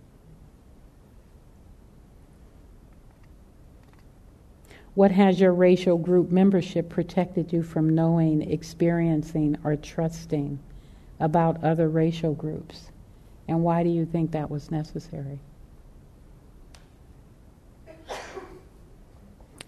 What 4.94 5.12
has 5.12 5.40
your 5.40 5.54
racial 5.54 5.96
group 5.96 6.30
membership 6.30 6.88
protected 6.88 7.52
you 7.52 7.62
from 7.62 7.94
knowing, 7.94 8.42
experiencing, 8.42 9.56
or 9.62 9.76
trusting 9.76 10.58
about 11.20 11.62
other 11.62 11.88
racial 11.88 12.34
groups? 12.34 12.90
And 13.46 13.62
why 13.62 13.84
do 13.84 13.88
you 13.88 14.04
think 14.04 14.32
that 14.32 14.50
was 14.50 14.72
necessary? 14.72 15.38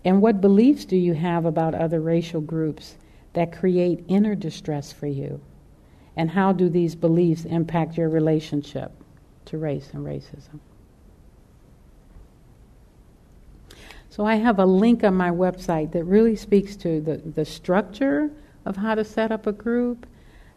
And 0.05 0.21
what 0.21 0.41
beliefs 0.41 0.85
do 0.85 0.97
you 0.97 1.15
have 1.15 1.45
about 1.45 1.75
other 1.75 2.01
racial 2.01 2.41
groups 2.41 2.97
that 3.35 3.57
create 3.57 4.05
inner 4.09 4.35
distress 4.35 4.93
for 4.93 5.07
you? 5.07 5.41
And 6.17 6.31
how 6.31 6.53
do 6.53 6.69
these 6.69 6.95
beliefs 6.95 7.45
impact 7.45 7.97
your 7.97 8.09
relationship 8.09 8.93
to 9.47 9.59
race 9.59 9.91
and 9.93 10.05
racism? 10.05 10.61
So 14.11 14.27
I 14.27 14.35
have 14.35 14.59
a 14.59 14.67
link 14.67 15.05
on 15.05 15.15
my 15.15 15.31
website 15.31 15.93
that 15.93 16.05
really 16.05 16.37
speaks 16.37 16.77
to 16.77 17.01
the, 17.01 17.17
the 17.17 17.47
structure 17.47 18.31
of 18.67 18.77
how 18.77 18.95
to 18.95 19.05
set 19.05 19.33
up 19.33 19.47
a 19.47 19.53
group, 19.53 20.07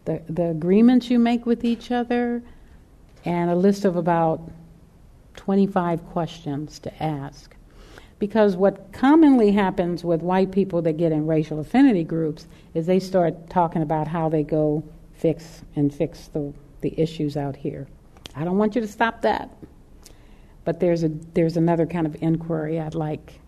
the, 0.03 0.21
the 0.27 0.49
agreements 0.49 1.09
you 1.09 1.19
make 1.19 1.45
with 1.45 1.63
each 1.63 1.89
other, 1.89 2.43
and 3.23 3.49
a 3.49 3.55
list 3.55 3.85
of 3.85 3.95
about 3.95 4.51
25 5.37 6.05
questions 6.07 6.79
to 6.79 7.03
ask. 7.03 7.54
Because 8.17 8.55
what 8.55 8.93
commonly 8.93 9.51
happens 9.51 10.03
with 10.03 10.21
white 10.21 10.51
people 10.51 10.81
that 10.83 10.97
get 10.97 11.11
in 11.11 11.27
racial 11.27 11.59
affinity 11.59 12.03
groups 12.03 12.47
is 12.73 12.85
they 12.85 12.99
start 12.99 13.49
talking 13.49 13.81
about 13.81 14.07
how 14.07 14.29
they 14.29 14.43
go 14.43 14.83
fix 15.13 15.63
and 15.75 15.93
fix 15.93 16.27
the, 16.27 16.53
the 16.81 16.97
issues 16.99 17.35
out 17.35 17.55
here. 17.55 17.87
I 18.35 18.43
don't 18.45 18.57
want 18.57 18.75
you 18.75 18.81
to 18.81 18.87
stop 18.87 19.21
that. 19.21 19.55
But 20.63 20.79
there's, 20.79 21.03
a, 21.03 21.09
there's 21.33 21.57
another 21.57 21.85
kind 21.85 22.07
of 22.07 22.15
inquiry 22.21 22.79
I'd 22.79 22.95
like 22.95 23.39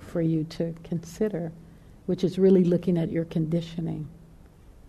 for 0.00 0.20
you 0.20 0.44
to 0.44 0.74
consider, 0.84 1.52
which 2.06 2.24
is 2.24 2.38
really 2.38 2.64
looking 2.64 2.98
at 2.98 3.10
your 3.10 3.24
conditioning, 3.24 4.08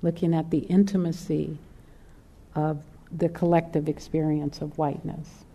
looking 0.02 0.34
at 0.34 0.50
the 0.50 0.60
intimacy 0.60 1.58
of 2.56 2.82
the 3.12 3.30
collective 3.30 3.88
experience 3.88 4.62
of 4.62 4.78
whiteness. 4.78 5.46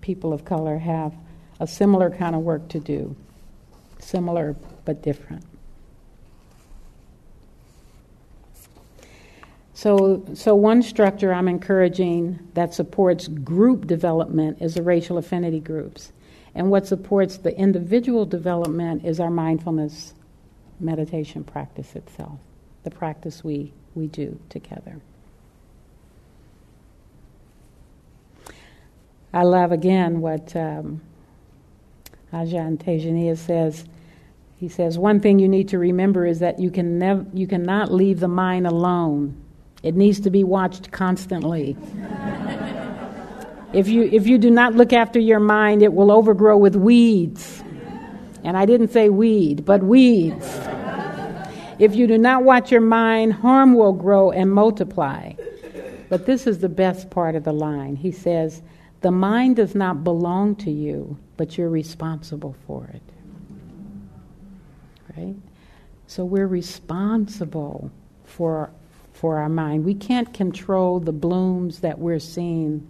People 0.00 0.32
of 0.32 0.44
color 0.44 0.78
have 0.78 1.12
a 1.60 1.66
similar 1.66 2.10
kind 2.10 2.34
of 2.34 2.42
work 2.42 2.68
to 2.68 2.80
do. 2.80 3.16
Similar 3.98 4.56
but 4.84 5.02
different. 5.02 5.44
So, 9.74 10.24
so 10.32 10.54
one 10.54 10.82
structure 10.82 11.34
I'm 11.34 11.48
encouraging 11.48 12.38
that 12.54 12.72
supports 12.72 13.28
group 13.28 13.86
development 13.86 14.62
is 14.62 14.74
the 14.74 14.82
racial 14.82 15.18
affinity 15.18 15.60
groups. 15.60 16.12
And 16.54 16.70
what 16.70 16.86
supports 16.86 17.36
the 17.36 17.54
individual 17.58 18.24
development 18.24 19.04
is 19.04 19.20
our 19.20 19.30
mindfulness 19.30 20.14
meditation 20.80 21.44
practice 21.44 21.94
itself, 21.94 22.38
the 22.84 22.90
practice 22.90 23.44
we, 23.44 23.72
we 23.94 24.06
do 24.06 24.38
together. 24.48 24.98
I 29.34 29.42
love 29.42 29.72
again 29.72 30.22
what 30.22 30.56
um, 30.56 31.02
Ajahn 32.36 32.76
Tejaniya 32.76 33.36
says, 33.38 33.86
he 34.56 34.68
says, 34.68 34.98
one 34.98 35.20
thing 35.20 35.38
you 35.38 35.48
need 35.48 35.68
to 35.68 35.78
remember 35.78 36.26
is 36.26 36.40
that 36.40 36.58
you, 36.58 36.70
can 36.70 36.98
nev- 36.98 37.26
you 37.32 37.46
cannot 37.46 37.90
leave 37.92 38.20
the 38.20 38.28
mind 38.28 38.66
alone. 38.66 39.42
It 39.82 39.94
needs 39.94 40.20
to 40.20 40.30
be 40.30 40.44
watched 40.44 40.92
constantly. 40.92 41.76
if, 43.72 43.88
you, 43.88 44.02
if 44.04 44.26
you 44.26 44.36
do 44.36 44.50
not 44.50 44.74
look 44.74 44.92
after 44.92 45.18
your 45.18 45.40
mind, 45.40 45.82
it 45.82 45.92
will 45.92 46.12
overgrow 46.12 46.58
with 46.58 46.76
weeds. 46.76 47.62
And 48.44 48.56
I 48.56 48.66
didn't 48.66 48.88
say 48.88 49.08
weed, 49.08 49.64
but 49.64 49.82
weeds. 49.82 50.46
if 51.78 51.94
you 51.94 52.06
do 52.06 52.18
not 52.18 52.44
watch 52.44 52.70
your 52.70 52.82
mind, 52.82 53.32
harm 53.32 53.74
will 53.74 53.92
grow 53.92 54.30
and 54.30 54.52
multiply. 54.52 55.32
But 56.08 56.26
this 56.26 56.46
is 56.46 56.58
the 56.58 56.68
best 56.68 57.08
part 57.10 57.34
of 57.34 57.44
the 57.44 57.52
line. 57.52 57.96
He 57.96 58.12
says, 58.12 58.62
The 59.00 59.10
mind 59.10 59.56
does 59.56 59.74
not 59.74 60.04
belong 60.04 60.54
to 60.56 60.70
you, 60.70 61.18
but 61.36 61.58
you're 61.58 61.68
responsible 61.68 62.54
for 62.66 62.88
it. 62.92 63.02
Right? 65.16 65.36
So 66.06 66.24
we're 66.24 66.46
responsible 66.46 67.90
for, 68.24 68.70
for 69.12 69.38
our 69.38 69.48
mind. 69.48 69.84
We 69.84 69.94
can't 69.94 70.32
control 70.32 71.00
the 71.00 71.12
blooms 71.12 71.80
that 71.80 71.98
we're 71.98 72.18
seeing 72.18 72.86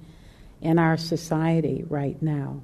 in 0.60 0.78
our 0.78 0.96
society 0.96 1.84
right 1.88 2.20
now, 2.22 2.60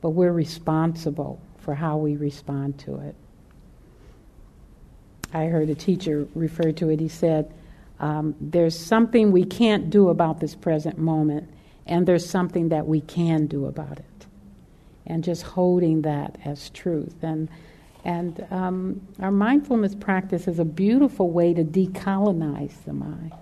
but 0.00 0.10
we're 0.10 0.32
responsible 0.32 1.40
for 1.58 1.74
how 1.74 1.96
we 1.96 2.16
respond 2.16 2.78
to 2.80 3.00
it. 3.00 3.14
I 5.32 5.46
heard 5.46 5.68
a 5.68 5.74
teacher 5.74 6.28
refer 6.34 6.72
to 6.72 6.90
it. 6.90 7.00
He 7.00 7.08
said, 7.08 7.52
um, 7.98 8.36
There's 8.40 8.78
something 8.78 9.32
we 9.32 9.44
can't 9.44 9.90
do 9.90 10.08
about 10.08 10.38
this 10.40 10.54
present 10.54 10.96
moment, 10.96 11.50
and 11.86 12.06
there's 12.06 12.28
something 12.28 12.68
that 12.68 12.86
we 12.86 13.00
can 13.00 13.46
do 13.46 13.66
about 13.66 13.98
it 13.98 14.13
and 15.06 15.24
just 15.24 15.42
holding 15.42 16.02
that 16.02 16.36
as 16.44 16.70
truth. 16.70 17.14
And, 17.22 17.48
and 18.04 18.46
um, 18.50 19.00
our 19.20 19.30
mindfulness 19.30 19.94
practice 19.94 20.48
is 20.48 20.58
a 20.58 20.64
beautiful 20.64 21.30
way 21.30 21.54
to 21.54 21.64
decolonize 21.64 22.74
the 22.84 22.92
mind, 22.92 23.32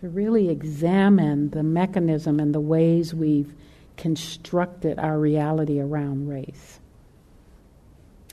to 0.00 0.08
really 0.08 0.50
examine 0.50 1.50
the 1.50 1.62
mechanism 1.62 2.40
and 2.40 2.54
the 2.54 2.60
ways 2.60 3.14
we've 3.14 3.52
constructed 3.96 4.98
our 4.98 5.18
reality 5.18 5.80
around 5.80 6.28
race. 6.28 6.80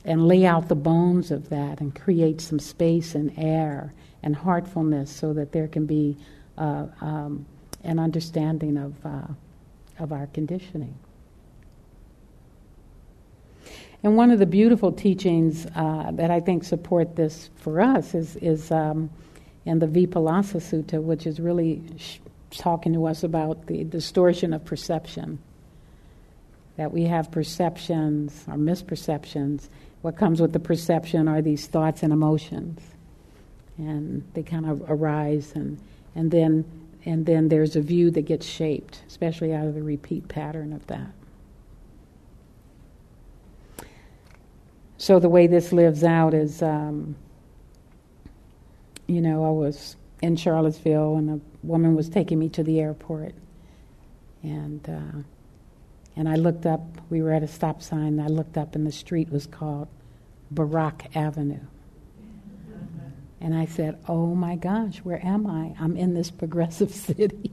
and 0.03 0.27
lay 0.27 0.45
out 0.45 0.67
the 0.67 0.75
bones 0.75 1.31
of 1.31 1.49
that 1.49 1.79
and 1.79 1.93
create 1.99 2.41
some 2.41 2.59
space 2.59 3.13
and 3.15 3.31
air 3.37 3.93
and 4.23 4.35
heartfulness 4.35 5.11
so 5.11 5.33
that 5.33 5.51
there 5.51 5.67
can 5.67 5.85
be 5.85 6.17
uh, 6.57 6.85
um, 7.01 7.45
an 7.83 7.99
understanding 7.99 8.77
of, 8.77 8.93
uh, 9.05 9.27
of 9.99 10.11
our 10.11 10.27
conditioning. 10.27 10.95
And 14.03 14.17
one 14.17 14.31
of 14.31 14.39
the 14.39 14.47
beautiful 14.47 14.91
teachings 14.91 15.67
uh, 15.75 16.11
that 16.13 16.31
I 16.31 16.39
think 16.39 16.63
support 16.63 17.15
this 17.15 17.49
for 17.55 17.79
us 17.81 18.15
is, 18.15 18.35
is 18.37 18.71
um, 18.71 19.11
in 19.65 19.79
the 19.79 19.85
Vipallasa 19.85 20.59
Sutta, 20.59 21.01
which 21.01 21.27
is 21.27 21.39
really 21.39 21.83
sh- 21.97 22.19
talking 22.49 22.93
to 22.93 23.05
us 23.05 23.23
about 23.23 23.67
the 23.67 23.83
distortion 23.83 24.53
of 24.53 24.65
perception. 24.65 25.37
That 26.77 26.91
we 26.91 27.03
have 27.03 27.29
perceptions 27.29 28.43
or 28.47 28.55
misperceptions. 28.55 29.69
What 30.01 30.17
comes 30.17 30.41
with 30.41 30.53
the 30.53 30.59
perception 30.59 31.27
are 31.27 31.41
these 31.41 31.67
thoughts 31.67 32.01
and 32.01 32.11
emotions. 32.11 32.81
And 33.77 34.23
they 34.33 34.41
kind 34.41 34.65
of 34.65 34.83
arise, 34.89 35.53
and, 35.53 35.79
and, 36.15 36.31
then, 36.31 36.65
and 37.05 37.25
then 37.25 37.49
there's 37.49 37.75
a 37.75 37.81
view 37.81 38.09
that 38.11 38.23
gets 38.23 38.47
shaped, 38.47 39.03
especially 39.07 39.53
out 39.53 39.67
of 39.67 39.75
the 39.75 39.83
repeat 39.83 40.27
pattern 40.27 40.73
of 40.73 40.85
that. 40.87 41.11
So 45.01 45.17
the 45.17 45.29
way 45.29 45.47
this 45.47 45.73
lives 45.73 46.03
out 46.03 46.35
is, 46.35 46.61
um, 46.61 47.15
you 49.07 49.19
know, 49.19 49.43
I 49.43 49.49
was 49.49 49.95
in 50.21 50.35
Charlottesville 50.35 51.15
and 51.15 51.41
a 51.41 51.65
woman 51.65 51.95
was 51.95 52.07
taking 52.07 52.37
me 52.37 52.49
to 52.49 52.61
the 52.61 52.79
airport, 52.79 53.33
and 54.43 54.87
uh, 54.87 55.23
and 56.15 56.29
I 56.29 56.35
looked 56.35 56.67
up. 56.67 56.81
We 57.09 57.23
were 57.23 57.31
at 57.31 57.41
a 57.41 57.47
stop 57.47 57.81
sign. 57.81 58.19
I 58.19 58.27
looked 58.27 58.59
up, 58.59 58.75
and 58.75 58.85
the 58.85 58.91
street 58.91 59.31
was 59.31 59.47
called 59.47 59.87
Barack 60.53 61.15
Avenue. 61.15 61.65
And 63.39 63.55
I 63.55 63.65
said, 63.65 63.97
"Oh 64.07 64.35
my 64.35 64.55
gosh, 64.55 64.99
where 64.99 65.25
am 65.25 65.47
I? 65.47 65.73
I'm 65.79 65.97
in 65.97 66.13
this 66.13 66.29
progressive 66.29 66.91
city." 67.07 67.51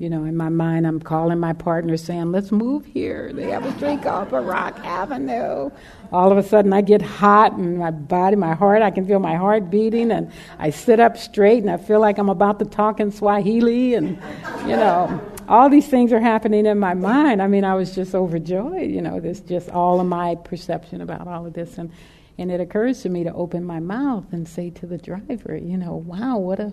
You 0.00 0.08
know, 0.08 0.24
in 0.24 0.34
my 0.34 0.48
mind, 0.48 0.86
I'm 0.86 0.98
calling 0.98 1.38
my 1.38 1.52
partner 1.52 1.98
saying, 1.98 2.32
let's 2.32 2.50
move 2.50 2.86
here. 2.86 3.34
They 3.34 3.50
have 3.50 3.66
a 3.66 3.76
street 3.76 4.02
called 4.02 4.30
Barack 4.30 4.82
Avenue. 4.82 5.70
All 6.10 6.32
of 6.32 6.38
a 6.38 6.42
sudden, 6.42 6.72
I 6.72 6.80
get 6.80 7.02
hot 7.02 7.52
and 7.52 7.76
my 7.76 7.90
body, 7.90 8.34
my 8.34 8.54
heart, 8.54 8.80
I 8.80 8.90
can 8.92 9.06
feel 9.06 9.18
my 9.18 9.34
heart 9.36 9.68
beating, 9.68 10.10
and 10.10 10.32
I 10.58 10.70
sit 10.70 11.00
up 11.00 11.18
straight 11.18 11.58
and 11.58 11.70
I 11.70 11.76
feel 11.76 12.00
like 12.00 12.16
I'm 12.16 12.30
about 12.30 12.60
to 12.60 12.64
talk 12.64 12.98
in 12.98 13.12
Swahili, 13.12 13.92
and, 13.92 14.18
you 14.62 14.74
know, 14.74 15.20
all 15.46 15.68
these 15.68 15.86
things 15.86 16.14
are 16.14 16.20
happening 16.20 16.64
in 16.64 16.78
my 16.78 16.94
mind. 16.94 17.42
I 17.42 17.46
mean, 17.46 17.64
I 17.64 17.74
was 17.74 17.94
just 17.94 18.14
overjoyed, 18.14 18.90
you 18.90 19.02
know, 19.02 19.20
this 19.20 19.40
just 19.40 19.68
all 19.68 20.00
of 20.00 20.06
my 20.06 20.34
perception 20.34 21.02
about 21.02 21.28
all 21.28 21.44
of 21.44 21.52
this. 21.52 21.76
And, 21.76 21.92
and 22.38 22.50
it 22.50 22.58
occurs 22.58 23.02
to 23.02 23.10
me 23.10 23.24
to 23.24 23.34
open 23.34 23.66
my 23.66 23.80
mouth 23.80 24.32
and 24.32 24.48
say 24.48 24.70
to 24.70 24.86
the 24.86 24.96
driver, 24.96 25.58
you 25.58 25.76
know, 25.76 25.96
wow, 25.96 26.38
what 26.38 26.58
a, 26.58 26.72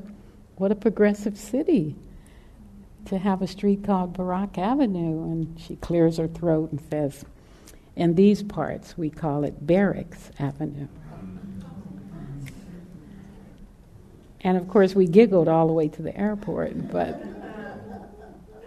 what 0.55 0.71
a 0.71 0.75
progressive 0.75 1.37
city 1.37 1.97
to 3.05 3.17
have 3.17 3.41
a 3.41 3.47
street 3.47 3.83
called 3.83 4.17
Barack 4.17 4.57
Avenue. 4.57 5.23
And 5.23 5.59
she 5.59 5.75
clears 5.77 6.17
her 6.17 6.27
throat 6.27 6.71
and 6.71 6.81
says, 6.89 7.23
In 7.95 8.15
these 8.15 8.43
parts, 8.43 8.97
we 8.97 9.09
call 9.09 9.43
it 9.43 9.65
Barracks 9.65 10.31
Avenue. 10.39 10.87
And 14.41 14.57
of 14.57 14.67
course, 14.67 14.95
we 14.95 15.07
giggled 15.07 15.47
all 15.47 15.67
the 15.67 15.73
way 15.73 15.87
to 15.89 16.01
the 16.01 16.15
airport, 16.15 16.91
but 16.91 17.21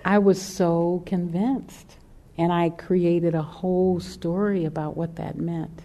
I 0.04 0.18
was 0.18 0.40
so 0.40 1.02
convinced. 1.06 1.96
And 2.38 2.52
I 2.52 2.70
created 2.70 3.34
a 3.34 3.42
whole 3.42 4.00
story 4.00 4.64
about 4.64 4.96
what 4.96 5.16
that 5.16 5.36
meant. 5.36 5.82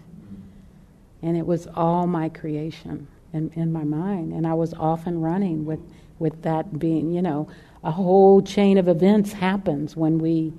And 1.22 1.36
it 1.36 1.46
was 1.46 1.66
all 1.66 2.06
my 2.06 2.30
creation 2.30 3.08
in, 3.32 3.50
in 3.54 3.72
my 3.72 3.84
mind. 3.84 4.32
And 4.32 4.46
I 4.46 4.54
was 4.54 4.72
off 4.74 5.06
and 5.06 5.22
running 5.22 5.66
with, 5.66 5.80
with 6.18 6.42
that 6.42 6.78
being, 6.78 7.12
you 7.12 7.20
know, 7.20 7.48
a 7.86 7.90
whole 7.92 8.42
chain 8.42 8.78
of 8.78 8.88
events 8.88 9.32
happens 9.32 9.96
when 9.96 10.18
we 10.18 10.52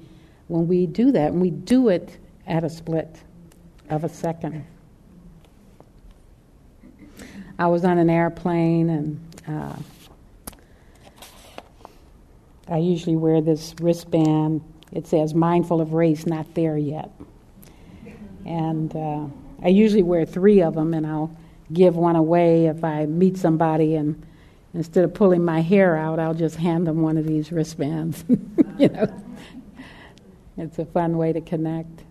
when 0.48 0.66
we 0.66 0.88
do 0.88 1.12
that 1.12 1.34
and 1.34 1.42
we 1.42 1.50
do 1.52 1.90
it 1.90 2.18
at 2.48 2.64
a 2.64 2.70
split 2.70 3.22
of 3.90 4.06
a 4.06 4.10
second. 4.10 4.66
I 7.60 7.68
was 7.68 7.84
on 7.84 7.98
an 7.98 8.10
airplane 8.10 8.90
and 8.90 9.42
uh, 9.46 9.76
i 12.70 12.78
usually 12.78 13.18
wear 13.18 13.42
this 13.42 13.76
wristband. 13.82 14.62
It 14.94 15.06
says 15.06 15.34
mindful 15.34 15.82
of 15.82 15.92
race 15.92 16.26
not 16.26 16.56
there 16.56 16.78
yet. 16.78 17.12
And 18.46 18.96
uh, 18.96 19.26
i 19.62 19.68
usually 19.68 20.04
wear 20.04 20.26
three 20.26 20.62
of 20.62 20.76
them 20.76 20.94
and 20.94 21.06
i'll 21.06 21.36
give 21.74 21.98
one 21.98 22.16
away 22.16 22.68
if 22.68 22.86
i 22.86 23.06
meet 23.06 23.36
somebody 23.36 23.96
and 23.96 24.26
instead 24.74 25.04
of 25.04 25.14
pulling 25.14 25.44
my 25.44 25.62
hair 25.62 25.96
out, 25.96 26.20
I'll 26.20 26.34
just 26.34 26.56
hand 26.56 26.88
them 26.88 27.02
one 27.02 27.18
of 27.18 27.26
these 27.26 27.52
wristbands. 27.52 28.24
you 28.78 28.90
know, 28.90 29.24
it's 30.58 30.80
a 30.80 30.86
fun 30.86 31.18
way 31.18 31.34
to 31.34 31.42
connect. 31.42 32.04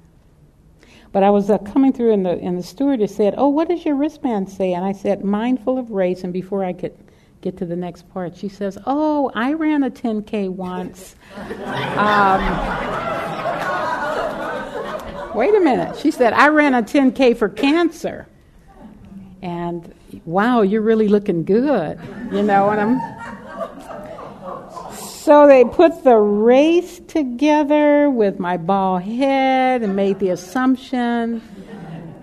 But 1.12 1.22
I 1.22 1.30
was 1.30 1.48
uh, 1.50 1.58
coming 1.58 1.92
through, 1.92 2.12
and 2.12 2.26
the 2.26 2.32
and 2.32 2.58
the 2.58 2.62
stewardess 2.62 3.14
said, 3.14 3.34
"Oh, 3.38 3.48
what 3.48 3.68
does 3.68 3.84
your 3.84 3.96
wristband 3.96 4.50
say?" 4.50 4.74
And 4.74 4.84
I 4.84 4.92
said, 4.92 5.24
"Mindful 5.24 5.78
of 5.78 5.90
race." 5.90 6.24
And 6.24 6.32
before 6.32 6.64
I 6.64 6.72
could 6.72 6.94
get 7.40 7.56
to 7.58 7.64
the 7.64 7.76
next 7.76 8.08
part, 8.12 8.36
she 8.36 8.48
says, 8.48 8.76
"Oh, 8.86 9.30
I 9.34 9.54
ran 9.54 9.82
a 9.84 9.90
10k 9.90 10.50
once." 10.50 11.16
um, 11.36 12.42
wait 15.34 15.54
a 15.54 15.60
minute. 15.60 15.96
She 15.98 16.10
said, 16.10 16.32
"I 16.34 16.48
ran 16.48 16.74
a 16.74 16.82
10k 16.82 17.36
for 17.36 17.48
cancer." 17.48 18.26
And 19.46 19.94
wow, 20.24 20.62
you're 20.62 20.82
really 20.82 21.06
looking 21.06 21.44
good, 21.44 22.00
you 22.32 22.42
know, 22.42 22.68
and 22.70 22.80
I'm. 22.80 23.00
So 24.96 25.46
they 25.46 25.64
put 25.64 26.02
the 26.02 26.16
race 26.16 27.00
together 27.06 28.10
with 28.10 28.40
my 28.40 28.56
bald 28.56 29.02
head 29.02 29.84
and 29.84 29.94
made 29.94 30.18
the 30.18 30.30
assumption 30.30 31.40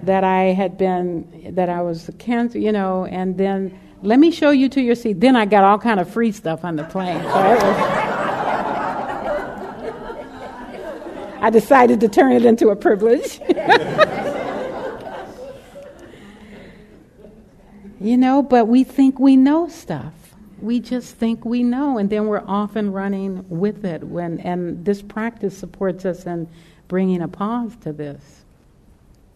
that 0.03 0.26
I 0.26 0.47
had 0.51 0.78
been, 0.78 1.53
that 1.55 1.69
I 1.69 1.82
was 1.82 2.09
cancer, 2.17 2.59
you 2.59 2.74
know, 2.74 3.05
and 3.05 3.38
then 3.38 3.80
let 4.01 4.19
me 4.19 4.30
show 4.30 4.49
you 4.49 4.67
to 4.67 4.82
your 4.82 4.95
seat. 4.95 5.21
Then 5.21 5.38
I 5.38 5.45
got 5.45 5.63
all 5.63 5.80
kind 5.80 6.01
of 6.01 6.09
free 6.09 6.34
stuff 6.34 6.65
on 6.65 6.76
the 6.76 6.84
plane. 6.84 7.21
So 7.21 7.30
I 11.39 11.49
decided 11.49 12.01
to 12.01 12.09
turn 12.09 12.34
it 12.34 12.43
into 12.43 12.67
a 12.67 12.76
privilege. 12.76 13.39
You 18.04 18.18
know, 18.18 18.43
but 18.43 18.68
we 18.68 18.84
think 18.84 19.18
we 19.18 19.38
know 19.38 19.70
stuff. 19.70 20.12
We 20.62 20.82
just 20.82 21.16
think 21.16 21.45
we 21.45 21.64
know, 21.64 21.97
and 21.97 22.10
then 22.10 22.28
we're 22.28 22.43
often 22.45 22.91
running 22.91 23.45
with 23.47 23.86
it. 23.86 24.04
When, 24.04 24.41
and 24.41 24.84
this 24.84 25.01
practice 25.01 25.58
supports 25.58 26.04
us 26.04 26.26
in 26.26 26.49
bringing 26.89 27.22
a 27.22 27.30
pause 27.30 27.78
to 27.78 27.93
this. 27.93 28.43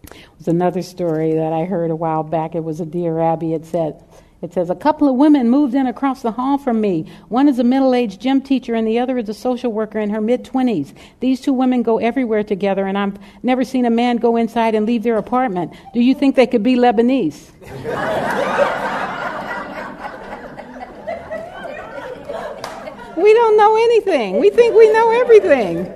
It 0.02 0.16
was 0.36 0.48
another 0.48 0.82
story 0.82 1.32
that 1.32 1.50
I 1.50 1.64
heard 1.64 1.90
a 1.90 1.96
while 1.96 2.22
back. 2.22 2.54
It 2.54 2.62
was 2.62 2.80
a 2.80 2.84
Dear 2.84 3.18
Abby. 3.20 3.54
It 3.54 3.64
said, 3.64 4.04
it 4.40 4.52
says, 4.52 4.70
A 4.70 4.74
couple 4.74 5.08
of 5.08 5.16
women 5.16 5.50
moved 5.50 5.74
in 5.74 5.86
across 5.86 6.22
the 6.22 6.30
hall 6.30 6.58
from 6.58 6.80
me. 6.80 7.10
One 7.28 7.48
is 7.48 7.58
a 7.58 7.64
middle 7.64 7.94
aged 7.94 8.20
gym 8.20 8.40
teacher, 8.40 8.74
and 8.74 8.86
the 8.86 8.98
other 8.98 9.18
is 9.18 9.28
a 9.28 9.34
social 9.34 9.72
worker 9.72 9.98
in 9.98 10.10
her 10.10 10.20
mid 10.20 10.44
20s. 10.44 10.94
These 11.18 11.40
two 11.40 11.52
women 11.52 11.82
go 11.82 11.98
everywhere 11.98 12.44
together, 12.44 12.86
and 12.86 12.96
I've 12.96 13.18
never 13.42 13.64
seen 13.64 13.84
a 13.84 13.90
man 13.90 14.18
go 14.18 14.36
inside 14.36 14.76
and 14.76 14.86
leave 14.86 15.02
their 15.02 15.16
apartment. 15.16 15.72
Do 15.92 16.00
you 16.00 16.14
think 16.14 16.36
they 16.36 16.46
could 16.46 16.62
be 16.62 16.76
Lebanese? 16.76 17.50
we 23.16 23.34
don't 23.34 23.56
know 23.56 23.76
anything. 23.76 24.38
We 24.38 24.50
think 24.50 24.76
we 24.76 24.92
know 24.92 25.20
everything. 25.20 25.94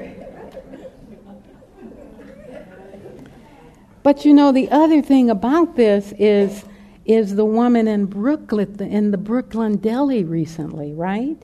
But 4.03 4.24
you 4.24 4.34
know, 4.34 4.51
the 4.51 4.68
other 4.72 5.01
thing 5.01 5.30
about 5.30 5.76
this 5.76 6.12
is 6.18 6.64
is 7.05 7.34
the 7.34 7.44
woman 7.44 7.88
in 7.88 8.07
Brooklyn, 8.07 8.80
in 8.80 9.11
the 9.11 9.18
Brooklyn 9.18 9.76
Deli 9.76 10.24
recently, 10.24 10.92
right? 10.92 11.36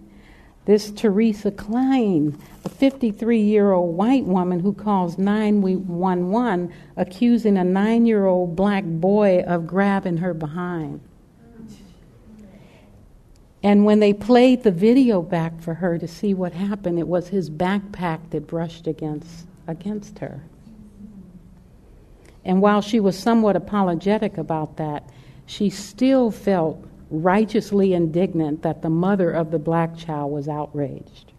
This 0.64 0.90
Teresa 0.90 1.50
Klein, 1.50 2.38
a 2.64 2.68
53 2.68 3.40
year 3.40 3.72
old 3.72 3.96
white 3.96 4.24
woman 4.24 4.61
who 4.61 4.72
calls 4.72 5.16
911 5.18 6.72
accusing 6.96 7.56
a 7.56 7.64
nine 7.64 8.06
year 8.06 8.26
old 8.26 8.54
black 8.54 8.84
boy 8.84 9.40
of 9.46 9.66
grabbing 9.66 10.18
her 10.18 10.34
behind. 10.34 11.00
And 13.62 13.84
when 13.84 13.98
they 13.98 14.12
played 14.12 14.62
the 14.62 14.70
video 14.70 15.20
back 15.20 15.61
for 15.61 15.74
her 15.74 15.98
to 15.98 16.06
see 16.06 16.32
what 16.32 16.52
happened, 16.52 16.98
it 16.98 17.09
was 17.09 17.28
his 17.28 17.50
backpack 17.50 18.30
that 18.30 18.46
brushed 18.46 18.86
against, 18.86 19.46
against 19.66 20.20
her. 20.20 20.42
And 22.44 22.62
while 22.62 22.80
she 22.80 23.00
was 23.00 23.18
somewhat 23.18 23.56
apologetic 23.56 24.38
about 24.38 24.76
that, 24.76 25.09
she 25.49 25.70
still 25.70 26.30
felt 26.30 26.86
righteously 27.11 27.94
indignant 27.94 28.62
that 28.62 28.82
the 28.82 28.90
mother 28.90 29.30
of 29.30 29.51
the 29.51 29.59
black 29.59 29.96
child 29.96 30.30
was 30.30 30.46
outraged. 30.46 31.32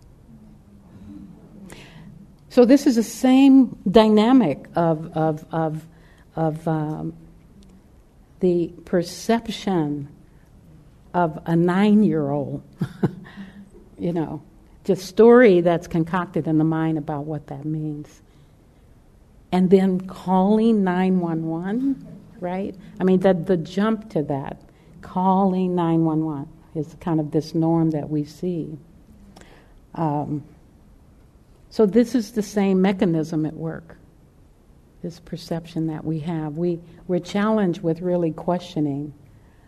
So, 2.50 2.66
this 2.66 2.88
is 2.88 2.96
the 2.96 3.04
same 3.04 3.78
dynamic 3.90 4.66
of, 4.76 5.16
of, 5.16 5.46
of, 5.52 5.86
of 6.36 6.68
um, 6.68 7.14
the 8.40 8.70
perception 8.84 10.10
of 11.14 11.40
a 11.46 11.56
nine 11.56 12.02
year 12.02 12.32
old, 12.32 12.64
you 14.00 14.12
know, 14.12 14.42
the 14.86 14.96
story 14.96 15.62
that's 15.62 15.86
concocted 15.86 16.48
in 16.48 16.58
the 16.58 16.64
mind 16.64 16.98
about 16.98 17.26
what 17.26 17.46
that 17.48 17.64
means. 17.64 18.24
And 19.52 19.70
then 19.70 20.02
calling 20.02 20.84
911, 20.84 22.19
right? 22.42 22.76
I 23.00 23.04
mean, 23.04 23.20
the, 23.20 23.34
the 23.34 23.58
jump 23.58 24.10
to 24.12 24.24
that, 24.24 24.62
calling 25.02 25.76
911, 25.76 26.48
is 26.76 26.96
kind 27.00 27.20
of 27.20 27.32
this 27.32 27.56
norm 27.56 27.92
that 27.92 28.10
we 28.10 28.26
see. 28.26 28.78
Um, 29.96 30.44
so, 31.70 31.86
this 31.86 32.16
is 32.16 32.32
the 32.32 32.42
same 32.42 32.82
mechanism 32.82 33.46
at 33.46 33.54
work, 33.54 33.98
this 35.04 35.20
perception 35.20 35.88
that 35.88 36.04
we 36.04 36.20
have. 36.20 36.58
We, 36.58 36.80
we're 37.08 37.20
challenged 37.20 37.82
with 37.82 38.02
really 38.02 38.32
questioning 38.32 39.14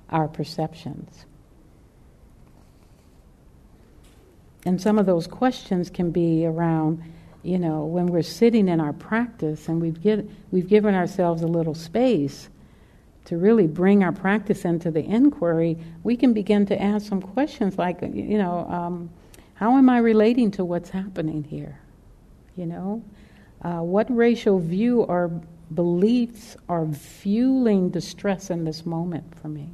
our 0.10 0.28
perceptions. 0.28 1.26
And 4.66 4.82
some 4.82 5.00
of 5.00 5.06
those 5.06 5.28
questions 5.28 5.90
can 5.90 6.12
be 6.12 6.46
around, 6.46 7.04
you 7.44 7.58
know, 7.58 7.86
when 7.86 8.08
we're 8.08 8.22
sitting 8.22 8.68
in 8.68 8.80
our 8.80 8.94
practice 8.94 9.68
and 9.68 9.82
we've, 9.82 10.02
get, 10.02 10.26
we've 10.52 10.68
given 10.68 10.94
ourselves 10.94 11.42
a 11.42 11.48
little 11.48 11.74
space 11.74 12.50
to 13.26 13.38
really 13.38 13.68
bring 13.68 14.04
our 14.04 14.12
practice 14.12 14.66
into 14.66 14.92
the 14.92 15.04
inquiry, 15.04 15.78
we 16.04 16.16
can 16.16 16.34
begin 16.34 16.66
to 16.68 16.82
ask 16.82 17.08
some 17.08 17.22
questions 17.22 17.78
like, 17.78 18.02
you 18.02 18.38
know, 18.38 18.68
um, 18.70 19.10
how 19.54 19.78
am 19.78 19.90
I 19.90 20.00
relating 20.00 20.50
to 20.52 20.66
what's 20.66 20.90
happening 20.90 21.44
here? 21.44 21.80
You 22.56 22.66
know, 22.66 23.04
uh, 23.62 23.80
what 23.80 24.14
racial 24.16 24.60
view 24.60 25.02
or 25.04 25.30
beliefs 25.76 26.58
are 26.68 26.88
fueling 26.88 27.90
distress 27.90 28.50
in 28.50 28.66
this 28.66 28.86
moment 28.86 29.24
for 29.40 29.48
me? 29.48 29.70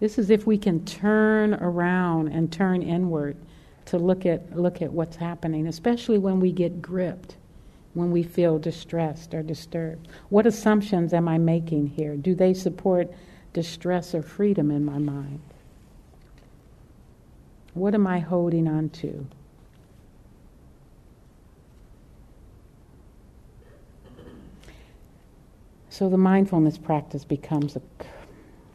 This 0.00 0.18
is 0.18 0.28
if 0.30 0.46
we 0.46 0.58
can 0.58 0.84
turn 0.84 1.54
around 1.54 2.28
and 2.28 2.52
turn 2.52 2.82
inward 2.82 3.36
to 3.86 3.98
look 3.98 4.26
at 4.26 4.54
look 4.56 4.82
at 4.82 4.92
what's 4.92 5.16
happening, 5.16 5.68
especially 5.68 6.18
when 6.18 6.40
we 6.40 6.52
get 6.52 6.82
gripped, 6.82 7.36
when 7.96 8.10
we 8.10 8.22
feel 8.22 8.58
distressed 8.58 9.32
or 9.32 9.42
disturbed. 9.42 10.06
What 10.28 10.46
assumptions 10.46 11.14
am 11.14 11.28
I 11.28 11.38
making 11.38 11.86
here? 11.86 12.14
Do 12.14 12.34
they 12.34 12.52
support 12.52 13.10
distress 13.54 14.14
or 14.14 14.20
freedom 14.20 14.70
in 14.70 14.84
my 14.84 14.98
mind? 14.98 15.40
What 17.72 17.94
am 17.94 18.06
I 18.06 18.18
holding 18.18 18.68
on 18.68 18.90
to? 18.90 19.26
So 25.88 26.10
the 26.10 26.18
mindfulness 26.18 26.76
practice 26.76 27.24
becomes 27.24 27.76
a, 27.76 27.82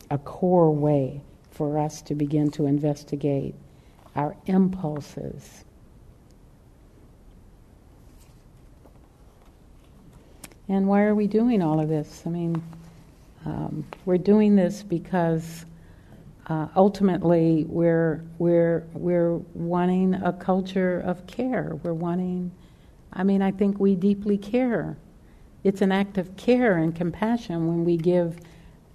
a 0.09 0.17
core 0.17 0.71
way 0.71 1.21
for 1.51 1.77
us 1.77 2.01
to 2.03 2.15
begin 2.15 2.49
to 2.51 2.65
investigate 2.65 3.53
our 4.15 4.35
impulses. 4.47 5.63
And 10.71 10.87
why 10.87 11.01
are 11.01 11.13
we 11.13 11.27
doing 11.27 11.61
all 11.61 11.81
of 11.81 11.89
this? 11.89 12.23
I 12.25 12.29
mean, 12.29 12.63
um, 13.45 13.85
we're 14.05 14.17
doing 14.17 14.55
this 14.55 14.83
because 14.83 15.65
uh, 16.47 16.67
ultimately 16.77 17.65
we're 17.67 18.23
we're 18.37 18.87
we're 18.93 19.35
wanting 19.53 20.13
a 20.13 20.31
culture 20.31 21.01
of 21.01 21.27
care. 21.27 21.77
We're 21.83 21.93
wanting. 21.93 22.53
I 23.11 23.23
mean, 23.23 23.41
I 23.41 23.51
think 23.51 23.81
we 23.81 23.95
deeply 23.95 24.37
care. 24.37 24.95
It's 25.65 25.81
an 25.81 25.91
act 25.91 26.17
of 26.17 26.37
care 26.37 26.77
and 26.77 26.95
compassion 26.95 27.67
when 27.67 27.83
we 27.83 27.97
give 27.97 28.39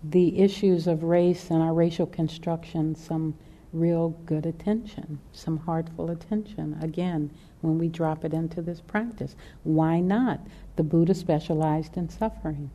the 0.03 0.39
issues 0.39 0.87
of 0.87 1.03
race 1.03 1.51
and 1.51 1.61
our 1.61 1.75
racial 1.75 2.07
construction 2.07 2.95
some 2.95 3.35
real 3.75 4.17
good 4.25 4.47
attention, 4.47 5.19
some 5.33 5.59
heartful 5.59 6.11
attention. 6.11 6.79
Again, 6.81 7.31
when 7.61 7.79
we 7.79 7.89
drop 7.89 8.25
it 8.25 8.35
into 8.35 8.63
this 8.63 8.81
practice. 8.81 9.35
Why 9.65 10.01
not? 10.01 10.41
The 10.77 10.83
Buddha 10.83 11.15
specialized 11.15 11.97
in 11.97 12.09
suffering 12.09 12.71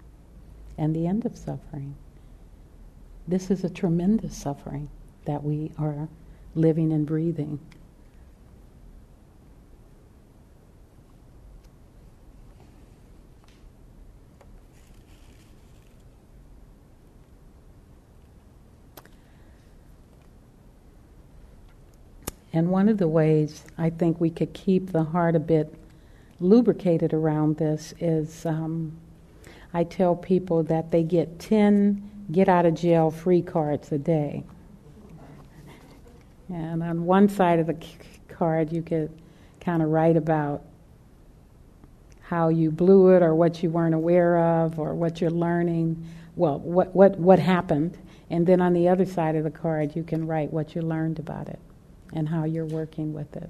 and 0.78 0.96
the 0.96 1.08
end 1.08 1.26
of 1.26 1.38
suffering. 1.38 1.96
This 3.28 3.52
is 3.52 3.64
a 3.64 3.70
tremendous 3.70 4.36
suffering 4.36 4.90
that 5.26 5.44
we 5.44 5.72
are 5.78 6.08
living 6.56 6.92
and 6.92 7.06
breathing. 7.06 7.60
And 22.54 22.70
one 22.70 22.90
of 22.90 22.98
the 22.98 23.08
ways 23.08 23.64
I 23.78 23.90
think 23.90 24.20
we 24.20 24.30
could 24.30 24.54
keep 24.54 24.92
the 24.92 25.04
heart 25.04 25.36
a 25.36 25.40
bit 25.40 25.74
lubricated 26.40 27.14
around 27.14 27.58
this 27.58 27.94
is 28.00 28.46
um, 28.46 28.98
I 29.74 29.84
tell 29.86 30.16
people 30.16 30.64
that 30.64 30.92
they 30.92 31.04
get 31.04 31.40
10 31.40 32.10
get 32.32 32.50
out 32.50 32.66
of 32.66 32.74
jail 32.74 33.12
free 33.12 33.42
cards 33.42 33.92
a 33.92 33.98
day. 33.98 34.44
And 36.50 36.84
on 36.84 37.06
one 37.06 37.30
side 37.30 37.60
of 37.60 37.68
the 37.68 37.78
card, 38.28 38.74
you 38.74 38.82
could 38.82 39.12
kind 39.62 39.82
of 39.82 39.90
write 39.90 40.18
about 40.18 40.64
how 42.22 42.50
you 42.50 42.72
blew 42.72 43.10
it 43.10 43.22
or 43.22 43.36
what 43.36 43.62
you 43.64 43.70
weren't 43.70 43.96
aware 43.96 44.38
of 44.38 44.80
or 44.80 44.94
what 44.94 45.22
you're 45.22 45.30
learning. 45.30 46.06
Well, 46.36 46.60
what, 46.60 46.94
what, 46.94 47.18
what 47.18 47.40
happened. 47.40 47.98
And 48.30 48.46
then 48.48 48.62
on 48.62 48.74
the 48.74 48.88
other 48.90 49.06
side 49.06 49.36
of 49.36 49.44
the 49.44 49.52
card, 49.52 49.96
you 49.96 50.04
can 50.04 50.28
write 50.28 50.52
what 50.52 50.76
you 50.76 50.82
learned 50.82 51.20
about 51.20 51.48
it 51.48 51.60
and 52.14 52.30
how 52.30 52.44
you're 52.44 52.66
working 52.66 53.14
with 53.14 53.36
it. 53.36 53.50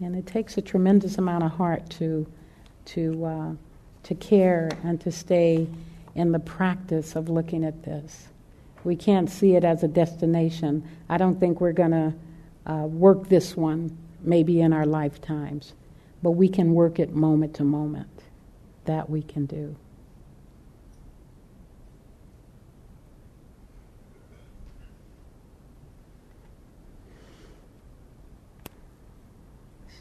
And 0.00 0.16
it 0.16 0.26
takes 0.26 0.58
a 0.58 0.62
tremendous 0.62 1.18
amount 1.18 1.44
of 1.44 1.52
heart 1.52 1.88
to, 1.90 2.26
to, 2.86 3.24
uh, 3.24 3.52
to 4.02 4.14
care 4.16 4.68
and 4.82 5.00
to 5.02 5.12
stay 5.12 5.68
in 6.14 6.32
the 6.32 6.40
practice 6.40 7.14
of 7.14 7.28
looking 7.28 7.64
at 7.64 7.84
this. 7.84 8.28
We 8.84 8.96
can't 8.96 9.30
see 9.30 9.54
it 9.54 9.64
as 9.64 9.84
a 9.84 9.88
destination. 9.88 10.88
I 11.08 11.18
don't 11.18 11.38
think 11.38 11.60
we're 11.60 11.72
going 11.72 11.92
to 11.92 12.14
uh, 12.66 12.86
work 12.86 13.28
this 13.28 13.56
one 13.56 13.96
maybe 14.20 14.60
in 14.60 14.72
our 14.72 14.86
lifetimes, 14.86 15.72
but 16.22 16.32
we 16.32 16.48
can 16.48 16.74
work 16.74 16.98
it 16.98 17.14
moment 17.14 17.54
to 17.54 17.64
moment. 17.64 18.08
That 18.84 19.08
we 19.08 19.22
can 19.22 19.46
do. 19.46 19.76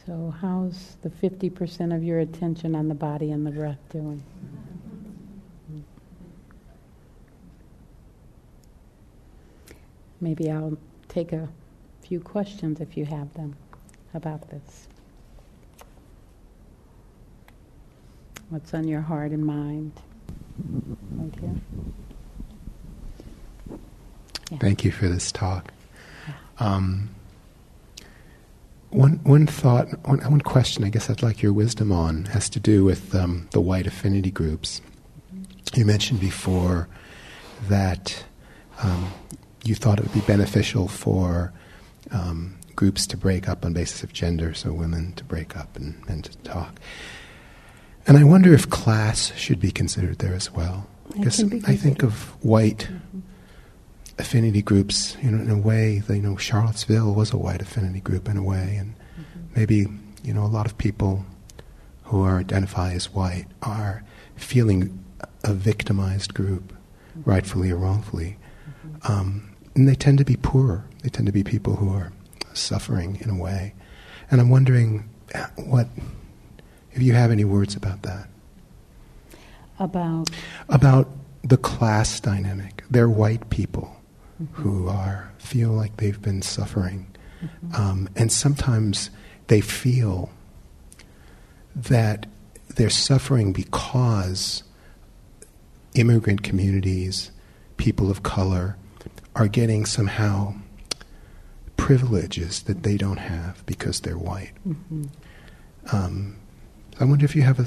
So, 0.06 0.34
how's 0.42 0.98
the 1.04 1.10
50% 1.10 1.96
of 1.96 2.04
your 2.04 2.20
attention 2.20 2.76
on 2.76 2.88
the 2.88 2.96
body 2.96 3.32
and 3.32 3.46
the 3.46 3.52
breath 3.52 3.78
doing? 3.92 4.24
Maybe 10.20 10.50
I'll 10.50 10.78
take 11.08 11.34
a 11.34 11.50
few 12.02 12.20
questions 12.20 12.80
if 12.80 12.98
you 12.98 13.06
have 13.06 13.34
them 13.34 13.56
about 14.14 14.50
this. 14.50 14.88
What's 18.50 18.74
on 18.74 18.88
your 18.88 19.02
heart 19.02 19.32
and 19.32 19.46
mind? 19.46 19.94
Right 21.12 21.34
here. 21.40 21.56
Yeah. 24.52 24.58
Thank 24.58 24.84
you 24.84 24.92
for 24.92 25.08
this 25.08 25.32
talk. 25.32 25.72
Um, 26.60 27.10
one, 28.92 29.20
one 29.24 29.48
thought, 29.48 29.88
one, 30.08 30.20
one 30.20 30.42
question 30.42 30.84
I 30.84 30.90
guess 30.90 31.10
I'd 31.10 31.24
like 31.24 31.42
your 31.42 31.54
wisdom 31.54 31.92
on 31.92 32.26
has 32.26 32.50
to 32.50 32.60
do 32.60 32.84
with 32.84 33.16
um, 33.16 33.48
the 33.52 33.62
white 33.62 33.88
affinity 33.88 34.32
groups. 34.32 34.82
You 35.74 35.86
mentioned 35.86 36.20
before 36.20 36.90
that 37.70 38.24
um, 38.84 39.14
you 39.64 39.76
thought 39.76 40.00
it 40.00 40.04
would 40.04 40.14
be 40.14 40.22
beneficial 40.22 40.88
for 40.88 41.54
um, 42.12 42.58
groups 42.76 43.08
to 43.08 43.18
break 43.18 43.48
up 43.48 43.64
on 43.64 43.74
basis 43.74 44.04
of 44.04 44.12
gender, 44.12 44.54
so 44.54 44.74
women 44.74 45.14
to 45.14 45.24
break 45.24 45.56
up 45.56 45.78
and 45.78 46.06
men 46.08 46.22
to 46.24 46.38
talk. 46.40 46.80
And 48.06 48.18
I 48.18 48.24
wonder 48.24 48.54
if 48.54 48.70
class 48.70 49.32
should 49.36 49.60
be 49.60 49.72
considered 49.72 50.20
there 50.20 50.34
as 50.34 50.52
well. 50.52 50.88
Because 51.14 51.44
I 51.66 51.76
think 51.76 52.04
of 52.04 52.30
white 52.44 52.90
mm-hmm 52.90 53.21
affinity 54.22 54.62
groups, 54.62 55.18
you 55.22 55.32
know, 55.32 55.42
in 55.42 55.50
a 55.50 55.58
way, 55.58 56.02
you 56.08 56.22
know, 56.22 56.38
Charlottesville 56.38 57.14
was 57.14 57.34
a 57.34 57.38
white 57.38 57.62
affinity 57.62 58.00
group 58.00 58.30
in 58.30 58.38
a 58.38 58.44
way, 58.44 58.78
and 58.80 58.94
mm-hmm. 58.94 59.40
maybe, 59.56 59.88
you 60.24 60.34
know, 60.34 60.44
a 60.44 60.48
lot 60.48 60.66
of 60.66 60.78
people 60.78 61.26
who 62.04 62.22
are 62.22 62.38
identify 62.38 62.94
as 62.94 63.12
white 63.14 63.48
are 63.62 64.04
feeling 64.36 65.04
a 65.44 65.54
victimized 65.54 66.34
group, 66.34 66.72
mm-hmm. 66.72 67.30
rightfully 67.30 67.72
or 67.72 67.78
wrongfully. 67.78 68.38
Mm-hmm. 68.86 69.12
Um, 69.12 69.56
and 69.76 69.88
they 69.88 69.96
tend 69.96 70.20
to 70.20 70.26
be 70.26 70.38
poorer. 70.38 70.86
They 71.04 71.10
tend 71.10 71.26
to 71.26 71.32
be 71.32 71.44
people 71.44 71.76
who 71.76 71.90
are 71.94 72.14
suffering 72.54 73.18
in 73.22 73.30
a 73.30 73.36
way. 73.36 73.74
And 74.30 74.40
I'm 74.40 74.50
wondering 74.50 75.10
what, 75.56 75.88
if 76.92 77.02
you 77.02 77.14
have 77.14 77.32
any 77.32 77.46
words 77.46 77.76
about 77.76 78.04
that. 78.04 78.28
About? 79.80 80.30
About 80.70 81.10
the 81.44 81.58
class 81.58 82.20
dynamic. 82.20 82.84
They're 82.90 83.10
white 83.10 83.50
people 83.50 83.96
mm-hmm. 84.42 84.62
who 84.62 84.88
are 84.88 85.32
feel 85.38 85.72
like 85.72 85.98
they've 85.98 86.22
been 86.22 86.42
suffering. 86.42 87.08
Mm-hmm. 87.44 87.76
Um, 87.76 88.10
and 88.16 88.32
sometimes 88.32 89.10
they 89.48 89.62
feel 89.62 90.30
that 91.76 92.26
they're 92.76 92.90
suffering 92.90 93.54
because 93.54 94.64
immigrant 95.96 96.44
communities, 96.44 97.32
people 97.78 98.10
of 98.10 98.24
color, 98.24 98.78
are 99.36 99.48
getting 99.48 99.86
somehow 99.86 100.54
privileges 101.78 102.64
that 102.64 102.84
they 102.84 102.98
don't 102.98 103.18
have 103.18 103.66
because 103.66 104.02
they're 104.02 104.18
white. 104.18 104.54
Mm-hmm. 104.68 105.04
Um, 105.92 106.38
I 107.00 107.06
wonder 107.06 107.26
if 107.26 107.36
you 107.36 107.42
have 107.42 107.60
a, 107.60 107.66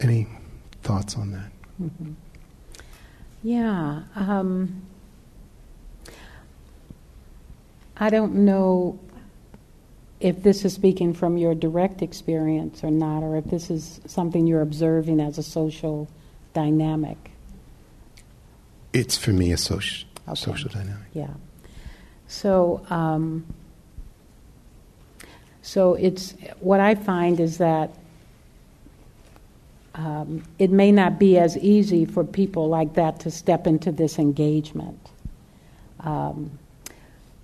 any 0.00 0.26
thoughts 0.82 1.16
on 1.16 1.32
that. 1.32 1.52
Mm-hmm. 1.80 2.12
Yeah. 3.42 4.02
Um, 4.16 4.82
I 8.00 8.08
don't 8.08 8.46
know 8.46 8.98
if 10.20 10.42
this 10.42 10.64
is 10.64 10.72
speaking 10.72 11.12
from 11.12 11.36
your 11.36 11.54
direct 11.54 12.00
experience 12.00 12.82
or 12.82 12.90
not, 12.90 13.22
or 13.22 13.36
if 13.36 13.44
this 13.44 13.70
is 13.70 14.00
something 14.06 14.46
you're 14.46 14.62
observing 14.62 15.20
as 15.20 15.36
a 15.36 15.42
social 15.42 16.08
dynamic. 16.54 17.30
It's 18.92 19.16
for 19.16 19.32
me 19.32 19.52
a 19.52 19.56
social 19.56 20.08
okay. 20.26 20.34
social 20.34 20.70
dynamic. 20.70 21.08
Yeah. 21.12 21.28
So, 22.26 22.84
um, 22.90 23.46
so 25.62 25.94
it's 25.94 26.34
what 26.60 26.80
I 26.80 26.94
find 26.94 27.38
is 27.38 27.58
that 27.58 27.94
um, 29.94 30.42
it 30.58 30.70
may 30.70 30.92
not 30.92 31.18
be 31.18 31.38
as 31.38 31.58
easy 31.58 32.04
for 32.04 32.24
people 32.24 32.68
like 32.68 32.94
that 32.94 33.20
to 33.20 33.30
step 33.30 33.66
into 33.66 33.92
this 33.92 34.18
engagement. 34.18 35.10
Um, 36.00 36.58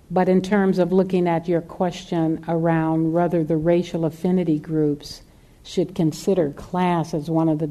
but 0.09 0.29
in 0.29 0.41
terms 0.41 0.79
of 0.79 0.91
looking 0.91 1.27
at 1.27 1.47
your 1.47 1.61
question 1.61 2.43
around 2.47 3.11
whether 3.11 3.43
the 3.43 3.57
racial 3.57 4.05
affinity 4.05 4.59
groups 4.59 5.21
should 5.63 5.93
consider 5.93 6.51
class 6.51 7.13
as 7.13 7.29
one 7.29 7.49
of 7.49 7.59
the 7.59 7.69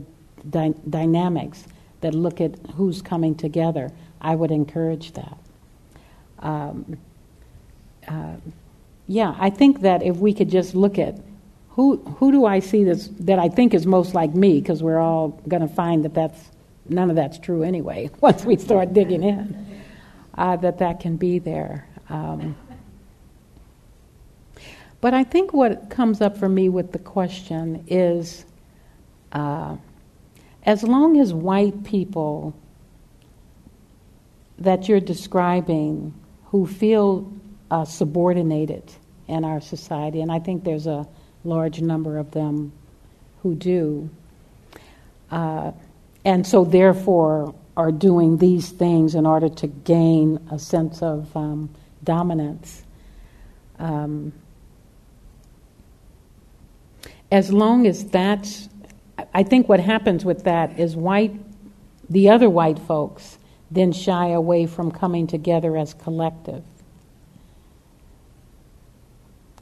dy- 0.50 0.74
dynamics 0.88 1.64
that 2.02 2.14
look 2.14 2.40
at 2.40 2.54
who's 2.74 3.00
coming 3.00 3.34
together, 3.34 3.90
I 4.20 4.34
would 4.34 4.50
encourage 4.50 5.12
that. 5.12 5.38
Um, 6.40 6.98
uh, 8.06 8.36
yeah, 9.06 9.34
I 9.38 9.50
think 9.50 9.80
that 9.80 10.02
if 10.02 10.16
we 10.16 10.34
could 10.34 10.50
just 10.50 10.74
look 10.74 10.98
at 10.98 11.18
who 11.70 11.96
who 12.18 12.32
do 12.32 12.44
I 12.46 12.60
see 12.60 12.84
that's, 12.84 13.08
that 13.20 13.38
I 13.38 13.48
think 13.48 13.74
is 13.74 13.86
most 13.86 14.14
like 14.14 14.34
me, 14.34 14.60
because 14.60 14.82
we're 14.82 14.98
all 14.98 15.40
going 15.48 15.62
to 15.62 15.68
find 15.68 16.04
that 16.04 16.14
that's 16.14 16.50
none 16.88 17.10
of 17.10 17.16
that's 17.16 17.38
true 17.38 17.62
anyway. 17.62 18.10
Once 18.20 18.44
we 18.44 18.56
start 18.56 18.92
digging 18.92 19.22
in, 19.22 19.82
uh, 20.36 20.56
that 20.56 20.78
that 20.78 21.00
can 21.00 21.16
be 21.16 21.38
there. 21.38 21.85
Um, 22.08 22.56
but 25.00 25.14
I 25.14 25.24
think 25.24 25.52
what 25.52 25.90
comes 25.90 26.20
up 26.20 26.36
for 26.36 26.48
me 26.48 26.68
with 26.68 26.92
the 26.92 26.98
question 26.98 27.84
is 27.88 28.44
uh, 29.32 29.76
as 30.64 30.82
long 30.82 31.20
as 31.20 31.32
white 31.32 31.84
people 31.84 32.54
that 34.58 34.88
you're 34.88 35.00
describing 35.00 36.14
who 36.46 36.66
feel 36.66 37.30
uh, 37.70 37.84
subordinated 37.84 38.82
in 39.28 39.44
our 39.44 39.60
society, 39.60 40.22
and 40.22 40.32
I 40.32 40.38
think 40.38 40.64
there's 40.64 40.86
a 40.86 41.06
large 41.44 41.80
number 41.80 42.18
of 42.18 42.30
them 42.30 42.72
who 43.42 43.54
do, 43.54 44.08
uh, 45.30 45.72
and 46.24 46.46
so 46.46 46.64
therefore 46.64 47.54
are 47.76 47.92
doing 47.92 48.38
these 48.38 48.70
things 48.70 49.14
in 49.14 49.26
order 49.26 49.48
to 49.50 49.66
gain 49.66 50.40
a 50.50 50.58
sense 50.58 51.02
of 51.02 51.36
um, 51.36 51.68
dominance. 52.06 52.82
Um, 53.78 54.32
as 57.30 57.52
long 57.52 57.86
as 57.86 58.06
that's, 58.06 58.70
I 59.34 59.42
think 59.42 59.68
what 59.68 59.80
happens 59.80 60.24
with 60.24 60.44
that 60.44 60.80
is 60.80 60.96
white, 60.96 61.34
the 62.08 62.30
other 62.30 62.48
white 62.48 62.78
folks 62.78 63.38
then 63.70 63.92
shy 63.92 64.28
away 64.28 64.64
from 64.66 64.90
coming 64.90 65.26
together 65.26 65.76
as 65.76 65.92
collective. 65.92 66.62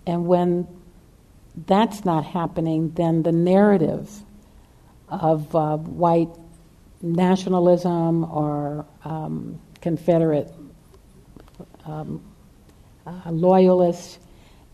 And 0.06 0.26
when 0.26 0.68
that's 1.66 2.04
not 2.04 2.24
happening, 2.24 2.90
then 2.90 3.22
the 3.22 3.32
narrative 3.32 4.10
of 5.08 5.54
uh, 5.56 5.78
white 5.78 6.28
nationalism 7.00 8.24
or 8.24 8.84
um, 9.04 9.58
Confederate 9.80 10.52
um, 11.86 12.22
uh, 13.06 13.30
loyalists, 13.30 14.18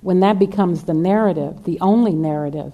when 0.01 0.21
that 0.21 0.39
becomes 0.39 0.85
the 0.85 0.95
narrative, 0.95 1.65
the 1.65 1.79
only 1.81 2.13
narrative, 2.13 2.73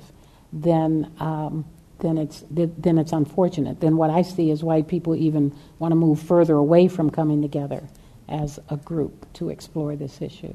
then 0.52 1.10
um, 1.18 1.64
then 2.00 2.18
it's 2.18 2.44
then 2.50 2.98
it's 2.98 3.12
unfortunate. 3.12 3.80
Then 3.80 3.96
what 3.96 4.10
I 4.10 4.22
see 4.22 4.50
is 4.50 4.62
white 4.62 4.88
people 4.88 5.14
even 5.16 5.54
want 5.78 5.92
to 5.92 5.96
move 5.96 6.20
further 6.20 6.54
away 6.54 6.88
from 6.88 7.10
coming 7.10 7.42
together 7.42 7.82
as 8.28 8.58
a 8.68 8.76
group 8.76 9.32
to 9.34 9.48
explore 9.48 9.96
this 9.96 10.20
issue. 10.20 10.54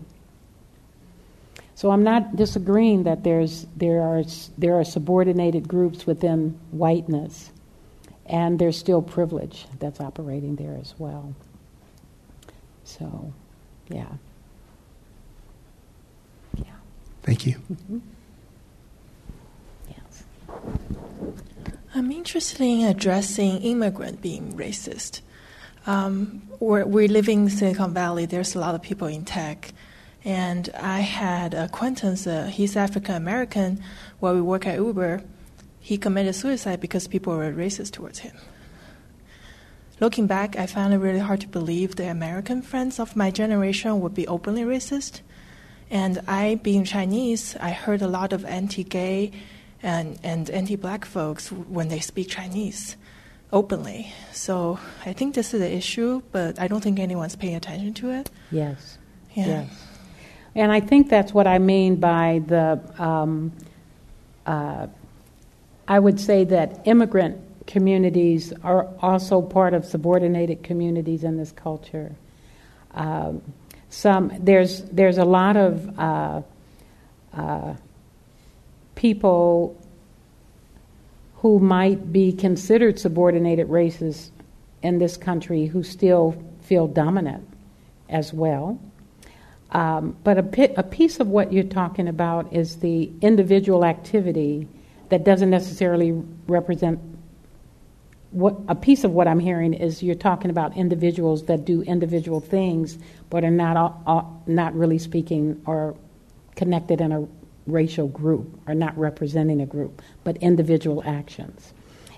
So 1.76 1.90
I'm 1.90 2.04
not 2.04 2.36
disagreeing 2.36 3.04
that 3.04 3.24
there's 3.24 3.66
there 3.76 4.02
are 4.02 4.24
there 4.58 4.80
are 4.80 4.84
subordinated 4.84 5.68
groups 5.68 6.06
within 6.06 6.60
whiteness, 6.70 7.50
and 8.28 8.60
there's 8.60 8.78
still 8.78 9.02
privilege 9.02 9.66
that's 9.80 10.00
operating 10.00 10.56
there 10.58 10.78
as 10.80 10.94
well. 11.00 11.34
So, 12.84 13.34
yeah. 13.90 14.10
Thank 17.24 17.46
you. 17.46 17.56
Mm-hmm. 17.72 18.00
Yes. 19.90 20.24
I'm 21.94 22.12
interested 22.12 22.62
in 22.62 22.86
addressing 22.86 23.62
immigrant 23.62 24.22
being 24.22 24.54
racist. 24.58 25.22
Um, 25.86 26.44
we're, 26.60 26.86
we're 26.86 27.08
living 27.08 27.44
in 27.44 27.50
Silicon 27.50 27.94
Valley. 27.94 28.26
There's 28.26 28.56
a 28.56 28.60
lot 28.60 28.76
of 28.76 28.82
people 28.82 29.08
in 29.08 29.26
tech. 29.26 29.74
And 30.24 30.70
I 30.80 31.00
had 31.00 31.54
an 31.54 31.64
acquaintance, 31.64 32.28
uh, 32.28 32.46
he's 32.46 32.76
African 32.76 33.16
American, 33.16 33.84
where 34.20 34.34
we 34.34 34.42
work 34.42 34.68
at 34.68 34.78
Uber. 34.78 35.24
He 35.80 35.98
committed 35.98 36.36
suicide 36.36 36.80
because 36.80 37.08
people 37.08 37.36
were 37.36 37.52
racist 37.52 37.92
towards 37.94 38.20
him. 38.20 38.36
Looking 40.00 40.28
back, 40.28 40.56
I 40.56 40.68
found 40.68 40.94
it 40.94 40.98
really 40.98 41.20
hard 41.20 41.42
to 41.42 41.48
believe 41.48 41.96
the 41.96 42.10
American 42.10 42.62
friends 42.62 43.00
of 43.00 43.16
my 43.16 43.32
generation 43.32 44.00
would 44.00 44.14
be 44.14 44.28
openly 44.28 44.64
racist. 44.64 45.22
And 45.92 46.22
I, 46.26 46.56
being 46.56 46.86
Chinese, 46.86 47.58
I 47.60 47.72
heard 47.72 48.02
a 48.02 48.08
lot 48.08 48.32
of 48.32 48.46
anti-gay 48.46 49.32
and, 49.84 50.18
and 50.24 50.50
anti-black 50.50 51.04
folks 51.04 51.52
when 51.52 51.90
they 51.90 52.00
speak 52.00 52.30
Chinese 52.30 52.96
openly. 53.52 54.14
So 54.32 54.80
I 55.06 55.12
think 55.12 55.36
this 55.36 55.54
is 55.54 55.60
the 55.60 55.70
issue, 55.70 56.22
but 56.32 56.58
I 56.60 56.70
don't 56.70 56.82
think 56.82 56.98
anyone's 56.98 57.36
paying 57.36 57.56
attention 57.56 57.94
to 57.96 58.12
it. 58.12 58.32
Yes. 58.52 58.98
Yeah. 59.36 59.46
Yes. 59.46 59.88
And 60.56 60.72
I 60.72 60.80
think 60.80 61.10
that's 61.10 61.34
what 61.34 61.46
I 61.46 61.60
mean 61.60 61.98
by 61.98 62.42
the. 62.48 62.80
Um, 62.98 63.52
uh, 64.46 64.88
I 65.88 66.00
would 66.00 66.20
say 66.20 66.46
that 66.46 66.82
immigrant 66.86 67.38
communities 67.68 68.54
are 68.64 68.88
also 69.02 69.42
part 69.42 69.74
of 69.74 69.86
subordinated 69.86 70.64
communities 70.64 71.24
in 71.24 71.38
this 71.38 71.52
culture. 71.52 72.16
Um, 72.94 73.42
some 73.92 74.32
there's 74.40 74.82
there's 74.84 75.18
a 75.18 75.26
lot 75.26 75.58
of 75.58 76.00
uh, 76.00 76.42
uh, 77.34 77.76
people 78.96 79.78
who 81.36 81.60
might 81.60 82.12
be 82.12 82.32
considered 82.32 82.98
subordinated 82.98 83.70
races 83.70 84.32
in 84.82 84.98
this 84.98 85.18
country 85.18 85.66
who 85.66 85.84
still 85.84 86.42
feel 86.62 86.88
dominant 86.88 87.48
as 88.10 88.34
well. 88.34 88.80
Um, 89.72 90.16
but 90.24 90.38
a, 90.38 90.80
a 90.80 90.84
piece 90.84 91.20
of 91.20 91.28
what 91.28 91.52
you're 91.52 91.64
talking 91.64 92.08
about 92.08 92.54
is 92.54 92.78
the 92.78 93.12
individual 93.22 93.84
activity 93.84 94.68
that 95.10 95.24
doesn't 95.24 95.50
necessarily 95.50 96.12
represent 96.48 97.00
what 98.32 98.56
a 98.68 98.76
piece 98.76 99.04
of 99.04 99.12
what 99.12 99.28
I'm 99.28 99.40
hearing 99.40 99.74
is 99.74 100.02
you're 100.02 100.16
talking 100.16 100.50
about 100.52 100.76
individuals 100.78 101.46
that 101.46 101.66
do 101.66 101.82
individual 101.84 102.40
things, 102.40 102.98
but 103.30 103.44
are 103.44 103.52
not 103.52 103.78
all, 103.78 104.02
all, 104.08 104.44
not 104.48 104.74
really 104.76 104.98
speaking 104.98 105.62
or 105.66 105.96
connected 106.56 107.02
in 107.02 107.12
a 107.12 107.28
racial 107.68 108.08
group, 108.08 108.60
or 108.68 108.74
not 108.74 108.98
representing 108.98 109.62
a 109.62 109.66
group, 109.66 110.02
but 110.24 110.38
individual 110.38 111.04
actions. 111.06 111.74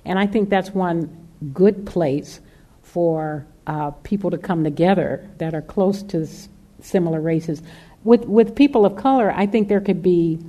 And 0.06 0.18
I 0.20 0.28
think 0.28 0.50
that's 0.50 0.70
one 0.70 1.28
good 1.54 1.86
place 1.86 2.40
for 2.84 3.46
uh, 3.68 3.92
people 4.04 4.32
to 4.32 4.38
come 4.38 4.64
together 4.64 5.30
that 5.40 5.54
are 5.54 5.62
close 5.62 6.04
to 6.04 6.24
s- 6.24 6.50
similar 6.82 7.22
races. 7.22 7.62
with, 8.04 8.26
with 8.26 8.56
people 8.56 8.86
of 8.86 8.96
color, 8.96 9.32
I 9.32 9.46
think 9.46 9.68
there 9.68 9.82
could 9.82 10.02
be 10.02 10.40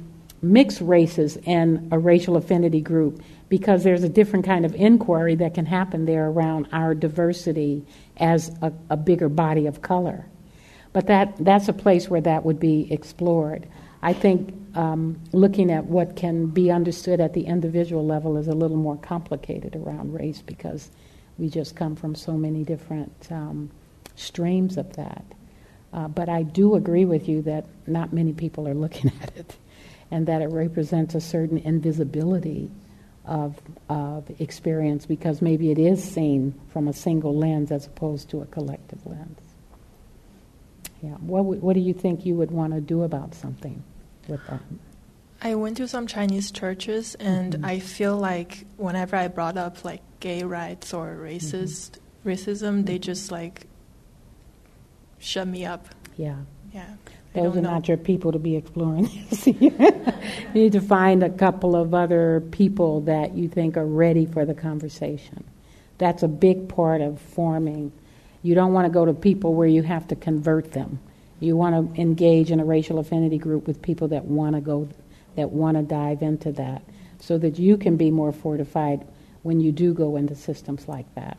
mixed 0.45 0.80
races 0.80 1.36
in 1.38 1.88
a 1.90 1.99
racial 1.99 2.36
affinity 2.36 2.80
group 2.80 3.22
because 3.49 3.84
there's 3.84 4.05
a 4.05 4.09
different 4.09 4.45
kind 4.45 4.64
of 4.64 4.74
inquiry 4.74 5.34
that 5.36 5.55
can 5.55 5.66
happen 5.66 6.05
there 6.07 6.28
around 6.28 6.68
our 6.72 6.95
diversity 6.95 7.84
as 8.18 8.51
a, 8.62 8.72
a 8.90 8.97
bigger 8.97 9.28
body 9.28 9.66
of 9.66 9.82
color. 9.82 10.26
But 10.92 11.07
that, 11.09 11.34
that's 11.38 11.68
a 11.68 11.72
place 11.72 12.09
where 12.09 12.20
that 12.20 12.45
would 12.45 12.61
be 12.61 12.92
explored. 12.92 13.66
I 14.03 14.12
think 14.12 14.55
um, 14.74 15.20
looking 15.32 15.70
at 15.70 15.84
what 15.86 16.16
can 16.16 16.47
be 16.47 16.70
understood 16.70 17.20
at 17.20 17.32
the 17.32 17.47
individual 17.47 18.07
level 18.07 18.36
is 18.36 18.49
a 18.49 18.55
little 18.55 18.76
more 18.76 18.97
complicated 18.97 19.76
around 19.76 20.14
race 20.14 20.42
because 20.45 20.90
we 21.38 21.49
just 21.49 21.74
come 21.74 21.97
from 21.97 22.14
so 22.14 22.32
many 22.32 22.64
different 22.64 23.12
um, 23.30 23.70
streams 24.14 24.76
of 24.76 24.95
that. 24.97 25.24
Uh, 25.92 26.09
but 26.09 26.28
I 26.28 26.42
do 26.42 26.74
agree 26.74 27.05
with 27.05 27.28
you 27.28 27.42
that 27.42 27.66
not 27.86 28.12
many 28.12 28.32
people 28.32 28.68
are 28.68 28.74
looking 28.74 29.12
at 29.22 29.36
it 29.36 29.57
and 30.14 30.28
that 30.28 30.40
it 30.40 30.46
represents 30.46 31.16
a 31.16 31.20
certain 31.20 31.58
invisibility 31.58 32.70
of, 33.24 33.60
of 33.88 34.30
experience 34.38 35.06
because 35.06 35.42
maybe 35.42 35.72
it 35.72 35.78
is 35.78 36.04
seen 36.04 36.54
from 36.68 36.86
a 36.86 36.92
single 36.92 37.36
lens 37.36 37.72
as 37.72 37.86
opposed 37.86 38.30
to 38.30 38.40
a 38.40 38.46
collective 38.46 39.04
lens. 39.04 39.40
Yeah. 41.02 41.16
What, 41.16 41.44
what 41.44 41.72
do 41.72 41.80
you 41.80 41.92
think 41.92 42.24
you 42.24 42.36
would 42.36 42.52
want 42.52 42.74
to 42.74 42.80
do 42.80 43.02
about 43.02 43.34
something 43.34 43.82
with 44.28 44.40
that? 44.46 44.60
I 45.42 45.56
went 45.56 45.78
to 45.78 45.88
some 45.88 46.06
Chinese 46.06 46.52
churches, 46.52 47.16
and 47.16 47.54
mm-hmm. 47.54 47.64
I 47.64 47.80
feel 47.80 48.16
like 48.16 48.66
whenever 48.76 49.16
I 49.16 49.26
brought 49.26 49.56
up 49.56 49.84
like 49.84 50.00
gay 50.20 50.44
rights 50.44 50.94
or 50.94 51.16
racist 51.20 51.98
mm-hmm. 52.22 52.28
racism, 52.28 52.86
they 52.86 53.00
just 53.00 53.32
like 53.32 53.66
shut 55.18 55.48
me 55.48 55.66
up. 55.66 55.88
Yeah. 56.16 56.36
Yeah. 56.72 56.94
Those 57.35 57.57
are 57.57 57.61
know. 57.61 57.70
not 57.70 57.89
your 57.89 57.97
people 57.97 58.32
to 58.32 58.39
be 58.39 58.57
exploring 58.57 59.11
this. 59.30 59.47
you 59.47 59.70
need 60.55 60.72
to 60.72 60.80
find 60.80 61.22
a 61.22 61.30
couple 61.30 61.76
of 61.76 61.93
other 61.93 62.43
people 62.53 63.01
that 63.03 63.35
you 63.35 63.49
think 63.49 63.76
are 63.76 63.87
ready 63.87 64.24
for 64.24 64.45
the 64.45 64.55
conversation. 64.55 65.45
That's 65.99 66.22
a 66.22 66.28
big 66.28 66.68
part 66.68 67.01
of 67.01 67.20
forming. 67.20 67.93
You 68.43 68.55
don't 68.55 68.72
want 68.72 68.87
to 68.87 68.93
go 68.93 69.05
to 69.05 69.12
people 69.12 69.55
where 69.55 69.66
you 69.66 69.82
have 69.82 70.07
to 70.09 70.16
convert 70.16 70.72
them. 70.72 71.01
You 71.41 71.57
want 71.57 71.95
to 71.95 72.01
engage 72.01 72.51
in 72.53 72.61
a 72.61 72.64
racial 72.64 73.01
affinity 73.01 73.39
group 73.39 73.66
with 73.66 73.82
people 73.82 74.09
that 74.09 74.24
want 74.24 74.55
to 74.55 74.61
go, 74.61 74.89
that 75.35 75.51
want 75.51 75.76
to 75.76 75.82
dive 75.82 76.22
into 76.22 76.53
that, 76.53 76.82
so 77.18 77.37
that 77.39 77.59
you 77.59 77.76
can 77.76 77.97
be 77.97 78.11
more 78.11 78.32
fortified 78.32 79.07
when 79.43 79.61
you 79.61 79.72
do 79.72 79.93
go 79.93 80.16
into 80.16 80.37
systems 80.37 80.87
like 80.87 81.12
that. 81.16 81.37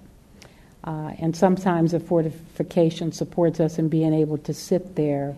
Uh, 0.84 1.14
and 1.20 1.36
sometimes 1.36 1.94
the 1.94 2.00
fortification 2.00 3.12
supports 3.12 3.60
us 3.60 3.80
in 3.80 3.88
being 3.88 4.14
able 4.14 4.38
to 4.38 4.54
sit 4.54 4.96
there 4.96 5.36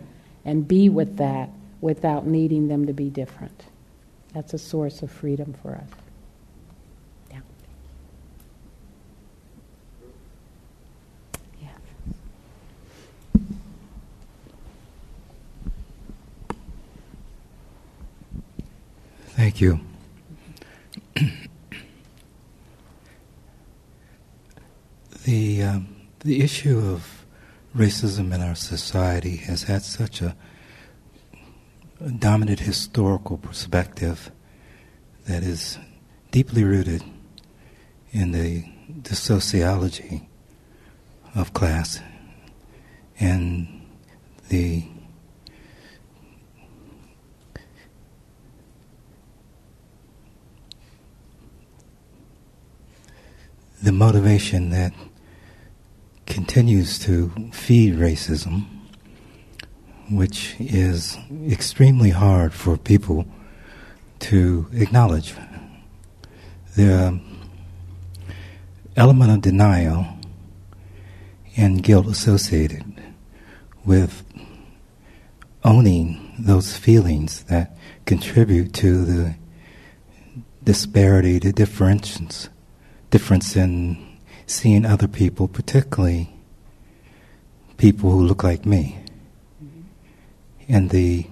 and 0.48 0.68
be 0.68 0.90
with 0.90 1.18
that 1.18 1.50
without 1.82 2.26
needing 2.26 2.70
them 2.70 2.88
to 2.88 2.94
be 2.94 3.10
different. 3.10 3.66
That's 4.34 4.54
a 4.54 4.58
source 4.58 5.04
of 5.04 5.12
freedom 5.12 5.54
for 5.62 5.76
us. 5.76 5.90
Yeah. 7.30 7.40
Yeah. 11.62 11.68
Thank 19.36 19.60
you. 19.60 19.82
the 25.26 25.64
um, 25.64 25.96
the 26.22 26.42
issue 26.42 26.80
of 26.80 27.17
racism 27.76 28.34
in 28.34 28.42
our 28.42 28.56
society 28.56 29.38
has 29.38 29.64
had 29.64 29.84
such 29.84 30.22
a, 30.22 30.36
dominant 32.20 32.60
historical 32.60 33.38
perspective 33.40 34.30
that 35.26 35.42
is 35.42 35.80
deeply 36.30 36.64
rooted 36.64 37.04
in 38.12 38.32
the, 38.32 38.64
the 39.04 39.16
sociology 39.16 40.30
of 41.36 41.54
class 41.54 42.00
and 43.20 43.68
the 44.50 44.88
the 53.82 53.92
motivation 53.92 54.70
that 54.70 54.92
continues 56.28 57.00
to 57.00 57.32
feed 57.52 57.96
racism, 57.96 58.66
which 60.12 60.56
is 60.60 61.18
extremely 61.50 62.12
hard 62.12 62.54
for 62.54 62.78
people 62.78 63.26
to 64.20 64.68
acknowledge. 64.74 65.34
The 66.76 67.20
element 68.96 69.32
of 69.32 69.42
denial 69.42 70.08
and 71.56 71.82
guilt 71.82 72.08
associated 72.08 72.84
with 73.84 74.24
owning 75.64 76.34
those 76.38 76.78
feelings 76.78 77.44
that 77.46 77.76
contribute 78.06 78.74
to 78.74 79.06
the 79.06 79.36
disparity, 80.64 81.40
the 81.40 81.52
difference, 81.52 82.50
difference 83.10 83.56
in 83.56 84.07
seeing 84.48 84.86
other 84.86 85.08
people, 85.08 85.48
particularly 85.48 86.34
people 87.76 88.10
who 88.10 88.26
look 88.26 88.44
like 88.44 88.66
me, 88.66 88.98
mm-hmm. 89.64 89.82
and 90.68 90.90
the 90.90 91.28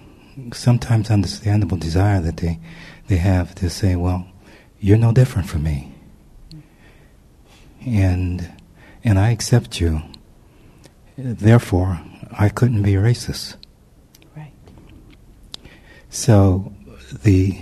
sometimes 0.53 1.09
understandable 1.09 1.78
desire 1.78 2.22
that 2.22 2.38
they 2.38 2.59
they 3.07 3.18
have 3.18 3.55
to 3.55 3.70
say, 3.70 3.95
"Well, 3.95 4.28
you're 4.80 4.97
no 4.97 5.11
different 5.11 5.47
from 5.47 5.63
me," 5.63 5.93
and 7.86 8.51
and 9.03 9.18
I 9.18 9.32
accept 9.32 9.80
you. 9.80 10.01
Therefore, 11.18 12.01
I 12.38 12.49
couldn't 12.49 12.84
be 12.84 12.93
racist. 12.93 13.55
Right. 14.36 14.51
So, 16.09 16.74
the 17.24 17.58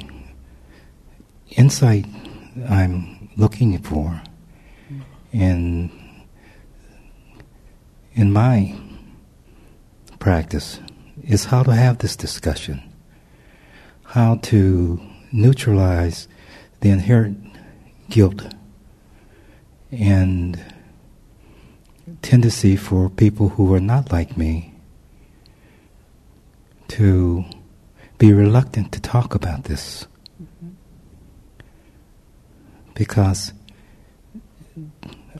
insight 1.51 2.05
I'm 2.67 3.29
looking 3.37 3.77
for 3.79 4.21
in 5.33 5.89
in 8.13 8.31
my 8.31 8.75
practice 10.19 10.79
is 11.23 11.45
how 11.45 11.63
to 11.63 11.73
have 11.73 11.97
this 11.97 12.15
discussion, 12.15 12.81
how 14.03 14.35
to 14.35 15.01
neutralize 15.31 16.27
the 16.81 16.89
inherent 16.89 17.39
guilt 18.09 18.53
and 19.91 20.63
tendency 22.21 22.75
for 22.75 23.09
people 23.09 23.49
who 23.49 23.73
are 23.73 23.79
not 23.79 24.11
like 24.11 24.37
me 24.37 24.73
to 26.87 27.43
be 28.19 28.31
reluctant 28.31 28.91
to 28.91 29.01
talk 29.01 29.33
about 29.33 29.63
this. 29.63 30.05
Mm-hmm. 30.41 30.69
Because 32.93 33.53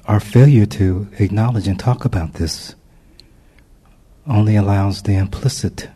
our 0.06 0.20
failure 0.20 0.66
to 0.66 1.08
acknowledge 1.20 1.68
and 1.68 1.80
talk 1.80 2.06
about 2.06 2.34
this 2.34 2.76
only 4.28 4.56
allows 4.56 5.04
the 5.04 5.16
implicit 5.16 5.90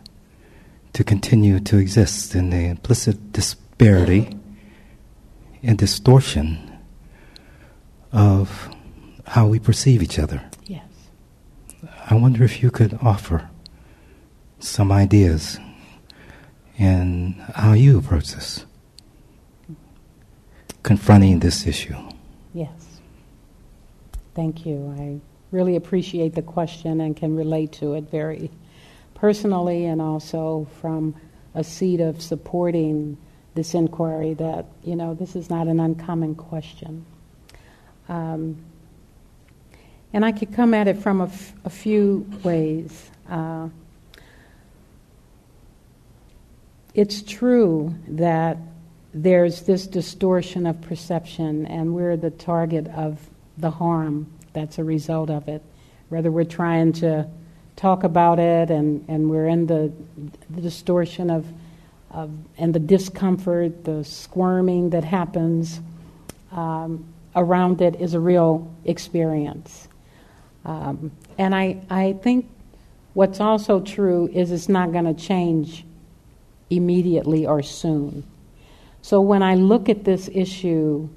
to 0.92 1.04
continue 1.04 1.60
to 1.60 1.76
exist 1.76 2.34
in 2.34 2.50
the 2.50 2.66
implicit 2.66 3.32
disparity 3.32 4.36
and 5.62 5.78
distortion 5.78 6.78
of 8.12 8.68
how 9.26 9.46
we 9.46 9.58
perceive 9.58 10.02
each 10.02 10.18
other. 10.18 10.42
Yes. 10.66 10.84
I 12.10 12.14
wonder 12.14 12.42
if 12.44 12.62
you 12.62 12.70
could 12.70 12.98
offer 13.02 13.48
some 14.58 14.90
ideas 14.90 15.58
in 16.78 17.34
how 17.54 17.72
you 17.72 17.98
approach 17.98 18.32
this, 18.32 18.64
confronting 20.82 21.40
this 21.40 21.66
issue. 21.66 21.96
Yes. 22.54 22.87
Thank 24.38 24.64
you. 24.64 24.94
I 24.96 25.18
really 25.50 25.74
appreciate 25.74 26.36
the 26.36 26.42
question 26.42 27.00
and 27.00 27.16
can 27.16 27.34
relate 27.34 27.72
to 27.72 27.94
it 27.94 28.08
very 28.08 28.52
personally 29.16 29.84
and 29.84 30.00
also 30.00 30.68
from 30.80 31.16
a 31.56 31.64
seat 31.64 31.98
of 31.98 32.22
supporting 32.22 33.18
this 33.56 33.74
inquiry 33.74 34.34
that, 34.34 34.66
you 34.84 34.94
know, 34.94 35.12
this 35.12 35.34
is 35.34 35.50
not 35.50 35.66
an 35.66 35.80
uncommon 35.80 36.36
question. 36.36 37.04
Um, 38.08 38.58
and 40.12 40.24
I 40.24 40.30
could 40.30 40.54
come 40.54 40.72
at 40.72 40.86
it 40.86 40.98
from 40.98 41.20
a, 41.20 41.26
f- 41.26 41.52
a 41.64 41.70
few 41.70 42.24
ways. 42.44 43.10
Uh, 43.28 43.70
it's 46.94 47.22
true 47.22 47.92
that 48.06 48.56
there's 49.12 49.62
this 49.62 49.88
distortion 49.88 50.64
of 50.64 50.80
perception, 50.80 51.66
and 51.66 51.92
we're 51.92 52.16
the 52.16 52.30
target 52.30 52.86
of 52.86 53.18
the 53.58 53.70
harm 53.70 54.26
that's 54.52 54.78
a 54.78 54.84
result 54.84 55.30
of 55.30 55.48
it. 55.48 55.62
Whether 56.08 56.30
we're 56.30 56.44
trying 56.44 56.92
to 56.94 57.28
talk 57.76 58.02
about 58.02 58.38
it, 58.38 58.70
and, 58.70 59.04
and 59.08 59.30
we're 59.30 59.46
in 59.46 59.66
the, 59.66 59.92
the 60.50 60.60
distortion 60.60 61.30
of, 61.30 61.46
of, 62.10 62.30
and 62.56 62.74
the 62.74 62.80
discomfort, 62.80 63.84
the 63.84 64.02
squirming 64.04 64.90
that 64.90 65.04
happens 65.04 65.80
um, 66.50 67.04
around 67.36 67.80
it 67.80 68.00
is 68.00 68.14
a 68.14 68.20
real 68.20 68.74
experience. 68.84 69.88
Um, 70.64 71.12
and 71.38 71.54
I, 71.54 71.80
I 71.88 72.14
think 72.14 72.50
what's 73.14 73.40
also 73.40 73.80
true 73.80 74.28
is 74.32 74.50
it's 74.50 74.68
not 74.68 74.92
going 74.92 75.04
to 75.04 75.14
change 75.14 75.84
immediately 76.70 77.46
or 77.46 77.62
soon. 77.62 78.24
So 79.02 79.20
when 79.20 79.42
I 79.42 79.54
look 79.54 79.88
at 79.88 80.04
this 80.04 80.28
issue, 80.32 81.08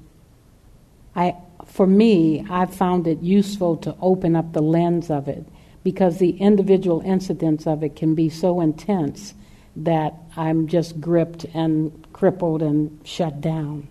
I, 1.16 1.34
for 1.72 1.86
me, 1.86 2.44
I've 2.50 2.74
found 2.74 3.06
it 3.06 3.20
useful 3.22 3.78
to 3.78 3.96
open 3.98 4.36
up 4.36 4.52
the 4.52 4.60
lens 4.60 5.08
of 5.10 5.26
it 5.26 5.46
because 5.82 6.18
the 6.18 6.32
individual 6.32 7.00
incidents 7.00 7.66
of 7.66 7.82
it 7.82 7.96
can 7.96 8.14
be 8.14 8.28
so 8.28 8.60
intense 8.60 9.32
that 9.76 10.12
I'm 10.36 10.68
just 10.68 11.00
gripped 11.00 11.44
and 11.54 12.06
crippled 12.12 12.60
and 12.60 13.00
shut 13.06 13.40
down. 13.40 13.88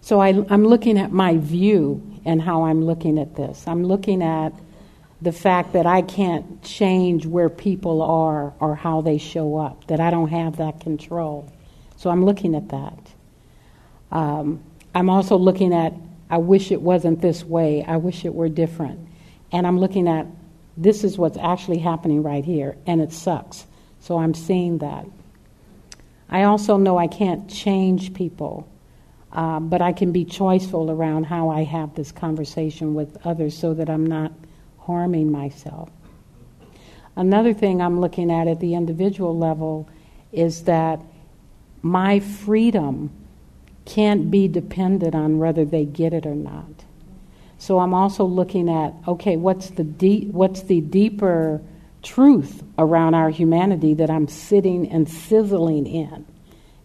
So 0.00 0.18
I, 0.20 0.28
am 0.28 0.64
looking 0.66 0.98
at 0.98 1.12
my 1.12 1.36
view 1.36 2.02
and 2.24 2.40
how 2.40 2.64
I'm 2.64 2.82
looking 2.82 3.18
at 3.18 3.36
this. 3.36 3.64
I'm 3.66 3.84
looking 3.84 4.22
at 4.22 4.54
the 5.20 5.32
fact 5.32 5.74
that 5.74 5.84
I 5.84 6.00
can't 6.00 6.62
change 6.62 7.26
where 7.26 7.50
people 7.50 8.00
are 8.00 8.54
or 8.58 8.74
how 8.74 9.02
they 9.02 9.18
show 9.18 9.58
up, 9.58 9.86
that 9.88 10.00
I 10.00 10.10
don't 10.10 10.28
have 10.28 10.56
that 10.56 10.80
control. 10.80 11.52
So 11.96 12.08
I'm 12.08 12.24
looking 12.24 12.54
at 12.54 12.70
that. 12.70 12.98
Um, 14.10 14.62
I'm 14.96 15.10
also 15.10 15.36
looking 15.36 15.74
at, 15.74 15.92
I 16.28 16.38
wish 16.38 16.72
it 16.72 16.82
wasn't 16.82 17.20
this 17.20 17.44
way, 17.44 17.84
I 17.86 17.96
wish 17.96 18.24
it 18.24 18.34
were 18.34 18.48
different. 18.48 19.08
And 19.52 19.66
I'm 19.66 19.78
looking 19.78 20.08
at, 20.08 20.26
this 20.76 21.04
is 21.04 21.16
what's 21.16 21.38
actually 21.38 21.78
happening 21.78 22.22
right 22.22 22.44
here, 22.44 22.76
and 22.86 23.00
it 23.00 23.12
sucks. 23.12 23.66
So 24.00 24.18
I'm 24.18 24.34
seeing 24.34 24.78
that. 24.78 25.06
I 26.28 26.42
also 26.42 26.76
know 26.76 26.98
I 26.98 27.06
can't 27.06 27.48
change 27.48 28.12
people, 28.12 28.68
uh, 29.32 29.60
but 29.60 29.80
I 29.80 29.92
can 29.92 30.12
be 30.12 30.24
choiceful 30.24 30.90
around 30.90 31.24
how 31.24 31.50
I 31.50 31.62
have 31.62 31.94
this 31.94 32.10
conversation 32.10 32.94
with 32.94 33.16
others 33.24 33.56
so 33.56 33.74
that 33.74 33.88
I'm 33.88 34.06
not 34.06 34.32
harming 34.80 35.30
myself. 35.30 35.90
Another 37.14 37.54
thing 37.54 37.80
I'm 37.80 38.00
looking 38.00 38.30
at 38.30 38.48
at 38.48 38.60
the 38.60 38.74
individual 38.74 39.36
level 39.36 39.88
is 40.32 40.64
that 40.64 41.00
my 41.82 42.20
freedom 42.20 43.10
can't 43.86 44.30
be 44.30 44.48
dependent 44.48 45.14
on 45.14 45.38
whether 45.38 45.64
they 45.64 45.84
get 45.84 46.12
it 46.12 46.26
or 46.26 46.34
not. 46.34 46.84
So 47.58 47.78
I'm 47.78 47.94
also 47.94 48.24
looking 48.24 48.68
at 48.68 48.92
okay, 49.08 49.36
what's 49.36 49.70
the 49.70 49.84
deep, 49.84 50.28
what's 50.28 50.62
the 50.62 50.80
deeper 50.80 51.62
truth 52.02 52.62
around 52.78 53.14
our 53.14 53.30
humanity 53.30 53.94
that 53.94 54.10
I'm 54.10 54.28
sitting 54.28 54.90
and 54.90 55.08
sizzling 55.08 55.86
in 55.86 56.24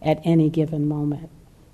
at 0.02 0.20
any 0.24 0.50
given 0.50 0.88
moment. 0.88 1.30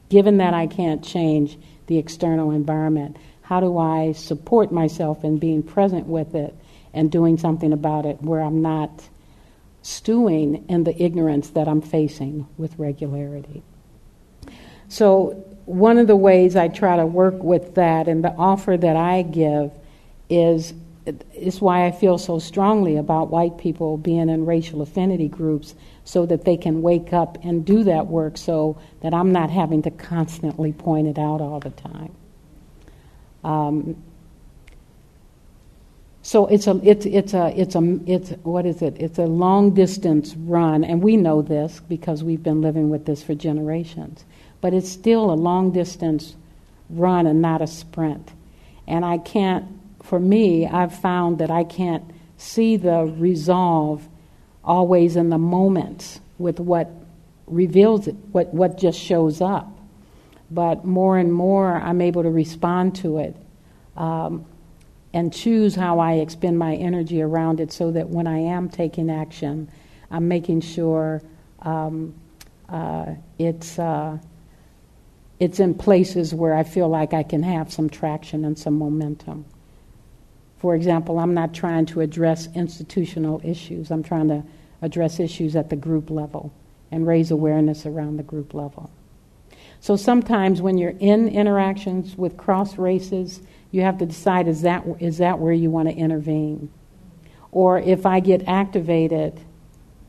Given 0.10 0.38
that 0.38 0.54
I 0.54 0.68
can't 0.68 1.04
change 1.04 1.58
the 1.88 1.98
external 1.98 2.52
environment, 2.52 3.18
how 3.42 3.62
do 3.62 3.78
I 3.78 4.12
support 4.12 4.72
myself 4.72 5.24
in 5.24 5.38
being 5.38 5.64
present 5.64 6.08
with 6.08 6.36
it 6.36 6.54
and 6.94 7.12
doing 7.12 7.38
something 7.38 7.72
about 7.72 8.06
it 8.06 8.22
where 8.22 8.42
I'm 8.42 8.62
not 8.62 9.08
stewing 9.82 10.66
in 10.68 10.84
the 10.84 11.02
ignorance 11.02 11.52
that 11.52 11.68
I'm 11.68 11.82
facing 11.82 12.48
with 12.58 12.78
regularity? 12.78 13.64
So, 14.90 15.44
one 15.66 15.98
of 15.98 16.08
the 16.08 16.16
ways 16.16 16.56
I 16.56 16.70
try 16.70 16.96
to 16.96 17.06
work 17.06 17.44
with 17.44 17.76
that 17.76 18.08
and 18.08 18.24
the 18.24 18.32
offer 18.32 18.78
that 18.78 18.96
I 18.96 19.22
give 19.22 19.72
is 20.30 20.74
is 21.34 21.62
why 21.62 21.86
I 21.86 21.92
feel 21.92 22.18
so 22.18 22.38
strongly 22.40 22.98
about 22.98 23.30
white 23.30 23.58
people 23.58 23.98
being 23.98 24.30
in 24.30 24.46
racial 24.46 24.82
affinity 24.82 25.30
groups 25.30 25.76
so 26.04 26.26
that 26.26 26.44
they 26.44 26.58
can 26.58 26.82
wake 26.82 27.14
up 27.14 27.38
and 27.44 27.66
do 27.66 27.84
that 27.84 28.08
work 28.08 28.38
so 28.38 28.78
that 29.02 29.14
I'm 29.14 29.32
not 29.32 29.50
having 29.50 29.82
to 29.84 29.92
constantly 29.92 30.74
point 30.74 31.08
it 31.08 31.18
out 31.18 31.40
all 31.40 31.60
the 31.60 31.70
time. 31.70 32.14
Um, 33.44 34.04
so 36.22 36.48
it's 36.48 36.68
a 36.68 36.78
it's 36.84 37.06
it's 37.06 37.34
a 37.34 37.58
it's 37.58 37.76
a 37.76 38.00
it's 38.06 38.32
what 38.44 38.66
is 38.66 38.82
it? 38.82 38.98
It's 39.00 39.18
a 39.18 39.26
long 39.26 39.74
distance 39.74 40.36
run, 40.36 40.84
and 40.84 41.02
we 41.02 41.16
know 41.16 41.42
this 41.42 41.80
because 41.88 42.22
we've 42.22 42.44
been 42.44 42.62
living 42.62 42.90
with 42.90 43.06
this 43.06 43.24
for 43.24 43.34
generations. 43.34 44.26
But 44.62 44.74
it's 44.74 44.90
still 44.90 45.32
a 45.32 45.36
long 45.36 45.72
distance 45.72 46.36
run 46.90 47.28
and 47.28 47.42
not 47.42 47.62
a 47.62 47.68
sprint. 47.68 48.32
And 48.88 49.04
I 49.06 49.18
can't, 49.18 49.66
for 50.04 50.20
me, 50.20 50.66
I've 50.66 50.98
found 50.98 51.40
that 51.40 51.52
I 51.52 51.64
can't 51.64 52.04
see 52.38 52.78
the 52.78 53.04
resolve 53.18 54.08
always 54.64 55.16
in 55.16 55.30
the 55.30 55.38
moments 55.38 56.20
with 56.38 56.60
what 56.60 56.90
reveals 57.48 58.08
it, 58.08 58.16
what 58.32 58.54
what 58.54 58.78
just 58.78 59.00
shows 59.00 59.42
up 59.42 59.78
but 60.50 60.86
more 60.86 61.18
and 61.18 61.32
more 61.32 61.76
I'm 61.76 62.02
able 62.02 62.24
to 62.24 62.30
respond 62.30 62.96
to 62.98 63.20
it 63.20 63.36
um, 63.96 64.46
and 65.14 65.34
choose 65.34 65.76
how 65.76 66.00
I 66.00 66.14
expend 66.14 66.58
my 66.58 66.76
energy 66.76 67.22
around 67.22 67.60
it 67.60 67.72
so 67.72 67.92
that 67.92 68.10
when 68.10 68.28
I 68.28 68.40
am 68.40 68.70
taking 68.70 69.10
action, 69.10 69.70
I'm 70.12 70.28
making 70.28 70.62
sure 70.62 71.22
um, 71.62 72.14
uh, 72.70 73.14
it's, 73.40 73.80
uh, 73.80 74.18
it's 75.40 75.60
in 75.60 75.74
places 75.74 76.34
where 76.34 76.54
I 76.54 76.64
feel 76.64 76.88
like 76.88 77.14
I 77.14 77.24
can 77.24 77.44
have 77.44 77.72
some 77.72 77.90
traction 77.90 78.44
and 78.46 78.58
some 78.58 78.78
momentum. 78.78 79.46
For 80.58 80.76
example, 80.76 81.20
I'm 81.20 81.34
not 81.34 81.54
trying 81.54 81.86
to 81.88 82.02
address 82.02 82.48
institutional 82.56 83.42
issues, 83.44 83.92
I'm 83.92 84.04
trying 84.04 84.28
to 84.30 84.44
address 84.82 85.20
issues 85.20 85.56
at 85.56 85.70
the 85.70 85.76
group 85.76 86.10
level 86.10 86.52
and 86.92 87.06
raise 87.06 87.32
awareness 87.32 87.86
around 87.86 88.18
the 88.18 88.24
group 88.24 88.54
level. 88.54 88.90
So 89.80 89.96
sometimes 89.96 90.62
when 90.62 90.78
you're 90.78 90.96
in 91.00 91.28
interactions 91.28 92.18
with 92.18 92.38
cross 92.38 92.78
races, 92.78 93.42
you 93.72 93.82
have 93.82 94.00
to 94.00 94.06
decide 94.06 94.48
is 94.48 94.62
that, 94.62 94.84
is 95.00 95.20
that 95.20 95.40
where 95.40 95.54
you 95.54 95.70
want 95.70 95.90
to 95.90 95.96
intervene? 95.96 96.72
Or 97.52 97.80
if 97.80 98.06
I 98.06 98.20
get 98.20 98.48
activated 98.48 99.40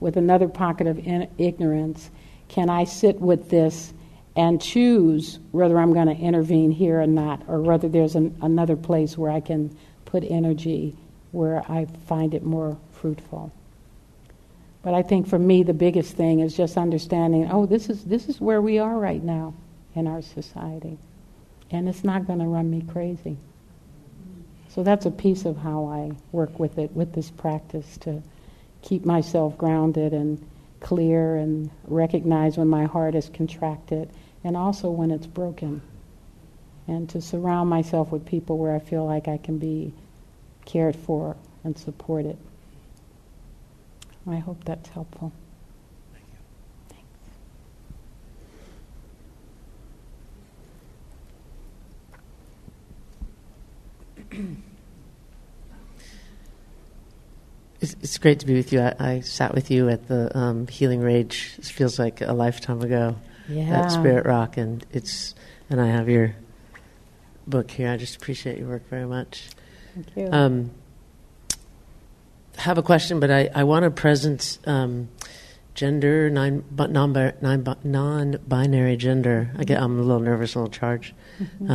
with 0.01 0.17
another 0.17 0.49
pocket 0.49 0.87
of 0.87 0.99
in- 0.99 1.29
ignorance, 1.39 2.11
can 2.49 2.71
I 2.71 2.85
sit 2.85 3.21
with 3.21 3.51
this 3.51 3.93
and 4.37 4.61
choose 4.61 5.39
whether 5.51 5.79
I'm 5.79 5.93
going 5.93 6.07
to 6.07 6.17
intervene 6.17 6.71
here 6.71 7.01
or 7.01 7.07
not, 7.07 7.43
or 7.49 7.61
whether 7.61 7.89
there's 7.89 8.15
an, 8.15 8.37
another 8.43 8.77
place 8.77 9.19
where 9.19 9.31
I 9.31 9.41
can 9.41 9.77
put 10.05 10.25
energy 10.25 10.97
where 11.33 11.61
I 11.71 11.87
find 12.07 12.35
it 12.35 12.43
more 12.43 12.79
fruitful? 12.93 13.53
But 14.83 14.95
I 14.95 15.03
think 15.03 15.27
for 15.27 15.39
me, 15.39 15.63
the 15.65 15.75
biggest 15.75 16.15
thing 16.15 16.41
is 16.41 16.57
just 16.57 16.77
understanding 16.77 17.51
oh, 17.51 17.67
this 17.67 17.89
is, 17.91 18.05
this 18.05 18.29
is 18.29 18.41
where 18.41 18.63
we 18.63 18.79
are 18.79 18.97
right 18.97 19.23
now 19.23 19.55
in 19.95 20.07
our 20.07 20.23
society. 20.23 20.99
And 21.71 21.89
it's 21.89 22.05
not 22.05 22.27
going 22.27 22.39
to 22.39 22.47
run 22.47 22.71
me 22.71 22.83
crazy. 22.83 23.37
So 24.69 24.83
that's 24.83 25.07
a 25.07 25.11
piece 25.11 25.45
of 25.45 25.57
how 25.57 25.87
I 25.87 26.13
work 26.33 26.59
with 26.59 26.79
it, 26.79 26.93
with 26.93 27.13
this 27.13 27.31
practice, 27.31 27.99
to 27.99 28.23
keep 28.83 29.05
myself 29.05 29.59
grounded 29.59 30.13
and 30.13 30.43
clear 30.81 31.37
and 31.37 31.71
recognize 31.87 32.57
when 32.57 32.69
my 32.69 32.85
heart 32.85 33.15
is 33.15 33.29
contracted 33.29 34.11
and 34.45 34.57
also 34.57 34.91
when 34.91 35.11
it's 35.11 35.27
broken. 35.27 35.83
And 36.87 37.09
to 37.11 37.21
surround 37.21 37.69
myself 37.69 38.11
with 38.11 38.25
people 38.25 38.59
where 38.59 38.75
I 38.75 38.79
feel 38.79 39.05
like 39.05 39.29
I 39.29 39.37
can 39.39 39.59
be 39.59 39.93
cared 40.65 40.97
for 40.97 41.37
and 41.65 41.77
supported. 41.77 42.39
I 44.27 44.37
hope 44.37 44.65
that's 44.65 44.89
helpful. 44.91 45.33
It's, 57.81 57.95
it's, 58.03 58.19
great 58.19 58.41
to 58.41 58.47
be 58.47 58.55
with 58.55 58.73
you. 58.73 58.81
I, 58.81 58.95
I 58.99 59.21
sat 59.21 59.55
with 59.55 59.71
you 59.71 59.89
at 59.89 60.09
the 60.09 60.37
um, 60.37 60.67
Healing 60.67 61.01
Rage. 61.01 61.55
It 61.59 61.67
feels 61.67 61.99
like 61.99 62.21
a 62.21 62.33
lifetime 62.33 62.83
ago 62.83 63.17
yeah. 63.49 63.83
at 63.83 63.89
Spirit 63.93 64.27
Rock, 64.27 64.57
and 64.57 64.85
it's 64.93 65.35
and 65.71 65.81
I 65.81 65.87
have 65.87 66.09
your 66.09 66.35
book 67.47 67.71
here. 67.71 67.91
I 67.91 67.97
just 67.97 68.17
appreciate 68.17 68.59
your 68.59 68.69
work 68.69 68.89
very 68.89 69.07
much. 69.07 69.49
Thank 69.95 70.17
you. 70.17 70.29
Um, 70.31 70.71
have 72.57 72.79
a 72.79 72.83
question, 72.83 73.21
but 73.21 73.31
I, 73.31 73.49
I 73.55 73.65
want 73.65 73.85
to 73.85 73.91
present 73.91 74.59
um, 74.67 75.09
gender, 75.75 76.29
non, 76.29 76.65
non, 76.77 77.77
non-binary 77.85 78.97
gender. 78.97 79.51
I 79.57 79.65
get, 79.65 79.81
I'm 79.81 79.99
a 79.99 80.03
little 80.03 80.21
nervous, 80.21 80.55
a 80.55 80.59
little 80.59 80.73
charged. 80.73 81.15
Mm-hmm. 81.41 81.71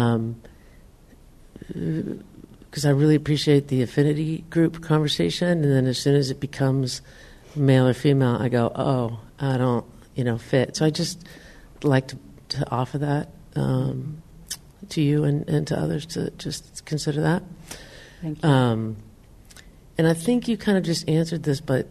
Because 2.73 2.87
I 2.87 2.89
really 2.89 3.13
appreciate 3.13 3.67
the 3.67 3.83
affinity 3.83 4.45
group 4.49 4.81
conversation, 4.81 5.63
and 5.63 5.71
then 5.71 5.85
as 5.85 5.99
soon 5.99 6.15
as 6.15 6.31
it 6.31 6.39
becomes 6.39 7.03
male 7.55 7.87
or 7.87 7.93
female, 7.93 8.35
I 8.41 8.49
go, 8.49 8.71
oh, 8.73 9.19
I 9.37 9.57
don't, 9.57 9.85
you 10.15 10.23
know, 10.23 10.39
fit. 10.39 10.75
So 10.75 10.83
I 10.83 10.89
just 10.89 11.23
like 11.83 12.07
to, 12.07 12.17
to 12.49 12.71
offer 12.71 12.97
that 12.97 13.29
um, 13.55 14.23
to 14.89 15.03
you 15.03 15.23
and, 15.23 15.47
and 15.47 15.67
to 15.67 15.77
others 15.77 16.07
to 16.07 16.31
just 16.31 16.83
consider 16.83 17.21
that. 17.21 17.43
Thank 18.23 18.41
you. 18.41 18.49
Um, 18.49 18.97
and 19.99 20.07
I 20.07 20.15
think 20.15 20.47
you 20.47 20.57
kind 20.57 20.75
of 20.75 20.83
just 20.83 21.07
answered 21.07 21.43
this, 21.43 21.61
but 21.61 21.85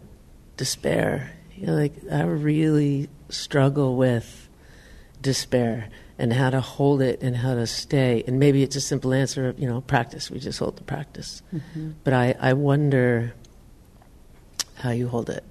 despair. 0.57 1.31
You 1.55 1.67
know, 1.67 1.75
like 1.75 1.93
I 2.11 2.23
really 2.23 3.07
struggle 3.29 3.95
with 3.95 4.49
despair 5.21 5.87
and 6.23 6.31
how 6.31 6.49
to 6.49 6.61
hold 6.61 7.01
it 7.01 7.21
and 7.21 7.35
how 7.35 7.53
to 7.53 7.67
stay. 7.67 8.23
And 8.25 8.39
maybe 8.39 8.63
it's 8.63 8.77
a 8.77 8.81
simple 8.81 9.13
answer 9.13 9.49
of, 9.49 9.59
you 9.59 9.67
know, 9.67 9.81
practice. 9.81 10.31
We 10.31 10.39
just 10.39 10.57
hold 10.57 10.77
the 10.77 10.83
practice. 10.83 11.41
Mm-hmm. 11.53 11.91
But 12.05 12.13
I, 12.13 12.33
I 12.39 12.53
wonder 12.53 13.33
how 14.75 14.91
you 14.91 15.09
hold 15.09 15.29
it. 15.29 15.43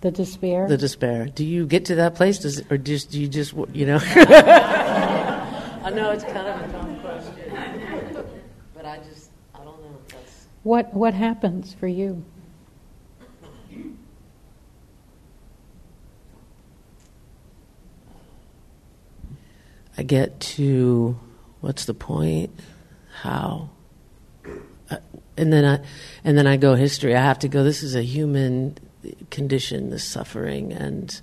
The 0.00 0.10
despair? 0.10 0.66
The 0.68 0.78
despair. 0.78 1.26
Do 1.26 1.44
you 1.44 1.66
get 1.66 1.84
to 1.84 1.96
that 1.96 2.14
place? 2.14 2.38
Does, 2.38 2.62
or 2.70 2.78
just, 2.78 3.10
do 3.10 3.20
you 3.20 3.28
just, 3.28 3.52
you 3.74 3.84
know? 3.84 3.98
I 4.02 5.90
know 5.94 6.12
it's 6.12 6.24
kind 6.24 6.48
of 6.48 6.58
a 6.62 6.72
dumb 6.72 6.98
question. 7.00 8.24
But 8.74 8.86
I 8.86 8.96
just, 9.00 9.28
I 9.54 9.58
don't 9.58 9.78
know. 9.82 9.98
That's... 10.08 10.46
What, 10.62 10.94
what 10.94 11.12
happens 11.12 11.74
for 11.74 11.86
you? 11.86 12.24
I 19.96 20.02
get 20.02 20.40
to 20.40 21.18
what's 21.60 21.84
the 21.86 21.94
point? 21.94 22.50
How? 23.22 23.70
Uh, 24.90 24.96
and 25.36 25.52
then 25.52 25.64
I, 25.64 25.84
and 26.24 26.36
then 26.36 26.46
I 26.46 26.56
go 26.56 26.74
history. 26.74 27.16
I 27.16 27.22
have 27.22 27.38
to 27.40 27.48
go. 27.48 27.64
This 27.64 27.82
is 27.82 27.94
a 27.94 28.02
human 28.02 28.76
condition, 29.30 29.90
this 29.90 30.04
suffering, 30.04 30.72
and 30.72 31.20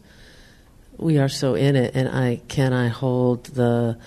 we 0.97 1.17
are 1.19 1.29
so 1.29 1.55
in 1.55 1.75
it. 1.75 1.95
And 1.95 2.09
I 2.09 2.41
can 2.47 2.73
I 2.73 2.87
hold 2.87 3.45
the. 3.45 3.97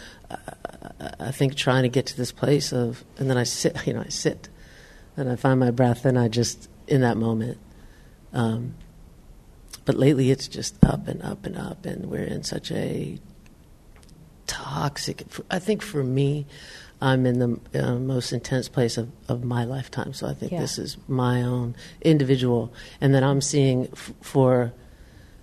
I 1.20 1.30
think 1.30 1.54
trying 1.54 1.82
to 1.82 1.88
get 1.88 2.06
to 2.06 2.16
this 2.16 2.32
place 2.32 2.72
of, 2.72 3.04
and 3.18 3.28
then 3.28 3.36
I 3.36 3.44
sit. 3.44 3.76
You 3.86 3.94
know, 3.94 4.00
I 4.00 4.08
sit, 4.08 4.48
and 5.16 5.28
I 5.28 5.36
find 5.36 5.60
my 5.60 5.70
breath, 5.70 6.04
and 6.04 6.18
I 6.18 6.28
just 6.28 6.68
in 6.86 7.02
that 7.02 7.16
moment. 7.16 7.58
Um, 8.32 8.74
but 9.84 9.96
lately, 9.96 10.30
it's 10.30 10.48
just 10.48 10.82
up 10.84 11.08
and 11.08 11.22
up 11.22 11.44
and 11.44 11.56
up, 11.56 11.84
and 11.84 12.06
we're 12.06 12.24
in 12.24 12.44
such 12.44 12.70
a 12.70 13.18
toxic. 14.46 15.24
I 15.50 15.58
think 15.58 15.82
for 15.82 16.02
me, 16.02 16.46
I'm 17.00 17.26
in 17.26 17.38
the 17.40 17.82
uh, 17.82 17.98
most 17.98 18.32
intense 18.32 18.68
place 18.68 18.96
of, 18.96 19.10
of 19.28 19.42
my 19.42 19.64
lifetime. 19.64 20.12
So 20.12 20.28
I 20.28 20.34
think 20.34 20.52
yeah. 20.52 20.60
this 20.60 20.78
is 20.78 20.96
my 21.08 21.42
own 21.42 21.74
individual. 22.00 22.72
And 23.00 23.12
then 23.12 23.24
I'm 23.24 23.40
seeing 23.40 23.88
f- 23.92 24.12
for, 24.20 24.72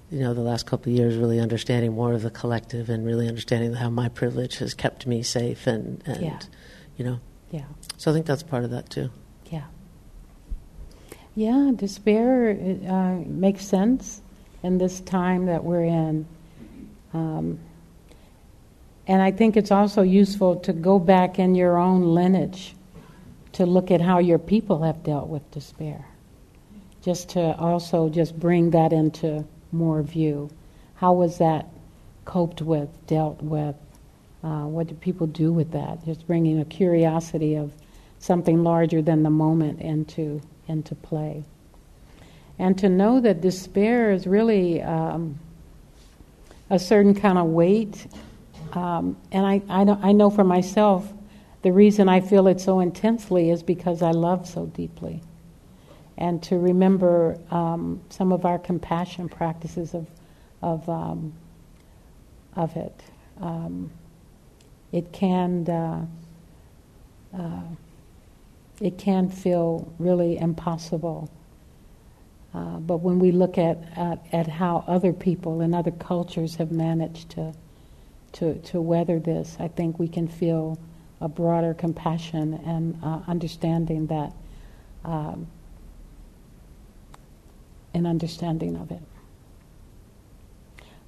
you 0.10 0.22
know, 0.22 0.34
the 0.34 0.42
last 0.42 0.66
couple 0.66 0.92
of 0.92 0.98
years, 0.98 1.18
really 1.18 1.38
understanding 1.38 1.94
more 1.94 2.14
of 2.14 2.22
the 2.22 2.32
collective 2.32 2.90
and 2.90 3.06
really 3.06 3.28
understanding 3.28 3.74
how 3.74 3.90
my 3.90 4.08
privilege 4.08 4.60
has 4.60 4.74
kept 4.74 5.06
me 5.06 5.22
safe 5.22 5.68
and, 5.68 6.02
and 6.06 6.22
yeah. 6.22 6.40
you 6.96 7.04
know. 7.04 7.20
Yeah. 7.52 7.66
So 7.98 8.10
I 8.10 8.14
think 8.14 8.26
that's 8.26 8.44
part 8.44 8.64
of 8.64 8.70
that 8.72 8.90
too. 8.90 9.10
Yeah. 9.52 9.66
Yeah, 11.36 11.72
despair 11.76 12.52
uh, 12.88 13.16
makes 13.26 13.66
sense 13.66 14.22
in 14.64 14.78
this 14.78 15.02
time 15.02 15.46
that 15.48 15.64
we're 15.64 15.84
in. 15.84 16.26
Um, 17.14 17.60
and 19.10 19.24
I 19.24 19.32
think 19.32 19.58
it's 19.58 19.72
also 19.72 20.04
useful 20.04 20.58
to 20.58 20.72
go 20.72 21.00
back 21.00 21.40
in 21.40 21.56
your 21.56 21.80
own 21.80 22.14
lineage 22.14 22.76
to 23.54 23.66
look 23.66 23.90
at 23.90 24.02
how 24.02 24.20
your 24.20 24.38
people 24.38 24.84
have 24.84 25.04
dealt 25.04 25.28
with 25.28 25.50
despair. 25.50 26.06
Just 27.02 27.30
to 27.30 27.58
also 27.58 28.10
just 28.10 28.40
bring 28.40 28.70
that 28.70 28.94
into 28.94 29.44
more 29.72 30.04
view. 30.04 30.52
How 30.94 31.14
was 31.14 31.40
that 31.40 31.66
coped 32.26 32.62
with, 32.62 32.88
dealt 33.08 33.42
with? 33.42 33.76
Uh, 34.44 34.66
what 34.66 34.86
do 34.86 34.94
people 34.94 35.26
do 35.26 35.52
with 35.52 35.72
that? 35.72 36.06
Just 36.06 36.28
bringing 36.28 36.60
a 36.60 36.66
curiosity 36.66 37.56
of 37.56 37.74
something 38.20 38.64
larger 38.64 39.02
than 39.02 39.24
the 39.24 39.32
moment 39.32 39.82
into 39.82 40.40
into 40.68 40.94
play, 40.94 41.44
and 42.60 42.78
to 42.78 42.88
know 42.88 43.20
that 43.22 43.42
despair 43.42 44.12
is 44.12 44.28
really 44.28 44.84
um, 44.84 45.40
a 46.70 46.78
certain 46.78 47.16
kind 47.16 47.40
of 47.40 47.48
weight 47.48 48.06
um, 48.74 49.18
and 49.32 49.46
I, 49.46 49.62
I, 49.70 49.84
know, 49.84 50.00
I 50.02 50.12
know 50.12 50.30
for 50.30 50.44
myself, 50.44 51.12
the 51.62 51.72
reason 51.72 52.08
I 52.08 52.22
feel 52.22 52.48
it 52.48 52.62
so 52.62 52.80
intensely 52.80 53.50
is 53.50 53.64
because 53.64 54.02
I 54.02 54.12
love 54.12 54.48
so 54.48 54.66
deeply. 54.68 55.22
And 56.18 56.42
to 56.44 56.58
remember 56.58 57.38
um, 57.52 58.02
some 58.10 58.32
of 58.32 58.46
our 58.46 58.60
compassion 58.60 59.30
practices 59.30 59.94
of, 59.94 60.08
of, 60.62 60.88
um, 60.90 61.34
of 62.56 62.76
it. 62.76 63.02
Um, 63.40 63.92
it 64.92 65.12
can 65.14 65.70
uh, 65.70 66.06
uh, 67.38 67.62
it 68.82 68.98
can 68.98 69.30
feel 69.30 69.92
really 70.00 70.38
impossible. 70.38 71.30
Uh, 72.54 72.78
but 72.80 72.98
when 72.98 73.20
we 73.20 73.32
look 73.32 73.58
at, 73.58 73.78
at, 73.96 74.26
at 74.32 74.48
how 74.48 74.84
other 74.88 75.14
people 75.14 75.62
in 75.62 75.76
other 75.76 75.92
cultures 75.92 76.56
have 76.56 76.72
managed 76.72 77.30
to 77.30 77.54
to, 78.34 78.56
to 78.60 78.82
weather 78.82 79.20
this, 79.20 79.58
I 79.60 79.68
think 79.68 80.00
we 80.00 80.08
can 80.08 80.28
feel 80.28 80.80
a 81.22 81.28
broader 81.28 81.74
compassion 81.74 82.54
and 82.66 82.98
uh, 83.04 83.20
understanding 83.28 84.08
that, 84.08 84.34
um, 85.04 85.48
an 87.94 88.06
understanding 88.06 88.78
of 88.78 88.92
it. 88.92 89.02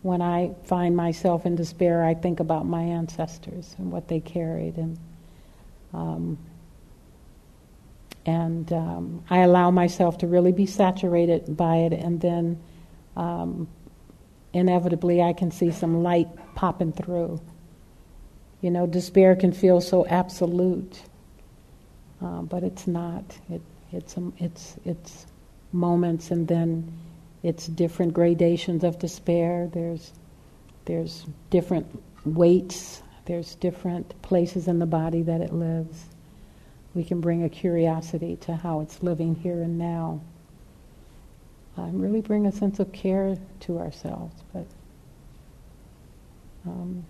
When 0.01 0.21
I 0.21 0.51
find 0.65 0.95
myself 0.95 1.45
in 1.45 1.55
despair, 1.55 2.03
I 2.03 2.15
think 2.15 2.39
about 2.39 2.65
my 2.65 2.81
ancestors 2.81 3.75
and 3.77 3.91
what 3.91 4.07
they 4.07 4.19
carried, 4.19 4.77
and 4.77 4.97
um, 5.93 6.37
and 8.25 8.71
um, 8.73 9.23
I 9.29 9.39
allow 9.39 9.69
myself 9.69 10.17
to 10.19 10.27
really 10.27 10.51
be 10.51 10.65
saturated 10.65 11.55
by 11.55 11.77
it, 11.77 11.93
and 11.93 12.19
then 12.19 12.59
um, 13.15 13.67
inevitably 14.53 15.21
I 15.21 15.33
can 15.33 15.51
see 15.51 15.71
some 15.71 16.03
light 16.03 16.27
popping 16.55 16.91
through. 16.91 17.41
You 18.61 18.71
know, 18.71 18.85
despair 18.85 19.35
can 19.35 19.51
feel 19.51 19.81
so 19.81 20.05
absolute, 20.05 21.01
uh, 22.21 22.41
but 22.41 22.63
it's 22.63 22.87
not. 22.87 23.23
It, 23.49 23.61
it's, 23.91 24.17
um, 24.17 24.33
it's, 24.37 24.75
it's 24.85 25.25
moments 25.73 26.31
and 26.31 26.47
then 26.47 26.91
it's 27.43 27.67
different 27.67 28.13
gradations 28.13 28.83
of 28.83 28.99
despair. 28.99 29.69
There's, 29.73 30.11
there's 30.85 31.25
different 31.49 31.87
weights, 32.25 33.01
there's 33.25 33.55
different 33.55 34.21
places 34.21 34.67
in 34.67 34.79
the 34.79 34.85
body 34.85 35.23
that 35.23 35.41
it 35.41 35.53
lives. 35.53 36.05
We 36.93 37.03
can 37.03 37.21
bring 37.21 37.43
a 37.43 37.49
curiosity 37.49 38.35
to 38.41 38.55
how 38.55 38.81
it's 38.81 39.01
living 39.01 39.35
here 39.35 39.61
and 39.61 39.77
now 39.77 40.21
um, 41.81 41.99
really 41.99 42.21
bring 42.21 42.45
a 42.45 42.51
sense 42.51 42.79
of 42.79 42.91
care 42.91 43.35
to 43.61 43.79
ourselves. 43.79 44.43
But 44.53 44.65
um, 46.65 47.03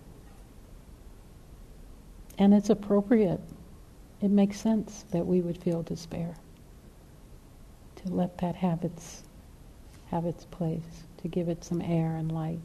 and 2.38 2.54
it's 2.54 2.70
appropriate. 2.70 3.40
It 4.20 4.30
makes 4.30 4.60
sense 4.60 5.04
that 5.10 5.26
we 5.26 5.40
would 5.40 5.58
feel 5.58 5.82
despair. 5.82 6.34
To 7.96 8.12
let 8.12 8.38
that 8.38 8.56
have 8.56 8.82
its 8.84 9.22
have 10.10 10.26
its 10.26 10.44
place, 10.44 11.04
to 11.22 11.28
give 11.28 11.48
it 11.48 11.64
some 11.64 11.80
air 11.80 12.16
and 12.16 12.30
light. 12.30 12.58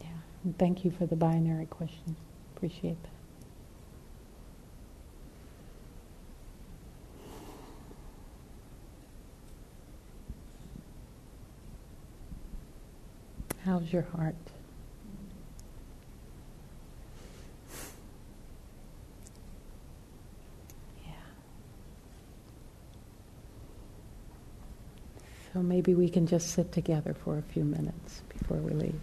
Yeah. 0.00 0.08
And 0.44 0.58
thank 0.58 0.84
you 0.84 0.90
for 0.90 1.06
the 1.06 1.16
binary 1.16 1.66
question. 1.66 2.16
Appreciate 2.56 3.00
that. 3.02 3.17
How's 13.68 13.92
your 13.92 14.06
heart? 14.16 14.34
Yeah. 21.04 21.12
So 25.52 25.60
maybe 25.60 25.94
we 25.94 26.08
can 26.08 26.26
just 26.26 26.52
sit 26.52 26.72
together 26.72 27.12
for 27.12 27.36
a 27.36 27.42
few 27.42 27.62
minutes 27.62 28.22
before 28.30 28.56
we 28.56 28.72
leave. 28.72 28.98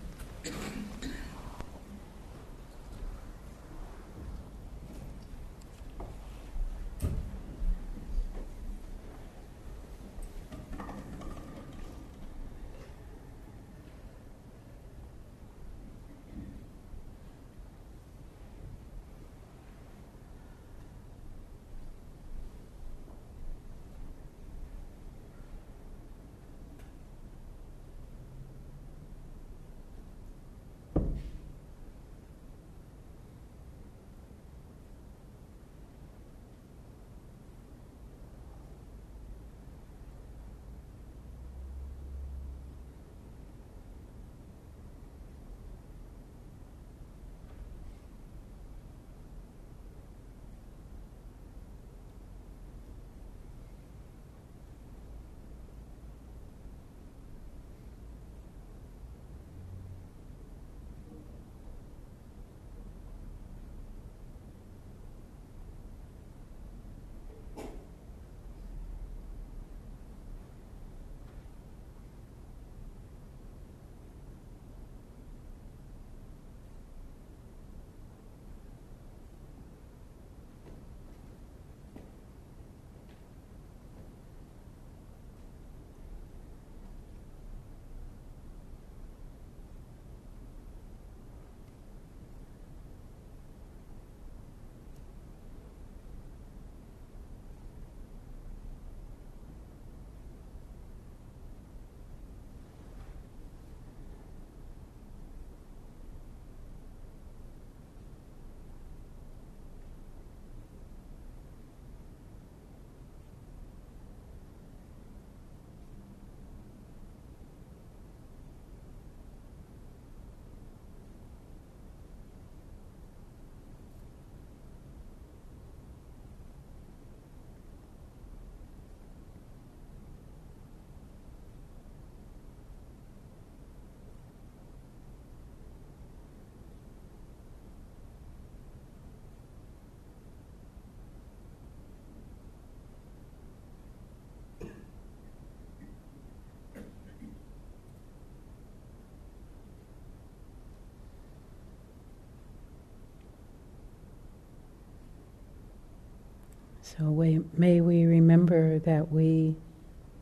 So 156.86 157.06
we, 157.06 157.42
may 157.58 157.82
we 157.82 158.06
remember 158.06 158.78
that 158.80 159.12
we 159.12 159.56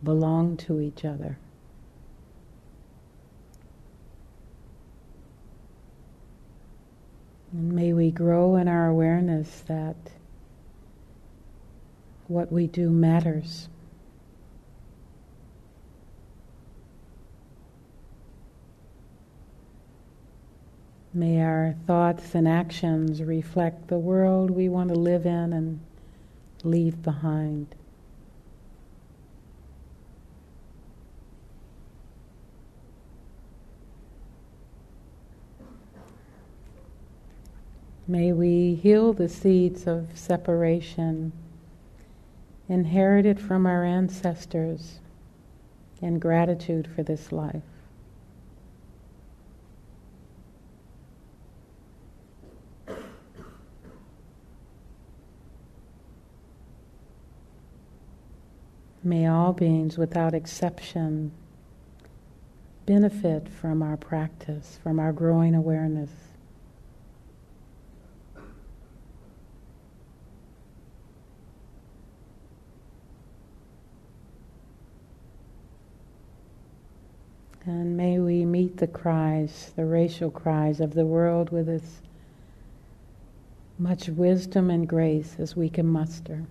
belong 0.01 0.55
to 0.57 0.79
each 0.79 1.03
other. 1.03 1.37
And 7.51 7.73
may 7.73 7.91
we 7.91 8.11
grow 8.11 8.55
in 8.55 8.69
our 8.69 8.87
awareness 8.87 9.61
that 9.67 9.97
what 12.29 12.49
we 12.49 12.67
do 12.67 12.89
matters. 12.89 13.67
May 21.13 21.43
our 21.43 21.75
thoughts 21.85 22.33
and 22.33 22.47
actions 22.47 23.21
reflect 23.21 23.89
the 23.89 23.99
world 23.99 24.49
we 24.49 24.69
want 24.69 24.89
to 24.89 24.95
live 24.95 25.25
in 25.25 25.51
and 25.51 25.81
leave 26.63 27.01
behind. 27.01 27.75
May 38.07 38.33
we 38.33 38.75
heal 38.75 39.13
the 39.13 39.29
seeds 39.29 39.87
of 39.87 40.07
separation 40.13 41.31
inherited 42.67 43.39
from 43.39 43.65
our 43.65 43.85
ancestors 43.85 44.99
in 46.01 46.19
gratitude 46.19 46.87
for 46.93 47.01
this 47.01 47.31
life. 47.31 47.72
May 59.05 59.27
all 59.27 59.51
beings, 59.51 59.97
without 59.97 60.33
exception, 60.33 61.31
benefit 62.85 63.49
from 63.49 63.83
our 63.83 63.97
practice, 63.97 64.79
from 64.81 64.97
our 64.97 65.11
growing 65.11 65.55
awareness. 65.55 66.09
And 77.65 77.95
may 77.97 78.19
we 78.19 78.45
meet 78.45 78.77
the 78.77 78.87
cries, 78.87 79.71
the 79.75 79.85
racial 79.85 80.29
cries 80.31 80.79
of 80.79 80.93
the 80.93 81.05
world 81.05 81.49
with 81.49 81.67
as 81.67 82.01
much 83.77 84.07
wisdom 84.07 84.69
and 84.69 84.87
grace 84.87 85.35
as 85.39 85.55
we 85.55 85.69
can 85.69 85.87
muster. 85.87 86.45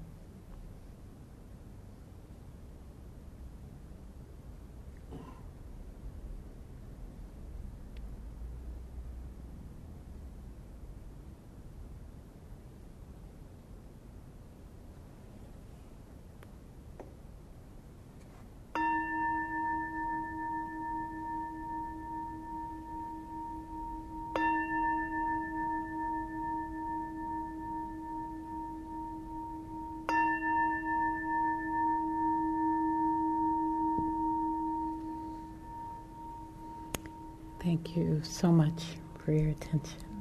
So 38.22 38.50
much 38.52 38.84
for 39.18 39.32
your 39.32 39.50
attention. 39.50 40.11